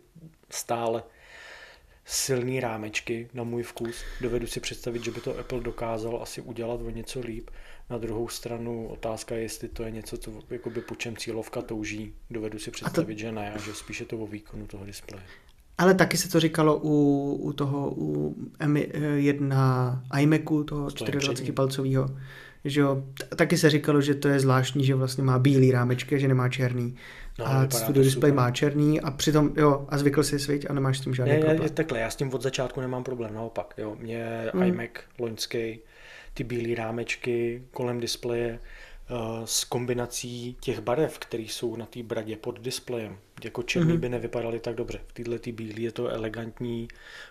stále 0.50 1.02
silný 2.06 2.60
rámečky 2.60 3.28
na 3.34 3.44
můj 3.44 3.62
vkus. 3.62 3.96
Dovedu 4.20 4.46
si 4.46 4.60
představit, 4.60 5.04
že 5.04 5.10
by 5.10 5.20
to 5.20 5.38
Apple 5.38 5.60
dokázal 5.60 6.18
asi 6.22 6.40
udělat 6.40 6.80
o 6.80 6.90
něco 6.90 7.20
líp. 7.20 7.50
Na 7.90 7.98
druhou 7.98 8.28
stranu 8.28 8.86
otázka 8.86 9.34
je, 9.34 9.42
jestli 9.42 9.68
to 9.68 9.82
je 9.82 9.90
něco, 9.90 10.16
co 10.16 10.32
jakoby 10.50 10.80
po 10.80 10.94
čem 10.94 11.16
cílovka 11.16 11.62
touží. 11.62 12.14
Dovedu 12.30 12.58
si 12.58 12.70
představit, 12.70 13.14
to... 13.14 13.20
že 13.20 13.32
ne, 13.32 13.52
a 13.52 13.58
že 13.58 13.74
spíše 13.74 14.04
to 14.04 14.18
o 14.18 14.26
výkonu 14.26 14.66
toho 14.66 14.84
displeje. 14.84 15.22
Ale 15.78 15.94
taky 15.94 16.16
se 16.16 16.28
to 16.28 16.40
říkalo 16.40 16.80
u, 16.82 17.34
u 17.34 17.52
toho 17.52 17.90
u 17.96 18.34
M1 18.60 19.54
iMacu, 20.20 20.64
toho 20.64 20.88
24-palcového, 20.88 22.16
že 22.64 22.80
jo, 22.80 23.04
taky 23.36 23.56
se 23.58 23.70
říkalo, 23.70 24.00
že 24.00 24.14
to 24.14 24.28
je 24.28 24.40
zvláštní, 24.40 24.84
že 24.84 24.94
vlastně 24.94 25.24
má 25.24 25.38
bílý 25.38 25.70
rámečky, 25.70 26.20
že 26.20 26.28
nemá 26.28 26.48
černý. 26.48 26.96
No, 27.38 27.46
a 27.46 27.70
Studio 27.70 28.04
Display 28.04 28.30
super. 28.30 28.44
má 28.44 28.50
černý 28.50 29.00
a 29.00 29.10
přitom, 29.10 29.52
jo, 29.56 29.86
a 29.88 29.98
zvykl 29.98 30.22
si 30.22 30.38
sviť 30.38 30.66
a 30.70 30.72
nemáš 30.72 30.98
s 30.98 31.00
tím 31.00 31.14
žádný 31.14 31.32
ne, 31.32 31.38
problém. 31.38 31.62
Je, 31.62 31.70
takhle, 31.70 32.00
já 32.00 32.10
s 32.10 32.16
tím 32.16 32.34
od 32.34 32.42
začátku 32.42 32.80
nemám 32.80 33.04
problém, 33.04 33.34
naopak, 33.34 33.74
jo, 33.78 33.96
mě 34.00 34.50
hmm. 34.54 34.62
iMac 34.62 34.90
loňský, 35.18 35.80
ty 36.34 36.44
bílé 36.44 36.74
rámečky 36.74 37.62
kolem 37.70 38.00
displeje, 38.00 38.58
Eh, 39.10 39.46
s 39.46 39.64
kombinací 39.64 40.56
těch 40.60 40.80
barev, 40.80 41.18
které 41.18 41.42
jsou 41.42 41.76
na 41.76 41.86
té 41.86 42.02
bradě 42.02 42.36
pod 42.36 42.60
displejem. 42.60 43.18
Jako 43.44 43.62
černý 43.62 43.92
mm-hmm. 43.92 43.98
by 44.00 44.08
nevypadaly 44.08 44.60
tak 44.60 44.74
dobře. 44.74 45.00
V 45.06 45.12
této 45.12 45.38
tý 45.38 45.52
bílé 45.52 45.80
je 45.80 45.92
to 45.92 46.08
elegantní, 46.08 46.88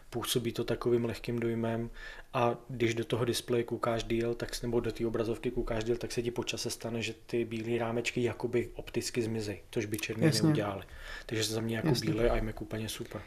působí 0.10 0.51
to 0.51 0.64
takovým 0.64 1.06
lehkým 1.06 1.39
dojmem 1.39 1.89
a 2.34 2.58
když 2.70 2.93
do 2.93 3.06
toho 3.06 3.26
displeje 3.26 3.64
koukáš 3.64 4.04
díl, 4.04 4.36
tak, 4.36 4.64
nebo 4.64 4.80
do 4.80 4.91
té 4.91 5.08
obrazovky 5.08 5.51
koukáš 5.51 5.84
díl, 5.84 5.97
tak 5.97 6.12
se 6.12 6.22
ti 6.22 6.32
po 6.32 6.43
čase 6.43 6.70
stane, 6.70 7.01
že 7.01 7.14
ty 7.26 7.45
bílé 7.45 7.80
rámečky 7.80 8.24
jakoby 8.24 8.70
opticky 8.74 9.22
zmizí, 9.22 9.58
což 9.72 9.86
by 9.86 9.97
černý 9.97 10.26
Jasně. 10.26 10.43
neudělali. 10.43 10.84
Takže 11.26 11.43
za 11.43 11.62
mě 11.62 11.76
jako 11.76 11.88
Jasně. 11.88 12.12
bílé 12.12 12.38
iMac 12.38 12.56
úplně 12.60 12.89
super. 12.89 13.22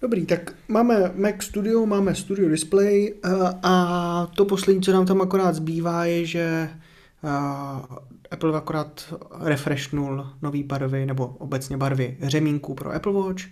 Dobrý, 0.00 0.26
tak 0.26 0.54
máme 0.68 1.12
Mac 1.14 1.34
Studio, 1.44 1.86
máme 1.86 2.14
Studio 2.14 2.48
Display 2.48 3.14
eh, 3.24 3.30
a 3.62 4.26
to 4.36 4.44
poslední, 4.44 4.82
co 4.82 4.92
nám 4.92 5.06
tam 5.06 5.20
akorát 5.20 5.54
zbývá, 5.54 6.04
je, 6.04 6.26
že 6.26 6.70
Apple 8.30 8.56
akorát 8.56 9.14
refreshnul 9.40 10.26
nový 10.42 10.62
barvy, 10.62 11.06
nebo 11.06 11.26
obecně 11.26 11.76
barvy 11.76 12.16
řemínků 12.22 12.74
pro 12.74 12.94
Apple 12.94 13.12
Watch, 13.12 13.42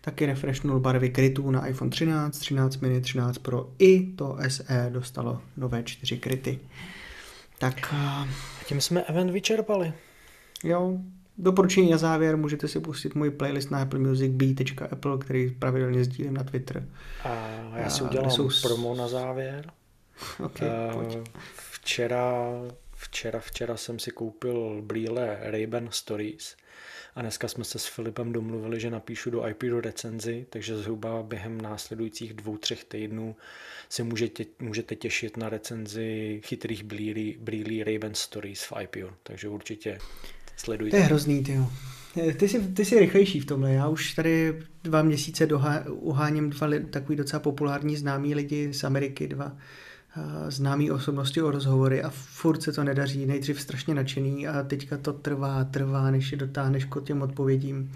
taky 0.00 0.26
refreshnul 0.26 0.80
barvy 0.80 1.10
krytů 1.10 1.50
na 1.50 1.66
iPhone 1.66 1.90
13, 1.90 2.38
13 2.38 2.76
mini, 2.76 3.00
13 3.00 3.38
Pro 3.38 3.70
i 3.78 4.12
to 4.12 4.36
SE 4.48 4.90
dostalo 4.92 5.40
nové 5.56 5.82
čtyři 5.82 6.18
kryty. 6.18 6.58
Tak... 7.58 7.94
A 7.94 8.28
tím 8.66 8.80
jsme 8.80 9.02
event 9.02 9.30
vyčerpali. 9.30 9.92
Jo, 10.64 10.98
doporučení 11.42 11.90
na 11.90 11.98
závěr, 11.98 12.36
můžete 12.36 12.68
si 12.68 12.80
pustit 12.80 13.14
můj 13.14 13.30
playlist 13.30 13.70
na 13.70 13.82
Apple 13.82 13.98
Music 13.98 14.32
b.apple, 14.32 15.18
který 15.18 15.50
pravidelně 15.50 16.04
sdílím 16.04 16.34
na 16.34 16.44
Twitter. 16.44 16.88
A 17.24 17.78
já 17.78 17.90
si 17.90 18.04
udělám 18.04 18.30
jsou... 18.30 18.48
promo 18.62 18.94
na 18.94 19.08
závěr. 19.08 19.70
Okay, 20.40 20.68
uh, 20.68 21.24
včera 21.72 22.44
Včera, 23.02 23.40
včera 23.40 23.76
jsem 23.76 23.98
si 23.98 24.10
koupil 24.10 24.82
brýle 24.82 25.38
Ray-Ban 25.42 25.88
Stories 25.90 26.56
a 27.14 27.22
dneska 27.22 27.48
jsme 27.48 27.64
se 27.64 27.78
s 27.78 27.86
Filipem 27.86 28.32
domluvili, 28.32 28.80
že 28.80 28.90
napíšu 28.90 29.30
do 29.30 29.48
iPadu 29.48 29.80
recenzi, 29.80 30.46
takže 30.50 30.76
zhruba 30.76 31.22
během 31.22 31.60
následujících 31.60 32.34
dvou, 32.34 32.56
třech 32.56 32.84
týdnů 32.84 33.36
se 33.88 34.02
můžete, 34.02 34.44
můžete 34.58 34.96
těšit 34.96 35.36
na 35.36 35.48
recenzi 35.48 36.40
chytrých 36.44 36.82
brýlí, 36.82 37.36
brýlí 37.40 37.84
Ray-Ban 37.84 38.12
Stories 38.12 38.62
v 38.62 38.72
iPadu, 38.82 39.12
takže 39.22 39.48
určitě 39.48 39.98
sledujte. 40.60 40.96
To 40.96 40.96
je 40.96 41.02
hrozný, 41.02 41.42
ty 41.42 41.58
ty 42.36 42.48
jsi, 42.48 42.60
ty 42.60 42.84
jsi 42.84 43.00
rychlejší 43.00 43.40
v 43.40 43.46
tomhle. 43.46 43.72
Já 43.72 43.88
už 43.88 44.14
tady 44.14 44.62
dva 44.84 45.02
měsíce 45.02 45.46
dohá, 45.46 45.84
uháním 45.90 46.50
dva 46.50 46.68
takový 46.90 47.16
docela 47.16 47.40
populární 47.40 47.96
známí 47.96 48.34
lidi 48.34 48.74
z 48.74 48.84
Ameriky, 48.84 49.28
dva 49.28 49.52
známý 50.48 50.90
osobnosti 50.90 51.42
o 51.42 51.50
rozhovory 51.50 52.02
a 52.02 52.10
furt 52.10 52.62
se 52.62 52.72
to 52.72 52.84
nedaří. 52.84 53.26
Nejdřív 53.26 53.60
strašně 53.60 53.94
nadšený 53.94 54.48
a 54.48 54.62
teďka 54.62 54.96
to 54.96 55.12
trvá, 55.12 55.64
trvá, 55.64 56.10
než 56.10 56.32
je 56.32 56.38
dotáhneš 56.38 56.84
k 56.84 57.00
těm 57.04 57.22
odpovědím. 57.22 57.92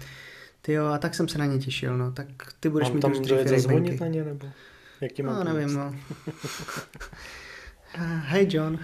Ty 0.61 0.73
jo, 0.73 0.85
a 0.85 0.97
tak 0.97 1.15
jsem 1.15 1.27
se 1.27 1.37
na 1.37 1.45
ně 1.45 1.59
těšil, 1.59 1.97
no. 1.97 2.11
Tak 2.11 2.27
ty 2.59 2.69
budeš 2.69 2.87
Mám 2.87 2.95
mít 2.95 3.01
tam 3.01 3.11
už 3.11 3.19
tři 3.19 3.35
na 3.99 4.07
ně, 4.07 4.23
nebo 4.23 4.47
jak 5.01 5.11
ti 5.11 5.23
mám 5.23 5.45
No, 5.45 5.53
nevím, 5.53 5.73
no. 5.73 5.95
Hej 7.97 8.47
John. 8.51 8.79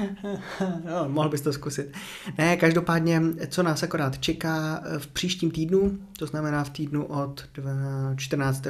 no, 0.84 1.08
mohl 1.08 1.28
bys 1.28 1.40
to 1.40 1.52
zkusit. 1.52 1.96
Ne, 2.38 2.56
každopádně, 2.56 3.22
co 3.48 3.62
nás 3.62 3.82
akorát 3.82 4.18
čeká 4.18 4.82
v 4.98 5.06
příštím 5.06 5.50
týdnu, 5.50 5.98
to 6.18 6.26
znamená 6.26 6.64
v 6.64 6.70
týdnu 6.70 7.04
od 7.04 7.48
14. 8.16 8.66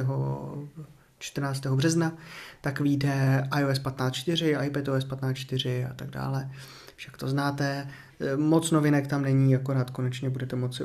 14. 1.19 1.65
března, 1.65 2.17
tak 2.61 2.79
vyjde 2.79 3.47
iOS 3.59 3.81
15.4, 3.81 4.63
iPadOS 4.63 5.07
15.4 5.07 5.89
a 5.91 5.93
tak 5.93 6.09
dále. 6.09 6.49
Však 6.95 7.17
to 7.17 7.27
znáte. 7.27 7.87
Moc 8.35 8.71
novinek 8.71 9.07
tam 9.07 9.21
není, 9.21 9.55
akorát 9.55 9.89
konečně 9.89 10.29
budete 10.29 10.55
moci 10.55 10.83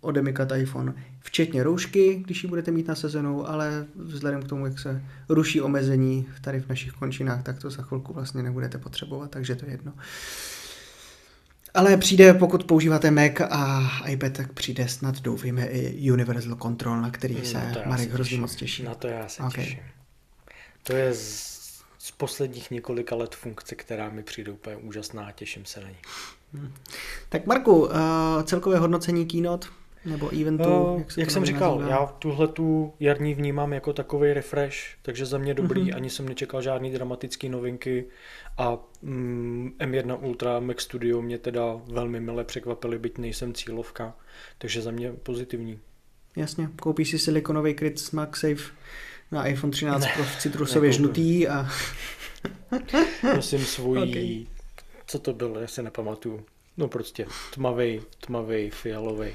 odemykat 0.00 0.48
iPhone, 0.56 0.94
včetně 1.20 1.62
roušky, 1.62 2.22
když 2.24 2.42
ji 2.42 2.48
budete 2.48 2.70
mít 2.70 2.88
na 2.88 2.94
sezonu, 2.94 3.50
ale 3.50 3.86
vzhledem 3.94 4.42
k 4.42 4.48
tomu, 4.48 4.66
jak 4.66 4.78
se 4.78 5.02
ruší 5.28 5.60
omezení 5.60 6.26
tady 6.40 6.60
v 6.60 6.68
našich 6.68 6.92
končinách, 6.92 7.42
tak 7.42 7.58
to 7.58 7.70
za 7.70 7.82
chvilku 7.82 8.12
vlastně 8.12 8.42
nebudete 8.42 8.78
potřebovat, 8.78 9.30
takže 9.30 9.56
to 9.56 9.64
je 9.64 9.70
jedno. 9.70 9.92
Ale 11.74 11.96
přijde, 11.96 12.34
pokud 12.34 12.64
používáte 12.64 13.10
Mac 13.10 13.40
a 13.50 13.90
iPad, 14.08 14.32
tak 14.32 14.52
přijde 14.52 14.88
snad 14.88 15.20
doufejme 15.20 15.66
i 15.66 16.10
Universal 16.12 16.56
Control, 16.56 17.00
na 17.00 17.10
který 17.10 17.34
no, 17.38 17.44
se 17.44 17.72
Marek 17.86 18.10
hrozně 18.10 18.38
moc 18.38 18.54
těší. 18.54 18.82
Na 18.82 18.94
to 18.94 19.06
já 19.06 19.28
se 19.28 19.42
okay. 19.42 19.64
těším. 19.64 19.80
To 20.82 20.92
je 20.92 21.14
z, 21.14 21.84
z 21.98 22.10
posledních 22.10 22.70
několika 22.70 23.14
let 23.14 23.34
funkce, 23.34 23.74
která 23.74 24.10
mi 24.10 24.22
přijde 24.22 24.52
úplně 24.52 24.76
úžasná 24.76 25.26
a 25.26 25.32
těším 25.32 25.64
se 25.64 25.80
na 25.80 25.88
ní. 25.88 25.96
Tak 27.28 27.46
Marku, 27.46 27.82
uh, 27.82 27.90
celkové 28.44 28.78
hodnocení 28.78 29.26
keynote 29.26 29.68
nebo 30.04 30.40
eventu? 30.40 30.84
Uh, 30.84 30.98
jak, 30.98 31.08
jak 31.16 31.30
jsem 31.30 31.44
říkal, 31.44 31.78
nazývá? 31.78 31.96
já 32.00 32.06
tuhle 32.06 32.48
tu 32.48 32.92
jarní 33.00 33.34
vnímám 33.34 33.72
jako 33.72 33.92
takový 33.92 34.32
refresh, 34.32 34.76
takže 35.02 35.26
za 35.26 35.38
mě 35.38 35.54
dobrý, 35.54 35.82
uh-huh. 35.82 35.96
ani 35.96 36.10
jsem 36.10 36.28
nečekal 36.28 36.62
žádný 36.62 36.90
dramatický 36.90 37.48
novinky 37.48 38.04
a 38.58 38.78
mm, 39.02 39.72
M1 39.78 40.18
Ultra 40.24 40.60
Mac 40.60 40.80
Studio 40.80 41.22
mě 41.22 41.38
teda 41.38 41.62
velmi 41.92 42.20
mile 42.20 42.44
překvapily, 42.44 42.98
byť 42.98 43.18
nejsem 43.18 43.54
cílovka, 43.54 44.14
takže 44.58 44.82
za 44.82 44.90
mě 44.90 45.12
pozitivní. 45.12 45.78
Jasně, 46.36 46.68
koupíš 46.82 47.10
si 47.10 47.18
silikonový 47.18 47.74
kryt 47.74 47.98
s 47.98 48.10
MagSafe 48.10 48.72
na 49.32 49.46
iPhone 49.46 49.70
13 49.70 50.02
ne, 50.02 50.12
Pro 50.16 50.24
citrusově 50.38 50.92
žlutý 50.92 51.48
a... 51.48 51.68
Nosím 53.34 53.64
svůj, 53.64 53.98
okay. 54.10 54.61
Co 55.12 55.18
to 55.18 55.32
bylo, 55.32 55.60
já 55.60 55.66
se 55.66 55.82
nepamatuju. 55.82 56.44
No 56.76 56.88
prostě 56.88 57.26
tmavý, 57.54 58.00
tmavý, 58.20 58.70
fialový. 58.70 59.28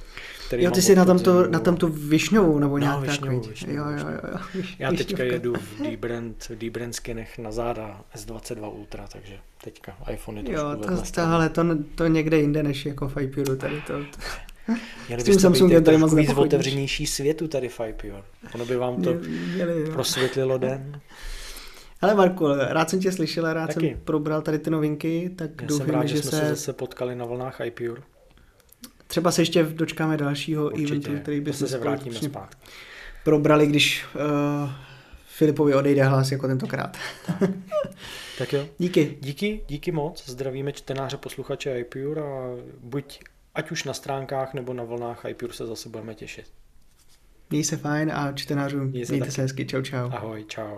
Který 0.48 0.64
jo, 0.64 0.72
ty 0.72 0.82
jsi 0.82 0.96
na 0.96 1.06
tomto, 1.06 1.48
na 1.48 1.60
tomto 1.60 1.88
višňovou 1.88 2.60
nebo 2.60 2.78
nějak 2.78 2.96
no, 2.96 3.02
višňovou, 3.02 3.40
takový. 3.40 3.50
Višňovou, 3.50 3.90
jo, 3.90 3.98
jo, 3.98 4.08
jo, 4.10 4.40
jo. 4.54 4.64
Já 4.80 4.92
teďka 4.92 5.24
jedu 5.24 5.54
v 5.54 5.82
D-Brand, 5.82 6.52
D-Brand 6.56 6.96
skinech 6.96 7.38
na 7.38 7.52
záda 7.52 8.02
S22 8.16 8.74
Ultra, 8.74 9.08
takže 9.08 9.34
teďka 9.64 9.98
iPhone 10.12 10.40
je 10.40 10.44
trošku 10.44 10.68
Jo, 10.68 10.76
to, 10.76 11.50
to, 11.50 11.64
to, 11.64 11.78
to 11.96 12.08
někde 12.08 12.40
jinde 12.40 12.64
než 12.64 12.86
jako 12.86 13.08
v 13.08 13.14
tady 13.58 13.82
to. 13.88 13.94
to. 13.94 14.22
Měli 15.08 15.24
byste 15.24 15.42
Samsungem 15.42 15.84
tady 15.84 15.98
moc 15.98 16.14
víc 16.14 16.30
otevřenější 16.36 17.08
světu 17.08 17.48
tady 17.48 17.70
iPure. 17.90 18.24
Ono 18.56 18.66
by 18.66 18.76
vám 18.76 19.02
to 19.02 19.14
měli, 19.54 19.92
prosvětlilo 19.92 20.58
den. 20.58 21.02
Ale 22.02 22.16
Marku, 22.16 22.48
rád 22.54 22.90
jsem 22.90 23.00
tě 23.00 23.12
slyšel 23.12 23.46
a 23.46 23.54
rád 23.54 23.68
Taky. 23.74 23.90
jsem 23.90 24.00
probral 24.04 24.42
tady 24.42 24.60
ty 24.60 24.70
novinky, 24.70 25.32
tak 25.36 25.62
Já 25.62 25.68
doufám, 25.68 25.88
jsem 25.88 25.96
rád, 25.96 26.06
že, 26.06 26.16
že 26.16 26.22
jsme 26.22 26.32
se... 26.32 26.38
se 26.40 26.50
zase 26.50 26.74
potkali 26.74 27.16
na 27.16 27.26
vlnách 27.26 27.62
iPure. 27.66 28.02
Třeba 29.08 29.32
se 29.32 29.42
ještě 29.42 29.64
dočkáme 29.64 30.18
dalšího 30.18 30.66
Určitě. 30.66 30.94
eventu, 30.94 31.22
který 31.22 31.40
bychom 31.42 31.68
se 31.68 31.78
vrátíme 31.78 32.16
zpátky. 32.16 32.58
probrali, 33.24 33.68
když 33.68 34.06
uh, 34.16 34.70
Filipovi 35.28 35.74
odejde 35.76 36.04
hlas 36.04 36.32
jako 36.32 36.48
tentokrát. 36.48 36.98
Tak. 37.28 37.50
tak 38.38 38.54
jo. 38.54 38.68
Díky. 38.78 39.18
Díky, 39.22 39.62
díky 39.68 39.92
moc. 39.92 40.30
Zdravíme 40.30 40.72
čtenáře, 40.74 41.18
posluchače 41.18 41.80
iPure 41.80 42.22
a 42.22 42.56
buď 42.84 43.20
ať 43.56 43.72
už 43.72 43.84
na 43.84 43.94
stránkách 43.94 44.54
nebo 44.54 44.74
na 44.74 44.84
vlnách 44.84 45.26
iPure 45.30 45.54
se 45.54 45.66
zase 45.66 45.90
budeme 45.90 46.16
těšit. 46.16 46.46
Měj 47.50 47.64
se 47.64 47.78
fajn 47.78 48.12
a 48.12 48.32
čtenářům 48.32 48.88
mějte 48.88 49.32
se 49.32 49.42
hezky. 49.42 49.66
Čau, 49.66 49.82
čau. 49.82 50.10
Ahoj, 50.12 50.46
čau. 50.48 50.78